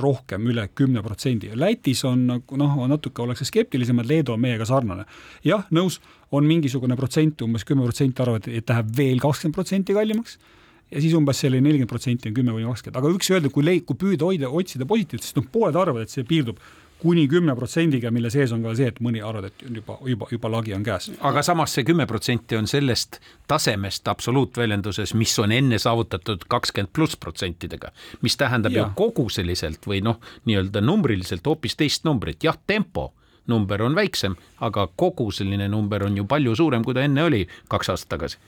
rohkem 0.00 0.46
üle 0.46 0.68
kümne 0.74 1.02
protsendi. 1.02 1.50
Lätis 1.54 2.04
on 2.06 2.26
nagu 2.30 2.58
noh, 2.58 2.76
natuke 2.90 3.22
ollakse 3.22 3.46
skeptilisemad, 3.48 4.06
Leedu 4.08 4.34
on 4.34 4.42
meiega 4.42 4.66
sarnane. 4.68 5.06
jah, 5.44 5.66
nõus, 5.70 6.00
on 6.34 6.46
mingisugune 6.46 6.96
protsent, 6.98 7.42
umbes 7.46 7.64
kümme 7.66 7.86
protsenti 7.86 8.22
arvavad, 8.22 8.48
et 8.50 8.70
läheb 8.72 8.94
veel 8.96 9.20
kakskümmend 9.22 9.54
protsenti 9.54 9.94
kallimaks 9.96 10.38
ja 10.90 11.02
siis 11.02 11.14
umbes 11.18 11.38
selline 11.42 11.66
nelikümmend 11.66 11.90
protsenti 11.90 12.30
on 12.30 12.34
kümme 12.34 12.54
kuni 12.54 12.66
kakskümmend, 12.66 12.98
aga 13.02 13.12
võiks 13.12 13.30
öelda, 13.34 13.52
kui 13.52 13.66
leid-, 13.66 13.86
kui 13.86 13.98
püüda 14.00 14.26
hoida, 14.26 14.50
otsida 14.50 14.88
positiivset, 14.88 15.30
siis 15.30 15.38
noh, 15.38 15.46
pooled 15.52 15.78
arvavad, 15.78 16.06
et 16.06 16.14
see 16.14 16.26
piirdub 16.26 16.60
kuni 16.98 17.26
kümne 17.28 17.52
protsendiga, 17.56 18.10
mille 18.14 18.30
sees 18.32 18.52
on 18.56 18.62
ka 18.64 18.72
see, 18.78 18.88
et 18.88 19.00
mõni 19.04 19.20
arvab, 19.24 19.50
et 19.50 19.64
juba, 19.66 19.98
juba, 20.08 20.28
juba 20.32 20.50
lagi 20.54 20.72
on 20.76 20.84
käes. 20.86 21.10
aga 21.28 21.42
samas 21.44 21.74
see 21.76 21.84
kümme 21.84 22.06
protsenti 22.08 22.56
on 22.56 22.68
sellest 22.70 23.20
tasemest 23.50 24.08
absoluutväljenduses, 24.08 25.12
mis 25.14 25.34
on 25.42 25.52
enne 25.52 25.78
saavutatud 25.82 26.46
kakskümmend 26.48 26.94
pluss 26.96 27.18
protsentidega, 27.20 27.92
mis 28.24 28.38
tähendab 28.40 28.72
ja. 28.72 28.86
ju 28.86 28.96
koguseliselt 28.96 29.86
või 29.86 30.00
noh, 30.06 30.22
nii-öelda 30.48 30.80
numbriliselt 30.80 31.46
hoopis 31.46 31.76
teist 31.76 32.08
numbrit, 32.08 32.40
jah, 32.48 32.56
tempo 32.66 33.10
number 33.48 33.82
on 33.82 33.94
väiksem, 33.94 34.36
aga 34.60 34.88
koguseline 34.96 35.68
number 35.68 36.04
on 36.04 36.16
ju 36.16 36.26
palju 36.28 36.56
suurem, 36.56 36.84
kui 36.84 36.94
ta 36.94 37.06
enne 37.06 37.26
oli 37.26 37.46
kaks 37.68 37.94
aastat 37.94 38.14
tagasi 38.16 38.42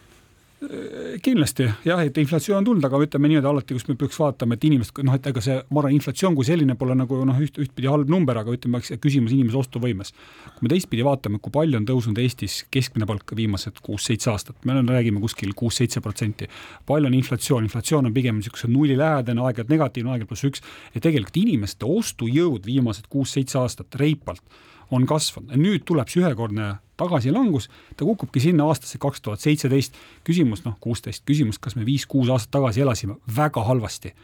kindlasti 1.23 1.69
jah, 1.87 2.01
et 2.03 2.17
inflatsioon 2.19 2.59
on 2.59 2.65
tulnud, 2.67 2.85
aga 2.89 2.99
ütleme 3.05 3.29
niimoodi 3.31 3.47
alati, 3.47 3.77
kus 3.77 3.85
me 3.87 3.95
peaks 3.99 4.19
vaatama, 4.19 4.57
et 4.57 4.65
inimesed 4.67 4.97
noh, 5.07 5.15
et 5.15 5.27
ega 5.31 5.43
see, 5.45 5.55
ma 5.71 5.83
arvan, 5.83 5.95
inflatsioon 5.95 6.35
kui 6.35 6.47
selline 6.49 6.75
pole 6.79 6.97
nagu 6.99 7.21
noh, 7.29 7.39
üht, 7.45 7.61
ühtpidi 7.63 7.87
halb 7.91 8.11
number, 8.11 8.41
aga 8.41 8.57
ütleme, 8.57 8.81
küsimus 8.99 9.35
inimese 9.37 9.61
ostuvõimes. 9.61 10.11
kui 10.57 10.67
me 10.67 10.73
teistpidi 10.73 11.07
vaatame, 11.07 11.39
kui 11.43 11.55
palju 11.55 11.79
on 11.79 11.87
tõusnud 11.87 12.19
Eestis 12.19 12.65
keskmine 12.75 13.07
palk 13.07 13.37
viimased 13.39 13.79
kuus-seitse 13.87 14.33
aastat, 14.33 14.59
me 14.67 14.81
räägime 14.83 15.23
kuskil 15.23 15.55
kuus-seitse 15.55 16.03
protsenti. 16.03 16.49
palju 16.87 17.07
on 17.07 17.15
inflatsioon, 17.15 17.69
inflatsioon 17.71 18.11
on 18.11 18.15
pigem 18.15 18.41
niisuguse 18.41 18.67
nullilähedane, 18.73 19.41
aeg-ajalt 19.41 19.71
negatiivne, 19.71 20.11
aeg-ajalt 20.11 20.33
pluss 20.33 20.49
üks, 20.51 20.65
ja 20.95 21.01
tegelikult 21.01 21.39
inimeste 21.39 21.87
ostujõud 21.87 22.67
viimased 22.67 23.07
kuus-seitse 23.07 23.63
aastat 23.63 23.95
reipalt 23.95 24.43
on 24.91 25.07
kasvanud 25.07 25.57
nüüd 25.59 25.85
tuleb 25.89 26.09
see 26.11 26.23
ühekordne 26.23 26.77
tagasilangus, 26.99 27.69
ta 27.97 28.07
kukubki 28.07 28.43
sinna 28.43 28.67
aastasse 28.67 28.99
kaks 28.99 29.23
tuhat 29.23 29.41
seitseteist. 29.45 29.95
küsimus, 30.25 30.65
noh, 30.65 30.77
kuusteist, 30.81 31.25
küsimus, 31.29 31.59
kas 31.63 31.77
me 31.77 31.87
viis-kuus 31.87 32.31
aastat 32.33 32.57
tagasi 32.59 32.83
elasime 32.87 33.19
väga 33.37 33.65
halvasti? 33.65 34.15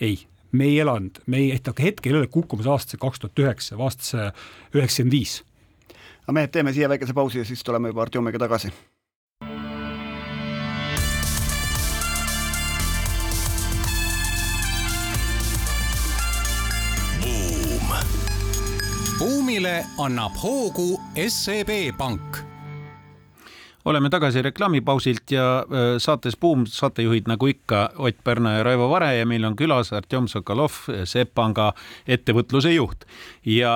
ei, 0.00 0.18
me 0.52 0.64
ei 0.64 0.80
elanud, 0.80 1.22
me 1.26 1.38
ei, 1.38 1.60
hetkel 1.82 2.14
ei 2.14 2.20
ole 2.20 2.26
kukkumas 2.26 2.66
aastasse 2.66 3.00
kaks 3.00 3.20
tuhat 3.20 3.38
üheksa 3.38 3.78
aastasse 3.78 4.32
üheksakümmend 4.74 5.12
viis. 5.18 5.42
aga 6.22 6.32
mehed, 6.32 6.52
teeme 6.52 6.72
siia 6.72 6.88
väikese 6.88 7.14
pausi 7.14 7.38
ja 7.38 7.44
siis 7.44 7.64
tuleme 7.64 7.94
juba 7.94 8.02
Artjomiga 8.02 8.38
tagasi 8.38 8.72
buumile 19.62 19.86
annab 19.98 20.36
hoogu 20.36 21.00
SEB 21.28 21.70
Pank 21.98 22.44
oleme 23.84 24.10
tagasi 24.10 24.42
reklaamipausilt 24.42 25.30
ja 25.30 25.44
saates 25.98 26.36
Buum 26.40 26.64
saatejuhid 26.66 27.26
nagu 27.30 27.46
ikka 27.50 27.90
Ott 27.98 28.18
Pärna 28.24 28.52
ja 28.56 28.62
Raivo 28.62 28.88
Vare 28.90 29.16
ja 29.16 29.26
meil 29.26 29.44
on 29.44 29.56
külas 29.58 29.92
Artjom 29.92 30.28
Sokolov, 30.28 30.86
SEB 31.04 31.32
Panga 31.34 31.72
ettevõtluse 32.06 32.72
juht. 32.74 33.04
ja 33.46 33.72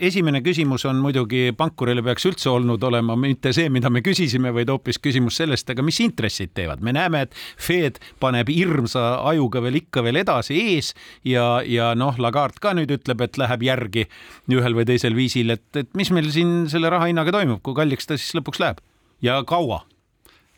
esimene 0.00 0.42
küsimus 0.42 0.84
on 0.88 0.98
muidugi 1.02 1.52
pankurile 1.56 2.02
peaks 2.02 2.26
üldse 2.26 2.50
olnud 2.50 2.82
olema 2.82 3.16
mitte 3.16 3.52
see, 3.52 3.68
mida 3.70 3.90
me 3.90 4.02
küsisime, 4.02 4.52
vaid 4.54 4.70
hoopis 4.70 4.98
küsimus 4.98 5.38
sellest, 5.38 5.70
aga 5.70 5.82
mis 5.82 6.00
intressid 6.00 6.54
teevad. 6.54 6.80
me 6.80 6.92
näeme, 6.92 7.22
et 7.22 7.34
Fed 7.56 8.00
paneb 8.20 8.48
hirmsa 8.48 9.22
ajuga 9.30 9.62
veel 9.62 9.82
ikka 9.82 10.02
veel 10.02 10.22
edasi 10.22 10.58
ees 10.74 10.94
ja, 11.24 11.62
ja 11.66 11.94
noh, 11.94 12.18
Lagarde 12.18 12.58
ka 12.60 12.74
nüüd 12.74 12.90
ütleb, 12.90 13.20
et 13.22 13.38
läheb 13.38 13.62
järgi 13.62 14.08
ühel 14.52 14.74
või 14.76 14.86
teisel 14.86 15.14
viisil, 15.16 15.54
et, 15.54 15.68
et 15.76 15.94
mis 15.94 16.10
meil 16.10 16.30
siin 16.34 16.66
selle 16.72 16.90
raha 16.92 17.08
hinnaga 17.10 17.32
toimub, 17.34 17.62
kui 17.62 17.76
kalliks 17.76 18.08
ta 18.08 18.18
siis 18.18 18.34
lõpuks 18.38 18.60
läheb? 18.62 18.82
Ja 19.22 19.42
kaua? 19.46 19.82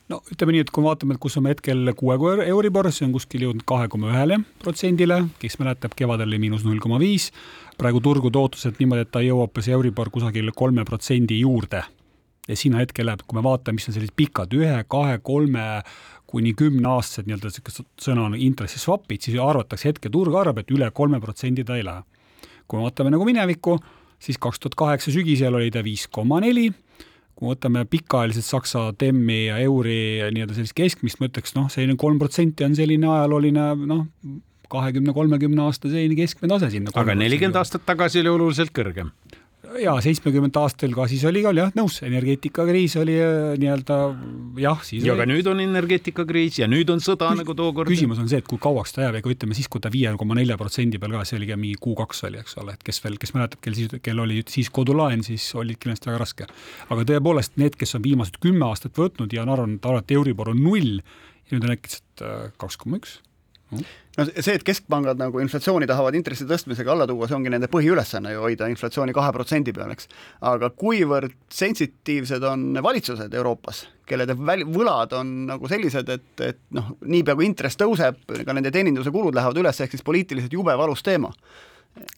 no 0.09 0.21
ütleme 0.29 0.53
nii, 0.53 0.65
et 0.67 0.71
kui 0.75 0.85
vaatame, 0.85 1.17
et 1.17 1.21
kus 1.23 1.39
on 1.41 1.49
hetkel 1.49 1.91
kuue 1.97 2.17
Euribor, 2.45 2.91
see 2.93 3.07
on 3.07 3.15
kuskil 3.15 3.47
jõudnud 3.47 3.65
kahe 3.69 3.89
koma 3.93 4.11
ühele 4.13 4.41
protsendile, 4.61 5.23
kes 5.41 5.57
mäletab, 5.61 5.95
kevadel 5.97 6.29
oli 6.29 6.41
miinus 6.43 6.65
null 6.67 6.81
koma 6.83 6.99
viis. 7.01 7.31
praegu 7.79 8.01
turgude 8.01 8.39
ootused 8.39 8.77
niimoodi, 8.79 9.07
et 9.07 9.11
ta 9.11 9.23
jõuab 9.25 9.61
see 9.61 9.73
Euribor 9.73 10.11
kusagil 10.13 10.53
kolme 10.57 10.85
protsendi 10.85 11.41
juurde. 11.41 11.85
ja 12.49 12.57
sinna 12.57 12.83
hetkel 12.83 13.07
läheb, 13.07 13.25
kui 13.27 13.39
me 13.39 13.45
vaatame, 13.45 13.81
mis 13.81 13.89
on 13.89 13.97
sellised 13.97 14.17
pikad 14.17 14.53
ühe, 14.53 14.85
kahe, 14.89 15.19
kolme 15.23 15.83
kuni 16.27 16.53
kümneaastased 16.53 17.29
nii-öelda 17.29 17.49
niisugust 17.49 17.85
sõna 18.01 18.27
on 18.29 18.35
intressiswap'id, 18.37 19.23
siis 19.23 19.41
arvatakse 19.41 19.89
hetketurg 19.89 20.35
arvab, 20.35 20.59
et 20.61 20.71
üle 20.75 20.91
kolme 20.91 21.21
protsendi 21.21 21.65
ta 21.65 21.77
ei 21.77 21.85
lähe. 21.85 22.03
kui 22.69 22.79
me 22.79 22.85
vaatame 22.85 23.11
nagu 23.13 23.25
minevikku, 23.25 23.79
siis 24.19 24.39
kaks 24.39 24.61
tuhat 24.61 24.75
kaheksa 24.75 25.13
sügisel 25.13 25.55
oli 25.55 25.71
ta 25.71 25.85
viis 25.85 26.09
koma 26.09 26.41
neli 26.41 26.73
kui 27.35 27.51
võtame 27.51 27.85
pikaajaliselt 27.91 28.47
Saksa 28.47 28.87
TEM-i 28.99 29.45
ja 29.49 29.61
euri 29.65 29.99
nii-öelda 30.35 30.57
sellist 30.57 30.77
keskmist, 30.79 31.21
ma 31.21 31.31
ütleks 31.31 31.57
noh, 31.57 31.71
selline 31.73 31.99
kolm 32.01 32.21
protsenti 32.23 32.67
on 32.67 32.77
selline 32.79 33.09
ajalooline 33.11 33.71
noh, 33.91 34.05
kahekümne, 34.73 35.15
kolmekümne 35.17 35.65
aasta 35.67 35.91
selline 35.91 36.19
keskmine 36.19 36.53
tase 36.55 36.71
sinna. 36.75 36.95
aga 36.95 37.17
nelikümmend 37.19 37.59
aastat 37.61 37.87
tagasi 37.87 38.23
oli 38.23 38.33
oluliselt 38.33 38.75
kõrgem 38.77 39.11
ja 39.83 39.95
seitsmekümnendate 40.05 40.61
aastal 40.61 40.95
ka 40.97 41.07
siis 41.11 41.25
oli 41.29 41.43
ka 41.45 41.53
jah, 41.57 41.73
nõus, 41.77 42.01
energeetikakriis 42.07 42.97
oli 43.01 43.17
äh, 43.23 43.55
nii-öelda 43.61 43.99
jah, 44.63 44.83
siis 44.87 45.05
ja 45.07 45.15
oli. 45.15 45.23
ka 45.23 45.27
nüüd 45.31 45.51
on 45.51 45.63
energeetikakriis 45.65 46.61
ja 46.63 46.69
nüüd 46.71 46.91
on 46.95 47.03
sõda 47.05 47.31
Küs 47.33 47.43
nagu 47.43 47.57
tookord. 47.59 47.91
küsimus 47.91 48.21
on 48.23 48.31
see, 48.31 48.41
et 48.43 48.49
kui 48.51 48.61
kauaks 48.63 48.95
ta 48.97 49.05
jääb, 49.07 49.19
ega 49.21 49.33
ütleme 49.35 49.59
siis, 49.59 49.69
kui 49.73 49.83
ta 49.85 49.93
viie 49.93 50.13
koma 50.21 50.39
nelja 50.39 50.59
protsendi 50.61 51.01
peal 51.03 51.17
ka, 51.17 51.25
see 51.29 51.41
oli 51.41 51.51
ka 51.51 51.59
mingi 51.61 51.81
kuu 51.83 51.97
kaks 51.99 52.25
oli, 52.29 52.41
eks 52.45 52.59
ole, 52.63 52.77
et 52.79 52.87
kes 52.87 53.03
veel, 53.05 53.19
kes 53.23 53.35
mäletab, 53.37 53.63
kel 53.65 53.79
siis, 53.79 53.99
kel 54.05 54.25
oli 54.25 54.41
siis 54.51 54.71
kodulaen, 54.75 55.27
siis 55.27 55.47
oli 55.59 55.79
kindlasti 55.79 56.11
väga 56.13 56.23
raske. 56.25 56.49
aga 56.89 57.07
tõepoolest 57.13 57.59
need, 57.61 57.79
kes 57.81 57.99
on 57.99 58.07
viimased 58.07 58.41
kümme 58.45 58.69
aastat 58.71 58.99
võtnud 59.01 59.33
ja 59.35 59.45
on 59.47 59.55
arvanud, 59.57 59.81
et 59.81 59.93
alati 59.93 60.19
Euribor 60.19 60.55
on 60.55 60.65
null 60.65 60.99
ja 60.99 61.57
nüüd 61.57 61.69
on 61.69 61.77
äkitselt 61.77 62.25
äh, 62.25 62.51
kaks 62.61 62.81
koma 62.81 63.03
üks 63.03 63.19
no 64.19 64.27
see, 64.29 64.55
et 64.55 64.65
keskpangad 64.67 65.19
nagu 65.21 65.41
inflatsiooni 65.43 65.89
tahavad 65.91 66.17
intressi 66.19 66.47
tõstmisega 66.49 66.95
alla 66.95 67.07
tuua, 67.11 67.29
see 67.29 67.37
ongi 67.39 67.53
nende 67.53 67.71
põhiülesanne 67.73 68.35
ju 68.35 68.45
hoida 68.45 68.69
inflatsiooni 68.73 69.15
kahe 69.17 69.33
protsendi 69.35 69.75
peal, 69.77 69.93
eks. 69.95 70.09
aga 70.53 70.71
kuivõrd 70.79 71.35
sensitiivsed 71.53 72.47
on 72.49 72.67
valitsused 72.85 73.35
Euroopas, 73.35 73.85
kelle 74.09 74.29
võlad 74.37 75.15
on 75.19 75.35
nagu 75.51 75.71
sellised, 75.71 76.11
et, 76.15 76.33
et 76.47 76.61
noh, 76.77 76.95
niipea 77.05 77.37
kui 77.39 77.49
intress 77.51 77.81
tõuseb, 77.81 78.25
ka 78.47 78.57
nende 78.57 78.75
teeninduse 78.75 79.13
kulud 79.15 79.35
lähevad 79.37 79.63
üles, 79.65 79.81
ehk 79.81 79.97
siis 79.97 80.07
poliitiliselt 80.07 80.53
jube 80.55 80.77
valus 80.79 81.03
teema 81.07 81.33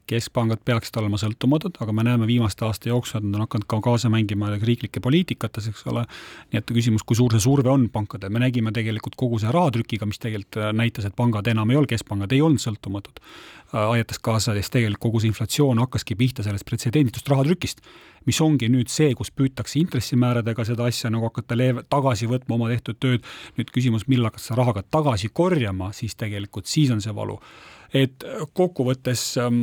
keskpangad 0.09 0.63
peaksid 0.65 0.97
olema 1.01 1.19
sõltumatud, 1.21 1.77
aga 1.83 1.93
me 1.93 2.05
näeme 2.07 2.27
viimaste 2.29 2.65
aasta 2.65 2.89
jooksul, 2.89 3.21
et 3.21 3.27
nad 3.27 3.37
on 3.37 3.45
hakanud 3.45 3.67
ka 3.69 3.81
kaasa 3.85 4.09
mängima 4.13 4.49
riiklike 4.55 5.03
poliitikates, 5.05 5.69
eks 5.71 5.85
ole. 5.93 6.07
nii 6.53 6.61
et 6.63 6.73
küsimus, 6.79 7.05
kui 7.05 7.19
suur 7.19 7.35
see 7.35 7.45
surve 7.45 7.71
on 7.73 7.89
pankadel, 7.93 8.33
me 8.33 8.41
nägime 8.41 8.73
tegelikult 8.73 9.19
kogu 9.21 9.41
see 9.43 9.53
rahatrükiga, 9.53 10.09
mis 10.09 10.23
tegelikult 10.23 10.61
äh, 10.63 10.73
näitas, 10.77 11.09
et 11.09 11.17
pangad 11.19 11.51
enam 11.53 11.71
ei 11.71 11.81
olnud, 11.81 11.91
keskpangad 11.93 12.33
ei 12.33 12.41
olnud 12.47 12.63
sõltumatud. 12.63 13.21
Äh, 13.75 13.83
aitas 13.99 14.23
kaasa, 14.23 14.57
siis 14.57 14.73
tegelikult 14.73 15.03
kogu 15.09 15.23
see 15.23 15.33
inflatsioon 15.35 15.85
hakkaski 15.85 16.17
pihta 16.17 16.47
sellest 16.47 16.69
pretsedenditust 16.69 17.29
rahatrükist, 17.29 17.85
mis 18.27 18.41
ongi 18.41 18.71
nüüd 18.73 18.89
see, 18.91 19.13
kus 19.19 19.31
püütakse 19.35 19.79
intressimääradega 19.83 20.65
seda 20.67 20.89
asja 20.89 21.13
nagu 21.13 21.29
hakata 21.29 21.59
leeve, 21.59 21.85
tagasi 21.91 22.31
võtma 22.31 22.57
oma 22.57 22.73
tehtud 22.73 23.03
tööd. 23.03 23.27
nüüd 23.59 23.71
küsimus, 23.75 24.09
millal 24.09 24.31
hakata 24.31 24.49
seda 24.49 24.63
raha 24.63 24.79
ka 24.79 24.89
tagasi 24.99 25.29
korjama, 25.35 25.93
siis 25.93 26.17
tegelikult 26.17 26.71
siis 26.71 26.95
on 26.95 27.05
see 27.05 27.15
valu 27.15 27.41
et 27.95 28.25
kokkuvõttes 28.57 29.23
ähm, 29.43 29.61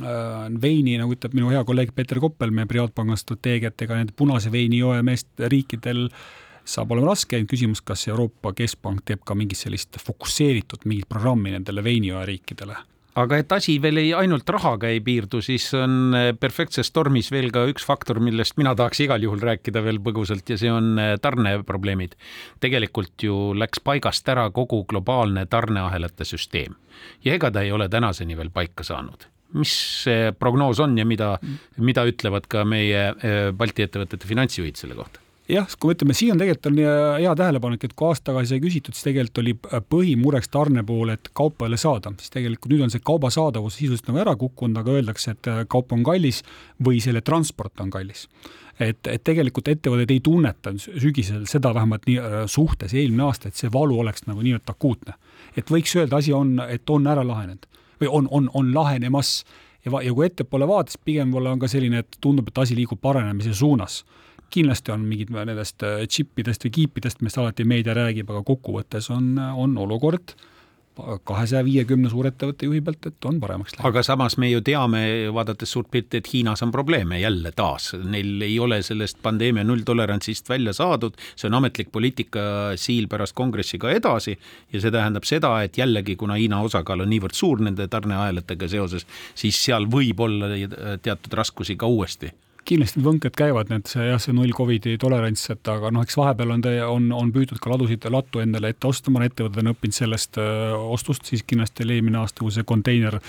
äh, 0.00 0.46
veini, 0.62 0.96
nagu 1.00 1.16
ütleb 1.16 1.36
minu 1.36 1.52
hea 1.52 1.64
kolleeg 1.66 1.92
Peeter 1.96 2.20
Koppel, 2.22 2.54
meie 2.54 2.70
Privaatpanga 2.70 3.18
strateegiat, 3.20 3.76
ega 3.86 4.00
nende 4.00 4.16
punase 4.16 4.52
veini 4.54 4.80
joojameest 4.82 5.46
riikidel 5.52 6.08
saab 6.64 6.94
olema 6.94 7.12
raske, 7.12 7.42
küsimus, 7.48 7.82
kas 7.84 8.06
Euroopa 8.08 8.54
Keskpank 8.56 9.04
teeb 9.04 9.24
ka 9.26 9.36
mingit 9.36 9.60
sellist 9.60 10.00
fokusseeritud 10.00 10.88
mingit 10.88 11.08
programmi 11.10 11.52
nendele 11.52 11.84
veinijooja 11.84 12.24
aga 13.20 13.38
et 13.38 13.52
asi 13.54 13.76
veel 13.82 14.00
ei 14.02 14.12
ainult 14.16 14.48
rahaga 14.50 14.90
ei 14.90 15.00
piirdu, 15.04 15.40
siis 15.44 15.66
on 15.78 16.14
äh, 16.16 16.30
perfektses 16.38 16.90
tormis 16.94 17.30
veel 17.34 17.50
ka 17.54 17.64
üks 17.70 17.86
faktor, 17.86 18.20
millest 18.24 18.58
mina 18.60 18.74
tahaks 18.78 19.04
igal 19.06 19.22
juhul 19.22 19.42
rääkida 19.44 19.82
veel 19.84 20.00
põgusalt 20.04 20.50
ja 20.50 20.58
see 20.60 20.72
on 20.72 20.94
äh, 20.98 21.14
tarneprobleemid. 21.22 22.16
tegelikult 22.60 23.26
ju 23.28 23.52
läks 23.58 23.82
paigast 23.84 24.28
ära 24.28 24.48
kogu 24.54 24.84
globaalne 24.90 25.46
tarneahelate 25.46 26.26
süsteem 26.28 26.74
ja 27.24 27.38
ega 27.38 27.50
ta 27.50 27.62
ei 27.62 27.72
ole 27.72 27.88
tänaseni 27.88 28.36
veel 28.36 28.50
paika 28.54 28.86
saanud 28.86 29.28
mis 29.54 29.72
see 30.04 30.32
prognoos 30.38 30.80
on 30.82 30.96
ja 30.98 31.06
mida, 31.06 31.34
mida 31.78 32.04
ütlevad 32.08 32.48
ka 32.50 32.64
meie 32.68 33.10
eh, 33.14 33.50
Balti 33.54 33.86
ettevõtete 33.86 34.26
finantsjuhid 34.26 34.80
selle 34.80 34.98
kohta? 34.98 35.23
Jah, 35.50 35.68
kui 35.78 35.90
me 35.90 35.94
ütleme, 35.96 36.16
siin 36.16 36.34
on 36.34 36.40
tegelikult 36.40 36.70
on 36.70 36.78
hea 37.20 37.32
tähelepanek, 37.36 37.84
et 37.84 37.94
kui 37.96 38.08
aasta 38.08 38.30
tagasi 38.30 38.54
sai 38.54 38.62
küsitud, 38.62 38.96
siis 38.96 39.08
tegelikult 39.08 39.40
oli 39.42 39.54
põhimureks 39.92 40.50
tarne 40.52 40.84
pool, 40.86 41.12
et 41.14 41.30
kaupa 41.36 41.66
ei 41.66 41.72
ole 41.72 41.80
saada, 41.80 42.12
siis 42.20 42.32
tegelikult 42.32 42.72
nüüd 42.72 42.84
on 42.86 42.92
see 42.92 43.04
kauba 43.04 43.30
saadavus 43.34 43.76
sisuliselt 43.78 44.08
nagu 44.10 44.22
ära 44.24 44.34
kukkunud, 44.40 44.80
aga 44.80 44.96
öeldakse, 44.98 45.34
et 45.36 45.50
kaup 45.72 45.92
on 45.96 46.04
kallis 46.06 46.42
või 46.84 47.02
selle 47.04 47.24
transport 47.24 47.84
on 47.84 47.92
kallis. 47.92 48.26
Et, 48.80 48.98
et 49.06 49.22
tegelikult 49.22 49.68
ettevõtted 49.70 50.10
ei 50.10 50.22
tunneta 50.24 50.72
sügisel 50.82 51.44
seda 51.46 51.70
vähemalt 51.76 52.08
nii 52.08 52.16
äh, 52.18 52.32
suhtes 52.50 52.94
eelmine 52.96 53.28
aasta, 53.28 53.52
et 53.52 53.60
see 53.60 53.70
valu 53.70 54.00
oleks 54.02 54.26
nagu 54.26 54.42
nii-öelda 54.42 54.74
akuutne. 54.74 55.14
et 55.56 55.70
võiks 55.70 55.94
öelda, 55.94 56.18
asi 56.18 56.32
on, 56.34 56.56
et 56.68 56.90
on 56.90 57.06
ära 57.06 57.22
lahenenud. 57.26 57.68
Või 58.00 58.08
on, 58.10 58.26
on, 58.30 58.50
on 58.54 58.74
lahenemas. 58.74 59.44
Ja, 59.84 59.92
ja 60.02 60.14
kui 60.14 60.26
ettepoole 60.26 60.66
vaadates 60.66 60.98
pigem 60.98 61.30
võib-olla 61.30 61.52
on 61.54 61.60
ka 61.62 61.68
selline, 61.70 62.02
et 62.02 62.16
tundub, 62.20 62.48
et 62.48 62.58
asi 62.58 62.74
liigub 62.74 62.98
paranemise 62.98 63.54
suunas 63.54 64.00
kindlasti 64.50 64.92
on 64.94 65.06
mingid 65.08 65.30
nendest 65.34 65.84
džippidest 65.84 66.62
äh, 66.62 66.68
või 66.68 66.74
kiipidest, 66.80 67.22
millest 67.22 67.38
alati 67.42 67.64
meedia 67.68 67.94
räägib, 67.96 68.30
aga 68.30 68.42
kokkuvõttes 68.46 69.10
on, 69.14 69.34
on 69.38 69.78
olukord 69.78 70.34
äh, 70.34 70.50
kahesaja 71.26 71.64
viiekümne 71.66 72.10
suurettevõtte 72.10 72.68
juhi 72.68 72.80
pealt, 72.84 73.08
et 73.08 73.26
on 73.26 73.40
paremaks 73.42 73.74
läinud. 73.74 73.86
aga 73.88 74.02
samas 74.06 74.36
me 74.38 74.50
ju 74.50 74.60
teame, 74.64 75.00
vaadates 75.34 75.72
suurt 75.74 75.90
pilti, 75.90 76.20
et 76.20 76.30
Hiinas 76.32 76.62
on 76.62 76.70
probleeme 76.74 77.18
jälle 77.20 77.50
taas, 77.56 77.92
neil 78.04 78.42
ei 78.46 78.58
ole 78.62 78.80
sellest 78.86 79.18
pandeemia 79.22 79.64
nulltolerantsist 79.66 80.48
välja 80.48 80.72
saadud, 80.76 81.18
see 81.34 81.48
on 81.50 81.58
ametlik 81.58 81.90
poliitika 81.92 82.44
siil 82.80 83.08
pärast 83.10 83.34
kongressi 83.34 83.78
ka 83.82 83.90
edasi. 83.90 84.38
Ja 84.72 84.80
see 84.80 84.94
tähendab 84.94 85.26
seda, 85.26 85.56
et 85.66 85.78
jällegi, 85.78 86.16
kuna 86.20 86.38
Hiina 86.38 86.60
osakaal 86.62 87.02
on 87.02 87.10
niivõrd 87.10 87.34
suur 87.34 87.62
nende 87.64 87.88
tarneahelatega 87.90 88.70
seoses, 88.70 89.06
siis 89.34 89.58
seal 89.64 89.90
võib 89.90 90.20
olla 90.22 90.54
teatud 91.02 91.34
raskusi 91.34 91.76
ka 91.76 91.90
uuesti 91.90 92.30
kindlasti 92.68 93.00
need 93.00 93.08
võnked 93.08 93.36
käivad, 93.38 93.70
need 93.72 93.88
see 93.90 94.06
jah, 94.08 94.20
see 94.22 94.34
null 94.36 94.54
Covidi 94.56 94.96
tolerants, 95.00 95.48
et 95.52 95.72
aga 95.72 95.90
noh, 95.94 96.04
eks 96.06 96.16
vahepeal 96.18 96.54
on, 96.56 96.64
on, 96.88 97.10
on 97.16 97.32
püütud 97.34 97.60
ka 97.62 97.72
ladusid, 97.72 98.06
lattu 98.12 98.42
endale 98.44 98.72
ette 98.74 98.88
osta, 98.88 99.12
mõned 99.14 99.32
ettevõtted 99.32 99.62
on 99.62 99.74
õppinud 99.74 99.96
sellest 99.96 100.40
öö, 100.40 100.72
ostust, 100.96 101.28
siis 101.30 101.44
kindlasti 101.46 101.84
oli 101.86 101.98
eelmine 101.98 102.22
aasta, 102.22 102.42
kui 102.42 102.54
see 102.54 102.66
konteiner 102.68 103.20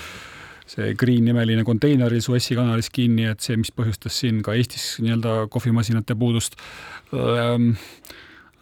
see 0.65 0.95
Green 0.97 1.25
nimeline 1.27 1.63
konteiner 1.65 2.09
oli 2.09 2.21
Suessi 2.25 2.57
kanalis 2.57 2.89
kinni, 2.93 3.27
et 3.29 3.43
see, 3.43 3.57
mis 3.61 3.71
põhjustas 3.75 4.17
siin 4.21 4.41
ka 4.45 4.55
Eestis 4.57 4.95
nii-öelda 5.03 5.45
kohvimasinate 5.53 6.17
puudust 6.17 6.57
ähm, 7.13 7.75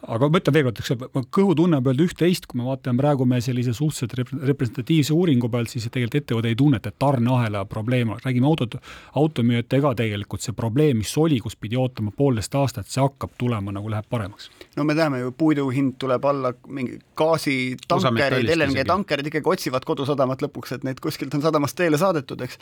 aga 0.07 0.27
ma 0.29 0.39
ütlen 0.39 0.55
veel 0.55 0.65
kord, 0.67 0.79
eks 0.81 1.27
kõhutunne 1.33 1.79
võib 1.79 1.91
öelda 1.91 2.05
üht-teist, 2.07 2.47
kui 2.49 2.59
me 2.59 2.67
vaatame 2.67 2.99
praegu 2.99 3.27
me 3.29 3.39
sellise 3.43 3.73
suhteliselt 3.77 4.33
representatiivse 4.49 5.15
uuringu 5.15 5.49
pealt, 5.51 5.71
siis 5.71 5.87
tegelikult 5.87 6.19
ettevõte 6.21 6.51
ei 6.51 6.57
tunneta, 6.59 6.91
et 6.91 6.99
tarneahela 7.01 7.63
probleem, 7.69 8.13
räägime 8.23 8.49
autod, 8.49 8.77
automüüjatega 9.19 9.93
tegelikult 10.01 10.43
see 10.45 10.55
probleem, 10.57 10.99
mis 11.01 11.13
oli, 11.19 11.39
kus 11.43 11.55
pidi 11.59 11.79
ootama 11.79 12.13
poolteist 12.15 12.55
aastat, 12.59 12.89
see 12.91 13.03
hakkab 13.03 13.37
tulema 13.39 13.75
nagu 13.75 13.91
läheb 13.91 14.09
paremaks. 14.09 14.49
no 14.77 14.87
me 14.87 14.95
teame 14.97 15.21
ju, 15.23 15.31
puidu 15.37 15.69
hind 15.73 15.95
tuleb 16.01 16.25
alla, 16.29 16.53
mingi 16.67 16.99
gaasitankerid, 17.19 18.51
LNG 18.57 18.87
tankerid 18.89 19.31
ikkagi 19.31 19.55
otsivad 19.55 19.87
kodusadamat 19.87 20.43
lõpuks, 20.45 20.75
et 20.75 20.87
neid 20.87 20.99
kuskilt 21.03 21.33
on 21.37 21.45
sadamast 21.45 21.79
teele 21.79 21.99
saadetud, 22.01 22.43
eks 22.43 22.59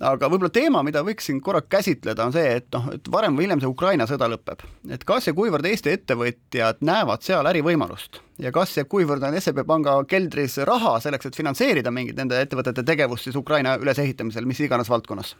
aga 0.00 0.28
võib-olla 0.28 0.52
teema, 0.52 0.82
mida 0.84 1.02
võiks 1.04 1.28
siin 1.28 1.40
korra 1.44 1.62
käsitleda, 1.62 2.26
on 2.26 2.34
see, 2.34 2.56
et 2.60 2.68
noh, 2.74 2.88
et 2.92 3.10
varem 3.12 3.36
või 3.36 3.46
hiljem 3.46 3.62
see 3.62 3.70
Ukraina 3.70 4.06
sõda 4.08 4.28
lõpeb. 4.28 4.64
et 4.92 5.04
kas 5.04 5.26
ja 5.26 5.34
kuivõrd 5.34 5.66
Eesti 5.66 5.94
ettevõtjad 5.96 6.82
näevad 6.84 7.22
seal 7.22 7.46
ärivõimalust 7.46 8.20
ja 8.38 8.52
kas 8.52 8.76
ja 8.76 8.84
kuivõrd 8.84 9.24
on 9.24 9.40
SEB 9.40 9.64
panga 9.66 9.96
keldris 10.04 10.58
raha 10.58 10.98
selleks, 11.00 11.26
et 11.26 11.36
finantseerida 11.36 11.90
mingit 11.90 12.16
nende 12.16 12.40
ettevõtete 12.40 12.84
tegevust 12.84 13.24
siis 13.24 13.36
Ukraina 13.36 13.76
ülesehitamisel, 13.80 14.44
mis 14.44 14.60
iganes 14.60 14.90
valdkonnas? 14.90 15.36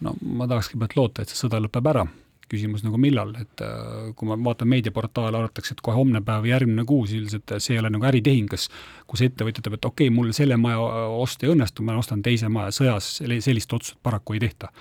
no 0.00 0.16
ma 0.22 0.48
tahaks 0.48 0.72
kõigepealt 0.72 0.96
loota, 0.96 1.22
et 1.22 1.28
see 1.28 1.46
sõda 1.46 1.62
lõpeb 1.62 1.86
ära 1.86 2.06
küsimus 2.50 2.84
nagu 2.84 2.98
millal, 3.00 3.32
et 3.40 3.62
äh, 3.64 4.10
kui 4.18 4.28
ma 4.28 4.36
vaatan 4.50 4.70
meediaportaale, 4.70 5.38
arvatakse, 5.38 5.76
et 5.76 5.82
kohe 5.84 5.96
homne 5.98 6.22
päev, 6.26 6.48
järgmine 6.50 6.84
kuu, 6.88 7.06
ilmselt 7.06 7.56
see 7.58 7.76
ei 7.76 7.82
ole 7.82 7.92
nagu 7.94 8.08
äritehing, 8.10 8.50
kas, 8.50 8.68
kus 9.10 9.24
ettevõtja 9.26 9.62
ütleb, 9.62 9.78
et 9.78 9.90
okei 9.90 10.08
okay,, 10.08 10.16
mul 10.16 10.34
selle 10.36 10.58
maja 10.60 10.82
ost 11.20 11.44
ei 11.44 11.52
õnnestu, 11.54 11.86
ma 11.86 11.98
ostan 12.00 12.24
teise 12.26 12.50
maja, 12.52 12.74
sõjas 12.74 13.16
sellist 13.20 13.72
otsust 13.76 14.00
paraku 14.02 14.36
ei 14.36 14.44
tehta. 14.46 14.72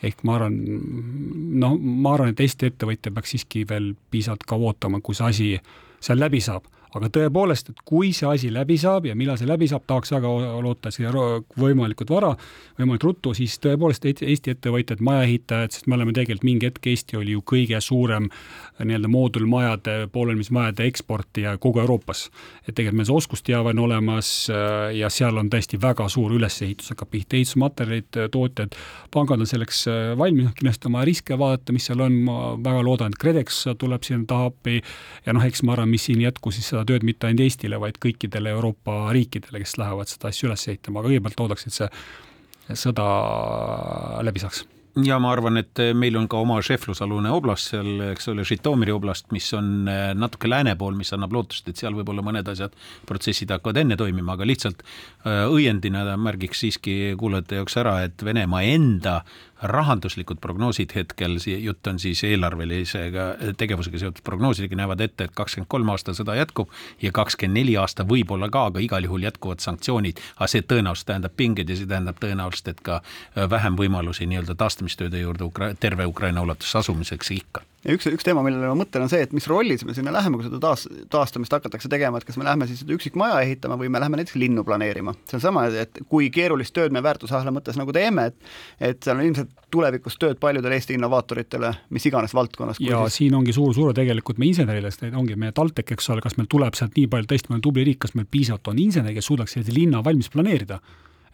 Ehk 0.00 0.22
ma 0.24 0.38
arvan, 0.38 0.54
noh, 1.60 1.74
ma 1.76 2.14
arvan, 2.16 2.32
et 2.32 2.40
Eesti 2.40 2.70
ettevõtja 2.70 3.12
peaks 3.12 3.34
siiski 3.34 3.66
veel 3.68 3.92
piisavalt 4.10 4.46
kaua 4.48 4.70
ootama, 4.72 5.02
kui 5.04 5.18
see 5.18 5.26
asi 5.26 5.48
seal 6.00 6.22
läbi 6.22 6.40
saab 6.40 6.64
aga 6.96 7.10
tõepoolest, 7.14 7.70
et 7.70 7.82
kui 7.86 8.10
see 8.16 8.26
asi 8.26 8.50
läbi 8.52 8.76
saab 8.80 9.06
ja 9.06 9.14
millal 9.18 9.38
see 9.38 9.48
läbi 9.48 9.68
saab, 9.70 9.84
tahaks 9.86 10.10
väga 10.14 10.30
loota 10.64 10.90
siia 10.94 11.12
võimalikult 11.12 12.10
vara, 12.10 12.32
võimalikult 12.78 13.06
ruttu, 13.10 13.34
siis 13.38 13.58
tõepoolest 13.62 14.08
Eesti 14.10 14.54
ettevõtjad, 14.54 15.02
majaehitajad, 15.06 15.74
sest 15.74 15.86
me 15.90 15.96
oleme 15.98 16.14
tegelikult 16.16 16.46
mingi 16.48 16.66
hetk, 16.66 16.88
Eesti 16.90 17.18
oli 17.20 17.36
ju 17.36 17.44
kõige 17.46 17.78
suurem 17.84 18.26
nii-öelda 18.80 19.10
moodulmajade, 19.12 19.96
poolelmismajade 20.12 20.86
eksportija 20.90 21.56
kogu 21.62 21.82
Euroopas. 21.84 22.28
et 22.66 22.74
tegelikult 22.74 22.98
meil 23.00 23.08
see 23.08 23.18
oskusteave 23.20 23.74
on 23.74 23.82
olemas 23.86 24.32
äh, 24.50 24.96
ja 24.98 25.10
seal 25.10 25.38
on 25.38 25.50
tõesti 25.52 25.78
väga 25.80 26.08
suur 26.08 26.34
ülesehitus 26.34 26.90
hakkab 26.90 27.10
pihta, 27.14 27.36
ehitusmaterjalid, 27.38 28.20
tootjad, 28.32 28.74
pangad 29.14 29.40
on 29.40 29.46
selleks 29.46 29.86
äh, 29.86 30.00
valmis, 30.18 30.48
noh 30.48 30.56
kindlasti 30.58 30.90
oma 30.90 31.04
riske 31.06 31.38
vaadata, 31.38 31.74
mis 31.76 31.86
seal 31.86 32.02
on, 32.02 32.18
ma 32.26 32.38
väga 32.58 32.82
loodan, 32.86 33.14
et 33.14 33.22
KredEx 33.22 33.62
tuleb 33.78 34.06
sinna 34.06 34.26
taha 34.26 34.50
appi 34.50 34.80
ja 35.26 35.36
noh, 35.36 35.44
eks 35.46 35.62
ma 35.62 35.76
arvan, 35.76 35.90
mis 35.92 36.08
siin 36.08 36.22
jätku 36.24 36.52
siis 36.54 36.72
seda 36.80 36.88
tööd 36.88 37.06
mitte 37.06 37.28
ainult 37.28 37.44
Eestile, 37.44 37.80
vaid 37.80 38.00
kõikidele 38.00 38.54
Euroopa 38.56 39.12
riikidele, 39.14 39.60
kes 39.62 39.76
lähevad 39.80 40.10
seda 40.10 40.32
asja 40.32 40.48
üles 40.48 40.66
ehitama, 40.68 41.00
aga 41.00 41.12
kõigepealt 41.12 41.40
loodaks, 41.44 41.66
et 41.68 41.76
see 41.76 42.84
sõda 42.86 43.06
läbi 44.24 44.42
saaks. 44.42 44.64
Ja 44.98 45.20
ma 45.22 45.30
arvan, 45.30 45.54
et 45.60 45.78
meil 45.94 46.16
on 46.18 46.24
ka 46.28 46.40
oma 46.42 46.56
šeflusalune 46.66 47.30
oblast 47.30 47.70
seal, 47.70 47.92
eks 48.10 48.26
ole, 48.32 48.42
Žitomiri 48.46 48.90
oblast, 48.90 49.28
mis 49.30 49.46
on 49.54 49.86
eh, 49.88 50.00
natuke 50.18 50.50
lääne 50.50 50.74
pool, 50.80 50.96
mis 50.98 51.12
annab 51.14 51.36
lootust, 51.36 51.68
et 51.70 51.78
seal 51.78 51.94
võib-olla 51.94 52.24
mõned 52.26 52.50
asjad, 52.50 52.74
protsessid 53.06 53.52
hakkavad 53.54 53.78
enne 53.84 53.98
toimima, 54.00 54.34
aga 54.34 54.48
lihtsalt 54.50 54.82
eh, 54.82 55.44
õiendina 55.46 56.02
märgiks 56.18 56.64
siiski 56.64 56.96
kuulajate 57.20 57.60
jaoks 57.60 57.78
ära, 57.84 58.00
et 58.08 58.26
Venemaa 58.26 58.64
enda 58.66 59.20
rahanduslikud 59.62 60.40
prognoosid 60.40 60.92
hetkel, 60.94 61.36
jutt 61.60 61.86
on 61.86 61.98
siis 61.98 62.24
eelarvelisega 62.24 63.26
tegevusega 63.60 63.98
seotud 63.98 64.24
prognoosidega, 64.24 64.76
näevad 64.76 65.00
ette, 65.04 65.24
et 65.24 65.34
kakskümmend 65.36 65.68
kolm 65.68 65.92
aasta 65.92 66.14
sõda 66.16 66.36
jätkub 66.38 66.72
ja 67.02 67.12
kakskümmend 67.12 67.60
neli 67.60 67.76
aasta 67.76 68.06
võib-olla 68.08 68.50
ka, 68.50 68.66
aga 68.70 68.84
igal 68.84 69.04
juhul 69.04 69.26
jätkuvad 69.28 69.60
sanktsioonid, 69.64 70.20
aga 70.36 70.50
see 70.50 70.64
tõenäoliselt 70.64 71.10
tähendab 71.12 71.36
pingeid 71.36 71.70
ja 71.70 71.76
see 71.76 71.90
tähendab 71.90 72.20
tõenäoliselt, 72.22 72.72
et 72.74 72.84
ka 72.86 73.00
äh, 73.00 73.50
vähem 73.50 73.76
võimalusi 73.80 74.28
nii-öelda 74.30 74.56
taastamistööde 74.60 75.20
juurde 75.20 75.44
Ukra-, 75.44 75.74
terve 75.80 76.06
Ukraina 76.08 76.42
ulatuses 76.46 76.80
asumiseks 76.84 77.36
ikka 77.36 77.64
ja 77.84 77.94
üks, 77.96 78.06
üks 78.10 78.26
teema, 78.26 78.42
millele 78.44 78.68
ma 78.68 78.76
mõtlen, 78.82 79.06
on 79.06 79.10
see, 79.12 79.22
et 79.24 79.32
mis 79.36 79.46
rollis 79.50 79.84
me 79.88 79.94
sinna 79.96 80.12
läheme, 80.14 80.38
kui 80.38 80.46
seda 80.46 80.60
taas, 80.62 80.86
taastamist 81.12 81.54
hakatakse 81.56 81.90
tegema, 81.92 82.20
et 82.20 82.26
kas 82.28 82.38
me 82.40 82.46
läheme 82.46 82.68
siis 82.68 82.82
seda 82.82 82.94
üksikmaja 82.96 83.40
ehitama 83.46 83.78
või 83.80 83.90
me 83.92 84.02
läheme 84.02 84.20
näiteks 84.20 84.36
linnu 84.40 84.64
planeerima. 84.66 85.14
see 85.30 85.38
on 85.38 85.44
sama, 85.44 85.66
et 85.82 86.02
kui 86.10 86.30
keerulist 86.34 86.74
tööd 86.76 86.94
me 86.94 87.02
väärtusahela 87.04 87.54
mõttes 87.54 87.80
nagu 87.80 87.94
teeme, 87.96 88.30
et 88.30 88.90
et 88.90 89.02
seal 89.04 89.18
on 89.18 89.26
ilmselt 89.28 89.52
tulevikus 89.70 90.18
tööd 90.20 90.40
paljudele 90.42 90.76
Eesti 90.76 90.96
innovaatoritele, 90.98 91.72
mis 91.94 92.06
iganes 92.10 92.34
valdkonnas. 92.36 92.80
ja 92.84 93.04
siis... 93.06 93.20
siin 93.22 93.36
ongi 93.38 93.54
suur 93.56 93.74
surve 93.74 93.94
tegelikult 93.96 94.40
meie 94.42 94.52
insenerile, 94.54 94.90
sest 94.90 95.08
ongi 95.14 95.38
meie 95.40 95.54
TalTech, 95.56 95.96
eks 95.96 96.10
ole, 96.12 96.24
kas 96.24 96.36
meil 96.36 96.50
tuleb 96.50 96.76
sealt 96.76 96.96
nii 96.98 97.08
palju, 97.10 97.30
tõesti, 97.30 97.50
me 97.50 97.56
oleme 97.56 97.68
tubli 97.68 97.86
riik, 97.86 98.02
kas 98.04 98.16
meil 98.18 98.28
piisavalt 98.30 98.72
on 98.72 98.82
inseneri, 98.82 99.16
kes 99.16 99.30
suudaks 99.32 99.56
sellise 99.56 99.76
linna 99.76 100.04
valmis 100.04 100.32
planeerida 100.32 100.80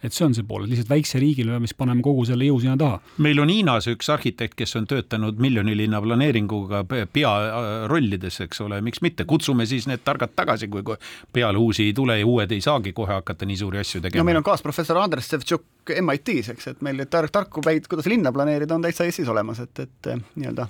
et 0.03 0.13
see 0.13 0.25
on 0.27 0.35
see 0.37 0.45
pool, 0.45 0.67
lihtsalt 0.69 0.91
väikse 0.91 1.19
riigile 1.21 1.55
peame 1.55 1.69
siis 1.69 1.77
panema 1.77 2.03
kogu 2.05 2.25
selle 2.29 2.45
jõu 2.45 2.59
sinna 2.61 2.77
taha. 2.77 2.99
meil 3.25 3.41
on 3.41 3.49
Hiinas 3.49 3.89
üks 3.89 4.09
arhitekt, 4.13 4.53
kes 4.59 4.75
on 4.77 4.85
töötanud 4.89 5.39
miljonilinna 5.41 6.01
planeeringuga 6.03 6.83
pearollides, 7.13 8.41
eks 8.45 8.61
ole, 8.65 8.81
miks 8.85 9.01
mitte, 9.05 9.25
kutsume 9.29 9.65
siis 9.69 9.87
need 9.89 10.03
targad 10.05 10.35
tagasi, 10.37 10.69
kui 10.71 10.85
peale 11.33 11.57
uusi 11.57 11.89
ei 11.89 11.95
tule 11.97 12.19
ja 12.19 12.27
uued 12.27 12.53
ei 12.53 12.61
saagi 12.61 12.93
kohe 12.97 13.17
hakata 13.17 13.49
nii 13.49 13.57
suuri 13.63 13.81
asju 13.81 14.03
tegema. 14.05 14.21
no 14.21 14.29
meil 14.29 14.41
on 14.41 14.47
kaasprofessor 14.47 15.01
Andres 15.01 15.31
Sevtšuk 15.33 15.95
MIT-s, 16.01 16.53
eks, 16.53 16.73
et 16.73 16.83
meil 16.85 17.05
tar 17.09 17.29
tarku 17.33 17.63
päid, 17.65 17.89
kuidas 17.89 18.09
linna 18.11 18.33
planeerida, 18.35 18.75
on 18.75 18.85
täitsa 18.85 19.07
Eestis 19.07 19.29
olemas, 19.31 19.63
et, 19.65 19.87
et 19.87 20.13
nii-öelda 20.35 20.67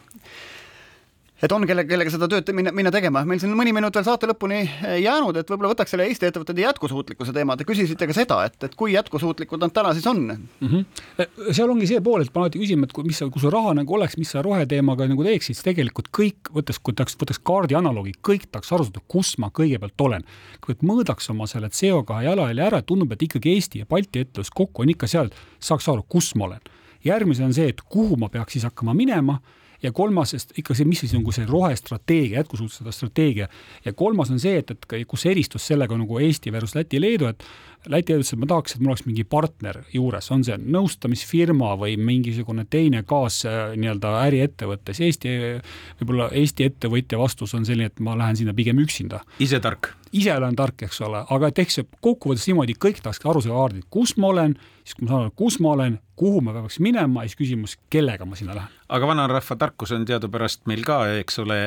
et 1.43 1.51
on, 1.53 1.65
kelle, 1.69 1.83
kellega 1.87 2.11
seda 2.13 2.27
tööd 2.31 2.49
minna, 2.57 2.71
minna 2.75 2.91
tegema. 2.93 3.23
meil 3.27 3.41
siin 3.41 3.53
mõni 3.57 3.73
minut 3.75 3.95
veel 3.95 4.05
saate 4.07 4.29
lõpuni 4.29 4.59
eh, 4.63 4.97
jäänud, 5.03 5.37
et 5.37 5.51
võib-olla 5.51 5.73
võtaks 5.75 5.93
selle 5.93 6.07
Eesti 6.09 6.29
ettevõtete 6.29 6.63
jätkusuutlikkuse 6.63 7.33
teema. 7.35 7.57
Te 7.57 7.67
küsisite 7.67 8.07
ka 8.09 8.15
seda, 8.17 8.39
et, 8.47 8.57
et 8.63 8.75
kui 8.77 8.95
jätkusuutlikud 8.95 9.61
nad 9.61 9.73
täna 9.75 9.93
siis 9.93 10.07
on 10.09 10.23
mm? 10.25 10.47
-hmm. 10.61 11.51
seal 11.51 11.69
ongi 11.69 11.89
see 11.89 12.01
pool, 12.01 12.25
et 12.25 12.33
ma 12.33 12.45
alati 12.45 12.61
küsime, 12.61 12.89
et 12.89 12.95
kui, 12.95 13.05
mis, 13.05 13.19
kui 13.33 13.43
sul 13.43 13.53
raha 13.53 13.75
nagu 13.77 13.97
oleks, 13.99 14.17
mis 14.17 14.33
sa 14.33 14.41
roheteemaga 14.45 15.07
nagu 15.11 15.27
teeksid, 15.27 15.55
siis 15.55 15.65
tegelikult 15.67 16.09
kõik, 16.17 16.51
võttes, 16.53 16.81
kui 16.81 16.97
tahaks, 16.97 17.17
võtaks 17.21 17.41
kaardi 17.43 17.77
analoogi, 17.77 18.15
kõik 18.25 18.49
tahaks 18.51 18.73
aru 18.73 18.87
saada, 18.87 19.03
kus 19.07 19.35
ma 19.37 19.51
kõigepealt 19.53 20.01
olen. 20.01 20.25
kui 20.61 20.75
mõõdaks 20.81 21.29
oma 21.31 21.47
selle 21.47 21.69
CO2 21.69 22.23
jalajälje 22.23 22.63
ära, 22.63 22.81
tundub, 22.81 23.11
et 23.11 23.21
ikkagi 23.21 23.53
Eesti 23.53 23.79
ja 23.83 23.85
Balti 23.85 24.25
ettevõtlus 24.25 24.49
kokku 24.49 24.81
on 24.81 24.89
ikka 24.89 25.07
seal, 25.07 25.29
saaks 25.59 25.87
aru, 25.87 26.03
kus 26.09 26.33
ma 26.35 26.49
olen. 26.49 26.73
järgmisena 27.05 27.47
on 27.47 27.53
see, 27.53 27.69
et 27.69 27.81
kuhu 27.81 28.17
ma 28.17 28.29
peaks 28.29 28.57
siis 28.57 28.65
hakkama 28.65 28.93
minema 28.93 29.39
ja 29.83 29.91
kolmas, 29.91 30.33
sest 30.35 30.53
ikka 30.57 30.75
see, 30.77 30.87
mis 30.89 31.03
siis 31.03 31.13
nagu 31.15 31.33
see 31.35 31.45
rohestrateegia, 31.49 32.41
jätkusuutlikkuse 32.41 32.95
strateegia. 32.95 33.47
Ja 33.85 33.93
kolmas 33.93 34.31
on 34.33 34.39
see, 34.41 34.57
et, 34.61 34.71
et 34.71 35.07
kus 35.07 35.25
eristus 35.29 35.67
sellega 35.67 35.97
nagu 35.97 36.19
Eesti 36.19 36.51
versus 36.51 36.75
Läti, 36.75 37.01
Leedu, 37.01 37.29
et 37.29 37.43
Läti 37.87 38.15
ütles, 38.15 38.33
et 38.33 38.41
ma 38.41 38.49
tahaks, 38.49 38.75
et 38.75 38.81
mul 38.83 38.93
oleks 38.93 39.05
mingi 39.07 39.23
partner 39.27 39.81
juures, 39.93 40.31
on 40.35 40.43
see 40.43 40.57
nõustamisfirma 40.59 41.73
või 41.79 41.95
mingisugune 41.99 42.65
teine 42.69 43.03
kaas 43.07 43.43
nii-öelda 43.47 44.13
äriettevõttes. 44.25 44.99
Eesti, 45.07 45.37
võib-olla 46.01 46.31
Eesti 46.35 46.67
ettevõtja 46.67 47.19
vastus 47.21 47.55
on 47.57 47.67
selline, 47.67 47.91
et 47.91 48.03
ma 48.03 48.17
lähen 48.19 48.39
sinna 48.39 48.55
pigem 48.57 48.83
üksinda. 48.83 49.23
ise 49.39 49.59
tark? 49.63 49.93
ise 50.11 50.33
olen 50.37 50.55
tark, 50.55 50.81
eks 50.87 51.01
ole, 51.05 51.21
aga 51.29 51.51
et 51.51 51.61
eks 51.63 51.79
see 51.79 51.87
kokkuvõttes 52.03 52.47
niimoodi 52.49 52.75
kõik 52.79 53.01
tahaks 53.03 53.23
aru 53.25 53.43
saada, 53.43 53.81
kus 53.93 54.15
ma 54.21 54.31
olen, 54.31 54.55
siis 54.83 54.95
kui 54.95 55.05
ma 55.05 55.11
saan 55.11 55.25
aru, 55.25 55.33
kus 55.39 55.57
ma 55.63 55.73
olen, 55.75 55.97
kuhu 56.17 56.41
ma 56.41 56.53
peaks 56.55 56.79
minema 56.83 57.25
siis 57.27 57.37
küsimus, 57.37 57.75
kellega 57.93 58.25
ma 58.25 58.37
sinna 58.39 58.55
lähen. 58.57 58.75
aga 58.89 59.07
vanarahva 59.09 59.57
tarkus 59.59 59.91
on 59.91 60.05
teadupärast 60.07 60.63
meil 60.69 60.83
ka, 60.87 60.99
eks 61.19 61.39
ole, 61.43 61.59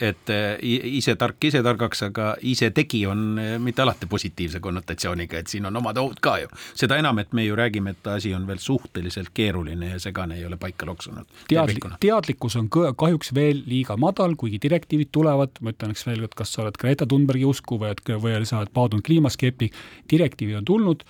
et 0.00 0.32
ise 0.62 1.16
tark 1.16 1.48
ise 1.48 1.62
targaks, 1.64 2.02
aga 2.10 2.34
ise 2.42 2.70
tegi 2.76 3.06
on 3.06 3.40
mitte 3.64 3.82
alati 3.82 4.06
positiivse 4.06 4.60
konnotatsiooniga, 4.60 5.40
et 5.40 5.52
siin 5.52 5.65
on 5.66 5.76
omad 5.82 5.98
ohud 6.00 6.20
ka 6.22 6.36
ju. 6.42 6.48
seda 6.74 6.98
enam, 7.00 7.18
et 7.18 7.32
me 7.32 7.44
ju 7.44 7.56
räägime, 7.56 7.94
et 7.96 8.10
asi 8.12 8.34
on 8.34 8.46
veel 8.46 8.58
suhteliselt 8.62 9.32
keeruline 9.34 9.90
ja 9.90 10.00
segane 10.02 10.38
ei 10.38 10.46
ole 10.46 10.56
paika 10.56 10.86
loksunud. 10.86 11.26
teadlik, 11.48 11.84
teadlikkus 12.00 12.56
on 12.56 12.68
kahjuks 12.70 13.34
veel 13.34 13.62
liiga 13.66 13.96
madal, 13.96 14.36
kuigi 14.36 14.60
direktiivid 14.62 15.12
tulevad, 15.12 15.60
ma 15.60 15.74
ütlen, 15.74 15.94
eks 15.94 16.06
veel, 16.06 16.24
et 16.24 16.34
kas 16.34 16.52
sa 16.52 16.64
oled 16.64 16.78
Greta 16.80 17.06
Thunbergi 17.06 17.44
usku 17.44 17.80
või 17.82 17.92
et, 17.94 18.02
või 18.08 18.42
sa 18.46 18.60
oled 18.62 18.72
paadunud 18.74 19.04
kliimaskeptik, 19.06 19.74
direktiivid 20.10 20.62
on 20.62 20.68
tulnud, 20.68 21.06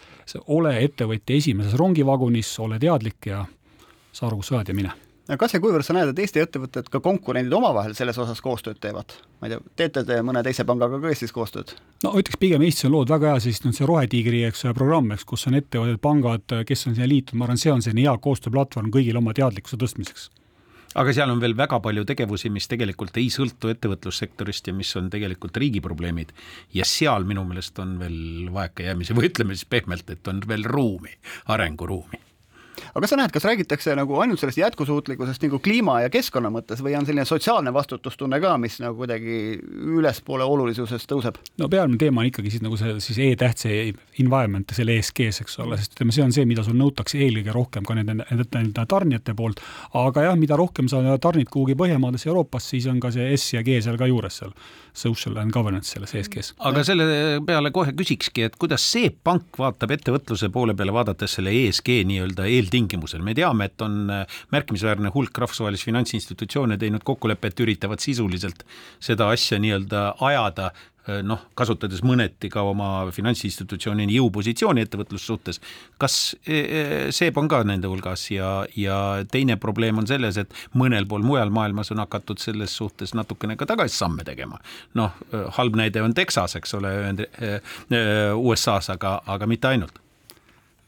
ole 0.47 0.77
ettevõtja 0.85 1.37
esimeses 1.37 1.75
rongivagunis, 1.79 2.59
ole 2.63 2.79
teadlik 2.83 3.33
ja 3.33 3.45
saa 4.13 4.31
aru, 4.31 4.41
kus 4.41 4.53
sa 4.53 4.61
oled 4.61 4.73
ja 4.73 4.77
mine 4.77 5.06
kas 5.35 5.57
ja 5.57 5.61
kuivõrd 5.63 5.87
sa 5.87 5.97
näed, 5.97 6.13
et 6.13 6.21
Eesti 6.23 6.43
ettevõtted, 6.45 6.87
ka 6.93 7.01
konkurendid 7.03 7.55
omavahel 7.57 7.97
selles 7.99 8.19
osas 8.23 8.43
koostööd 8.45 8.79
teevad? 8.83 9.17
ma 9.41 9.49
ei 9.49 9.55
tea, 9.55 9.61
teete 9.83 10.05
te 10.07 10.21
mõne 10.25 10.43
teise 10.47 10.65
pangaga 10.69 11.01
ka 11.03 11.11
Eestis 11.11 11.35
koostööd? 11.35 11.75
no 12.07 12.15
ütleks 12.21 12.39
pigem 12.41 12.63
Eestis 12.63 12.87
on 12.87 12.95
lood 12.95 13.11
väga 13.11 13.35
hea, 13.35 13.43
siis 13.49 13.61
on 13.67 13.75
see 13.77 13.89
Rohetiigri, 13.89 14.45
eks 14.47 14.65
ole, 14.69 14.79
programm, 14.79 15.11
eks, 15.17 15.27
kus 15.27 15.49
on 15.51 15.59
ettevõtted, 15.59 16.01
pangad, 16.03 16.59
kes 16.69 16.87
on 16.87 16.99
siia 16.99 17.11
liitunud, 17.11 17.41
ma 17.41 17.49
arvan, 17.49 17.61
see 17.61 17.75
on 17.75 17.83
selline 17.85 18.07
hea 18.07 18.17
koostööplatvorm 18.23 18.93
kõigile 18.95 19.23
oma 19.23 19.35
teadlikkuse 19.37 19.81
tõstmiseks 19.83 20.31
aga 20.97 21.13
seal 21.13 21.29
on 21.29 21.41
veel 21.43 21.57
väga 21.59 21.77
palju 21.85 22.07
tegevusi, 22.09 22.51
mis 22.53 22.69
tegelikult 22.71 23.19
ei 23.21 23.27
sõltu 23.33 23.69
ettevõtlussektorist 23.73 24.71
ja 24.71 24.77
mis 24.77 24.93
on 24.97 25.11
tegelikult 25.13 25.59
riigi 25.61 25.83
probleemid. 25.85 26.33
ja 26.75 26.87
seal 26.89 27.27
minu 27.29 27.45
meelest 27.45 27.79
on 27.83 27.99
veel 28.01 28.49
vajakajäämisi 28.55 29.17
või 29.19 29.29
ütleme 29.29 29.59
siis 29.59 29.69
pehmelt, 29.69 30.09
et 30.11 30.29
on 30.33 30.41
veel 30.49 30.65
ruumi, 30.65 31.13
arenguruumi 31.53 32.23
aga 32.93 33.03
kas 33.05 33.13
sa 33.13 33.19
näed, 33.21 33.33
kas 33.35 33.47
räägitakse 33.49 33.97
nagu 33.99 34.19
ainult 34.23 34.41
sellest 34.43 34.61
jätkusuutlikkusest 34.61 35.47
nagu 35.47 35.61
kliima 35.63 36.01
ja 36.05 36.11
keskkonna 36.13 36.51
mõttes 36.53 36.83
või 36.85 36.97
on 36.99 37.07
selline 37.09 37.27
sotsiaalne 37.29 37.73
vastutustunne 37.75 38.41
ka, 38.43 38.57
mis 38.61 38.79
nagu 38.83 38.99
kuidagi 39.01 39.59
ülespoole 39.97 40.45
olulisuses 40.45 41.07
tõuseb? 41.11 41.41
no 41.61 41.69
peamine 41.73 42.01
teema 42.01 42.23
on 42.23 42.31
ikkagi 42.31 42.53
siis 42.55 42.65
nagu 42.65 42.79
see 42.81 42.97
siis 43.05 43.21
E-täht, 43.27 43.63
see 43.65 43.91
environment, 44.23 44.71
selle 44.77 44.97
ESG-s, 45.01 45.43
eks 45.45 45.59
ole, 45.65 45.79
sest 45.81 45.97
ütleme, 45.97 46.15
see 46.15 46.25
on 46.25 46.35
see, 46.35 46.47
mida 46.49 46.65
sul 46.67 46.77
nõutakse 46.79 47.19
eelkõige 47.21 47.55
rohkem 47.55 47.87
ka 47.87 47.97
nende, 47.99 48.27
nende 48.31 48.87
tarnijate 48.89 49.35
poolt, 49.37 49.63
aga 49.97 50.29
jah, 50.29 50.39
mida 50.39 50.59
rohkem 50.59 50.91
sa 50.93 51.03
tarnid 51.23 51.51
kuhugi 51.53 51.77
Põhjamaadesse, 51.77 52.31
Euroopasse, 52.31 52.75
siis 52.75 52.89
on 52.91 53.01
ka 53.03 53.13
see 53.15 53.29
S 53.37 53.57
ja 53.57 53.63
G 53.67 53.81
seal 53.85 53.99
ka 54.01 54.09
juures 54.09 54.41
seal, 54.41 54.53
social 54.97 55.37
and 55.43 55.53
governance 55.55 55.93
selles 55.93 56.15
ESG-s. 56.17 56.55
aga 56.69 56.85
selle 56.87 57.07
peale 57.47 57.73
kohe 57.75 57.93
küsikski, 57.97 58.47
et 58.49 58.57
kuidas 58.61 58.85
see 58.85 59.11
pank 59.11 59.59
vaatab 59.61 59.93
ettevõtluse 59.97 60.51
poole 60.53 60.77
peale, 60.77 60.95
vaadates 60.97 61.37
selle 61.39 61.53
ESG 61.65 62.01
nii-öelda 62.11 62.49
eel 62.51 62.66
eeltingimusel, 62.67 63.23
me 63.23 63.35
teame, 63.39 63.71
et 63.71 63.87
on 63.87 64.11
äh, 64.11 64.43
märkimisväärne 64.55 65.15
hulk 65.15 65.39
rahvusvahelisi 65.45 65.91
finantsinstitutsioone 65.91 66.79
teinud 66.81 67.07
kokkulepet, 67.07 67.65
üritavad 67.65 68.03
sisuliselt 68.03 68.67
seda 69.01 69.31
asja 69.35 69.61
nii-öelda 69.63 70.13
ajada 70.27 70.73
noh, 71.27 71.43
kasutades 71.59 72.03
mõneti 72.07 72.49
ka 72.51 72.65
oma 72.67 72.89
finantsinstitutsiooni 73.15 74.09
jõupositsiooni 74.11 74.83
ettevõtlussuhtes. 74.87 75.61
kas 75.99 76.37
SEB 76.45 77.39
on 77.39 77.49
ka 77.49 77.63
nende 77.67 77.91
hulgas 77.91 78.27
ja, 78.31 78.51
ja 78.77 79.25
teine 79.31 79.57
probleem 79.63 79.99
on 80.03 80.07
selles, 80.07 80.37
et 80.37 80.55
mõnel 80.75 81.07
pool 81.09 81.23
mujal 81.27 81.51
maailmas 81.55 81.93
on 81.95 82.03
hakatud 82.03 82.43
selles 82.43 82.75
suhtes 82.77 83.15
natukene 83.15 83.57
ka 83.57 83.67
tagasisamme 83.67 84.25
tegema. 84.25 84.59
noh, 84.95 85.15
halb 85.59 85.77
näide 85.77 86.03
on 86.03 86.15
Texas, 86.15 86.57
eks 86.57 86.75
ole, 86.75 86.91
USA-s, 88.35 88.91
aga, 88.91 89.21
aga 89.27 89.47
mitte 89.47 89.69
ainult 89.69 90.03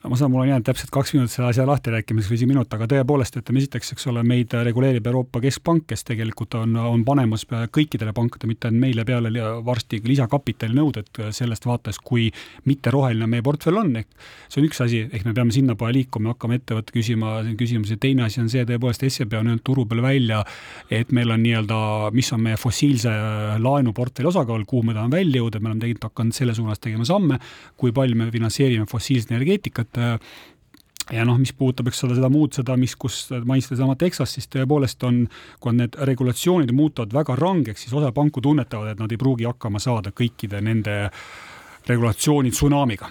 ma 0.05 0.16
saan, 0.16 0.30
mul 0.30 0.44
on 0.44 0.49
jäänud 0.49 0.62
täpselt 0.62 0.92
kaks 0.94 1.11
minutit 1.14 1.32
selle 1.32 1.49
asja 1.51 1.64
lahti 1.66 1.90
rääkimiseks 1.90 2.30
või 2.30 2.36
isegi 2.38 2.49
minut, 2.53 2.74
aga 2.74 2.86
tõepoolest, 2.86 3.34
ütleme 3.40 3.59
esiteks, 3.59 3.88
eks 3.96 4.07
ole, 4.12 4.22
meid 4.22 4.53
reguleerib 4.68 5.07
Euroopa 5.11 5.40
Keskpank, 5.42 5.88
kes 5.90 6.07
tegelikult 6.07 6.55
on, 6.55 6.76
on 6.78 7.03
panemas 7.05 7.42
kõikidele 7.74 8.12
pankadele, 8.14 8.53
mitte 8.53 8.68
ainult 8.68 8.84
meile 8.84 9.05
peale 9.09 9.32
varsti 9.66 9.99
lisakapitalinõuded 10.05 11.18
sellest 11.34 11.66
vaates, 11.66 11.99
kui 11.99 12.28
mitteroheline 12.70 13.26
meie 13.26 13.42
portfell 13.42 13.80
on, 13.80 13.90
ehk 13.99 14.14
see 14.46 14.61
on 14.62 14.68
üks 14.68 14.80
asi, 14.84 15.01
ehk 15.11 15.26
me 15.26 15.34
peame 15.34 15.57
sinnapoole 15.57 15.96
liikuma, 15.96 16.36
hakkama 16.36 16.61
ettevõtte 16.61 16.94
küsima 16.94 17.34
küsimusi, 17.59 17.99
teine 17.99 18.28
asi 18.28 18.38
on 18.44 18.53
see, 18.55 18.62
tõepoolest 18.70 19.03
SEB 19.09 19.34
on 19.40 19.51
öelnud 19.51 19.66
turu 19.66 19.82
peal 19.90 20.05
välja, 20.07 20.44
et 20.94 21.11
meil 21.11 21.34
on 21.34 21.42
nii-öelda, 21.42 21.80
mis 22.14 22.30
on 22.36 22.44
meie 22.46 22.61
fossiilse 22.61 23.16
laenuportfelli 23.66 24.30
osakaal, 24.30 24.62
kuhu 24.62 24.86
me 24.86 24.94
tahame 24.94 25.18
välja 25.18 25.42
jõuda, 25.42 25.59
me 25.59 25.72
oleme 25.72 25.82
tegelikult 25.82 26.12
hakanud 26.12 26.38
selle 26.38 26.55
suunas 26.55 26.78
tegema 26.78 27.09
samme, 27.09 27.42
kui 27.76 27.90
palju 27.96 28.14
me 28.22 28.30
finantseerime 28.30 28.86
fossiilset 28.86 29.34
energeetikat, 29.34 29.88
et 29.89 30.01
äh, 30.03 30.16
ja 31.12 31.24
noh, 31.24 31.39
mis 31.41 31.55
puudutab, 31.57 31.89
eks 31.89 32.05
ole, 32.05 32.16
seda 32.18 32.30
muud, 32.32 32.53
seda, 32.57 32.76
mis, 32.80 32.95
kus 33.01 33.20
mainisite 33.32 33.74
sedasama 33.74 33.97
Texas, 34.01 34.34
siis 34.36 34.49
tõepoolest 34.53 35.05
on, 35.09 35.22
kui 35.61 35.72
on 35.72 35.80
need 35.82 35.97
regulatsioonid 36.11 36.74
muutuvad 36.76 37.14
väga 37.16 37.36
rangeks, 37.39 37.86
siis 37.86 37.95
osa 37.97 38.12
panku 38.16 38.43
tunnetavad, 38.45 38.93
et 38.93 39.01
nad 39.01 39.12
ei 39.12 39.20
pruugi 39.20 39.49
hakkama 39.49 39.80
saada 39.82 40.12
kõikide 40.12 40.61
nende 40.64 41.01
regulatsiooni 41.89 42.53
tsunamiga 42.53 43.09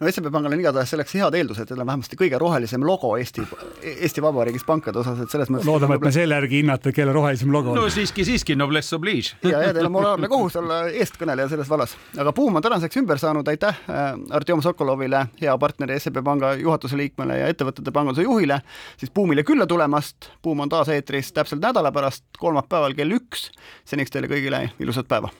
no 0.00 0.10
SEB 0.10 0.30
Pangal 0.32 0.52
on 0.52 0.60
igatahes 0.60 0.90
selleks 0.90 1.14
head 1.14 1.36
eeldused, 1.38 1.70
et 1.70 1.78
on 1.78 1.86
vähemasti 1.86 2.18
kõige 2.18 2.38
rohelisem 2.40 2.82
logo 2.86 3.12
Eesti, 3.18 3.44
Eesti 3.92 4.22
Vabariigis 4.24 4.64
pankade 4.66 4.98
osas, 4.98 5.20
et 5.22 5.30
selles 5.30 5.52
mõttes 5.52 5.68
loodame, 5.68 5.98
et 5.98 6.06
me 6.08 6.12
selle 6.14 6.34
järgi 6.38 6.62
hinnata, 6.62 6.92
kelle 6.94 7.14
rohelisem 7.14 7.52
logo 7.54 7.72
on. 7.72 7.78
no 7.78 7.86
siiski, 7.92 8.26
siiski, 8.26 8.56
noblesse 8.58 8.96
oblige. 8.98 9.36
ja, 9.52 9.62
ja 9.68 9.74
teil 9.76 9.88
on 9.88 9.94
moraalne 9.94 10.30
kohus 10.30 10.58
olla 10.60 10.80
eestkõneleja 10.90 11.52
selles 11.52 11.70
vallas. 11.70 11.94
aga 12.18 12.34
buum 12.34 12.58
on 12.58 12.66
tänaseks 12.66 13.00
ümber 13.02 13.22
saanud, 13.22 13.48
aitäh 13.54 13.78
äh, 13.90 14.10
Artjom 14.34 14.64
Sokolovile, 14.64 15.26
hea 15.40 15.54
partneri 15.62 16.00
SEB 16.02 16.18
Panga 16.26 16.54
juhatuse 16.58 16.98
liikmele 16.98 17.38
ja 17.38 17.52
ettevõtete 17.52 17.94
panganduse 17.94 18.26
juhile, 18.26 18.60
siis 19.00 19.14
buumile 19.14 19.46
külla 19.46 19.68
tulemast. 19.70 20.32
buum 20.42 20.66
on 20.66 20.74
taas 20.74 20.90
eetris 20.90 21.32
täpselt 21.32 21.62
nädala 21.62 21.94
pärast, 21.94 22.26
kolmapäeval 22.38 22.98
kell 22.98 23.20
üks. 23.20 23.50
seniks 23.86 24.10
teile 24.10 24.30
kõigile 24.30 24.66
ilusat 24.82 25.08
päeva 25.08 25.30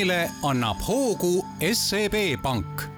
buumile 0.00 0.30
annab 0.42 0.80
hoogu 0.82 1.44
SEB 1.74 2.14
Pank 2.42 2.88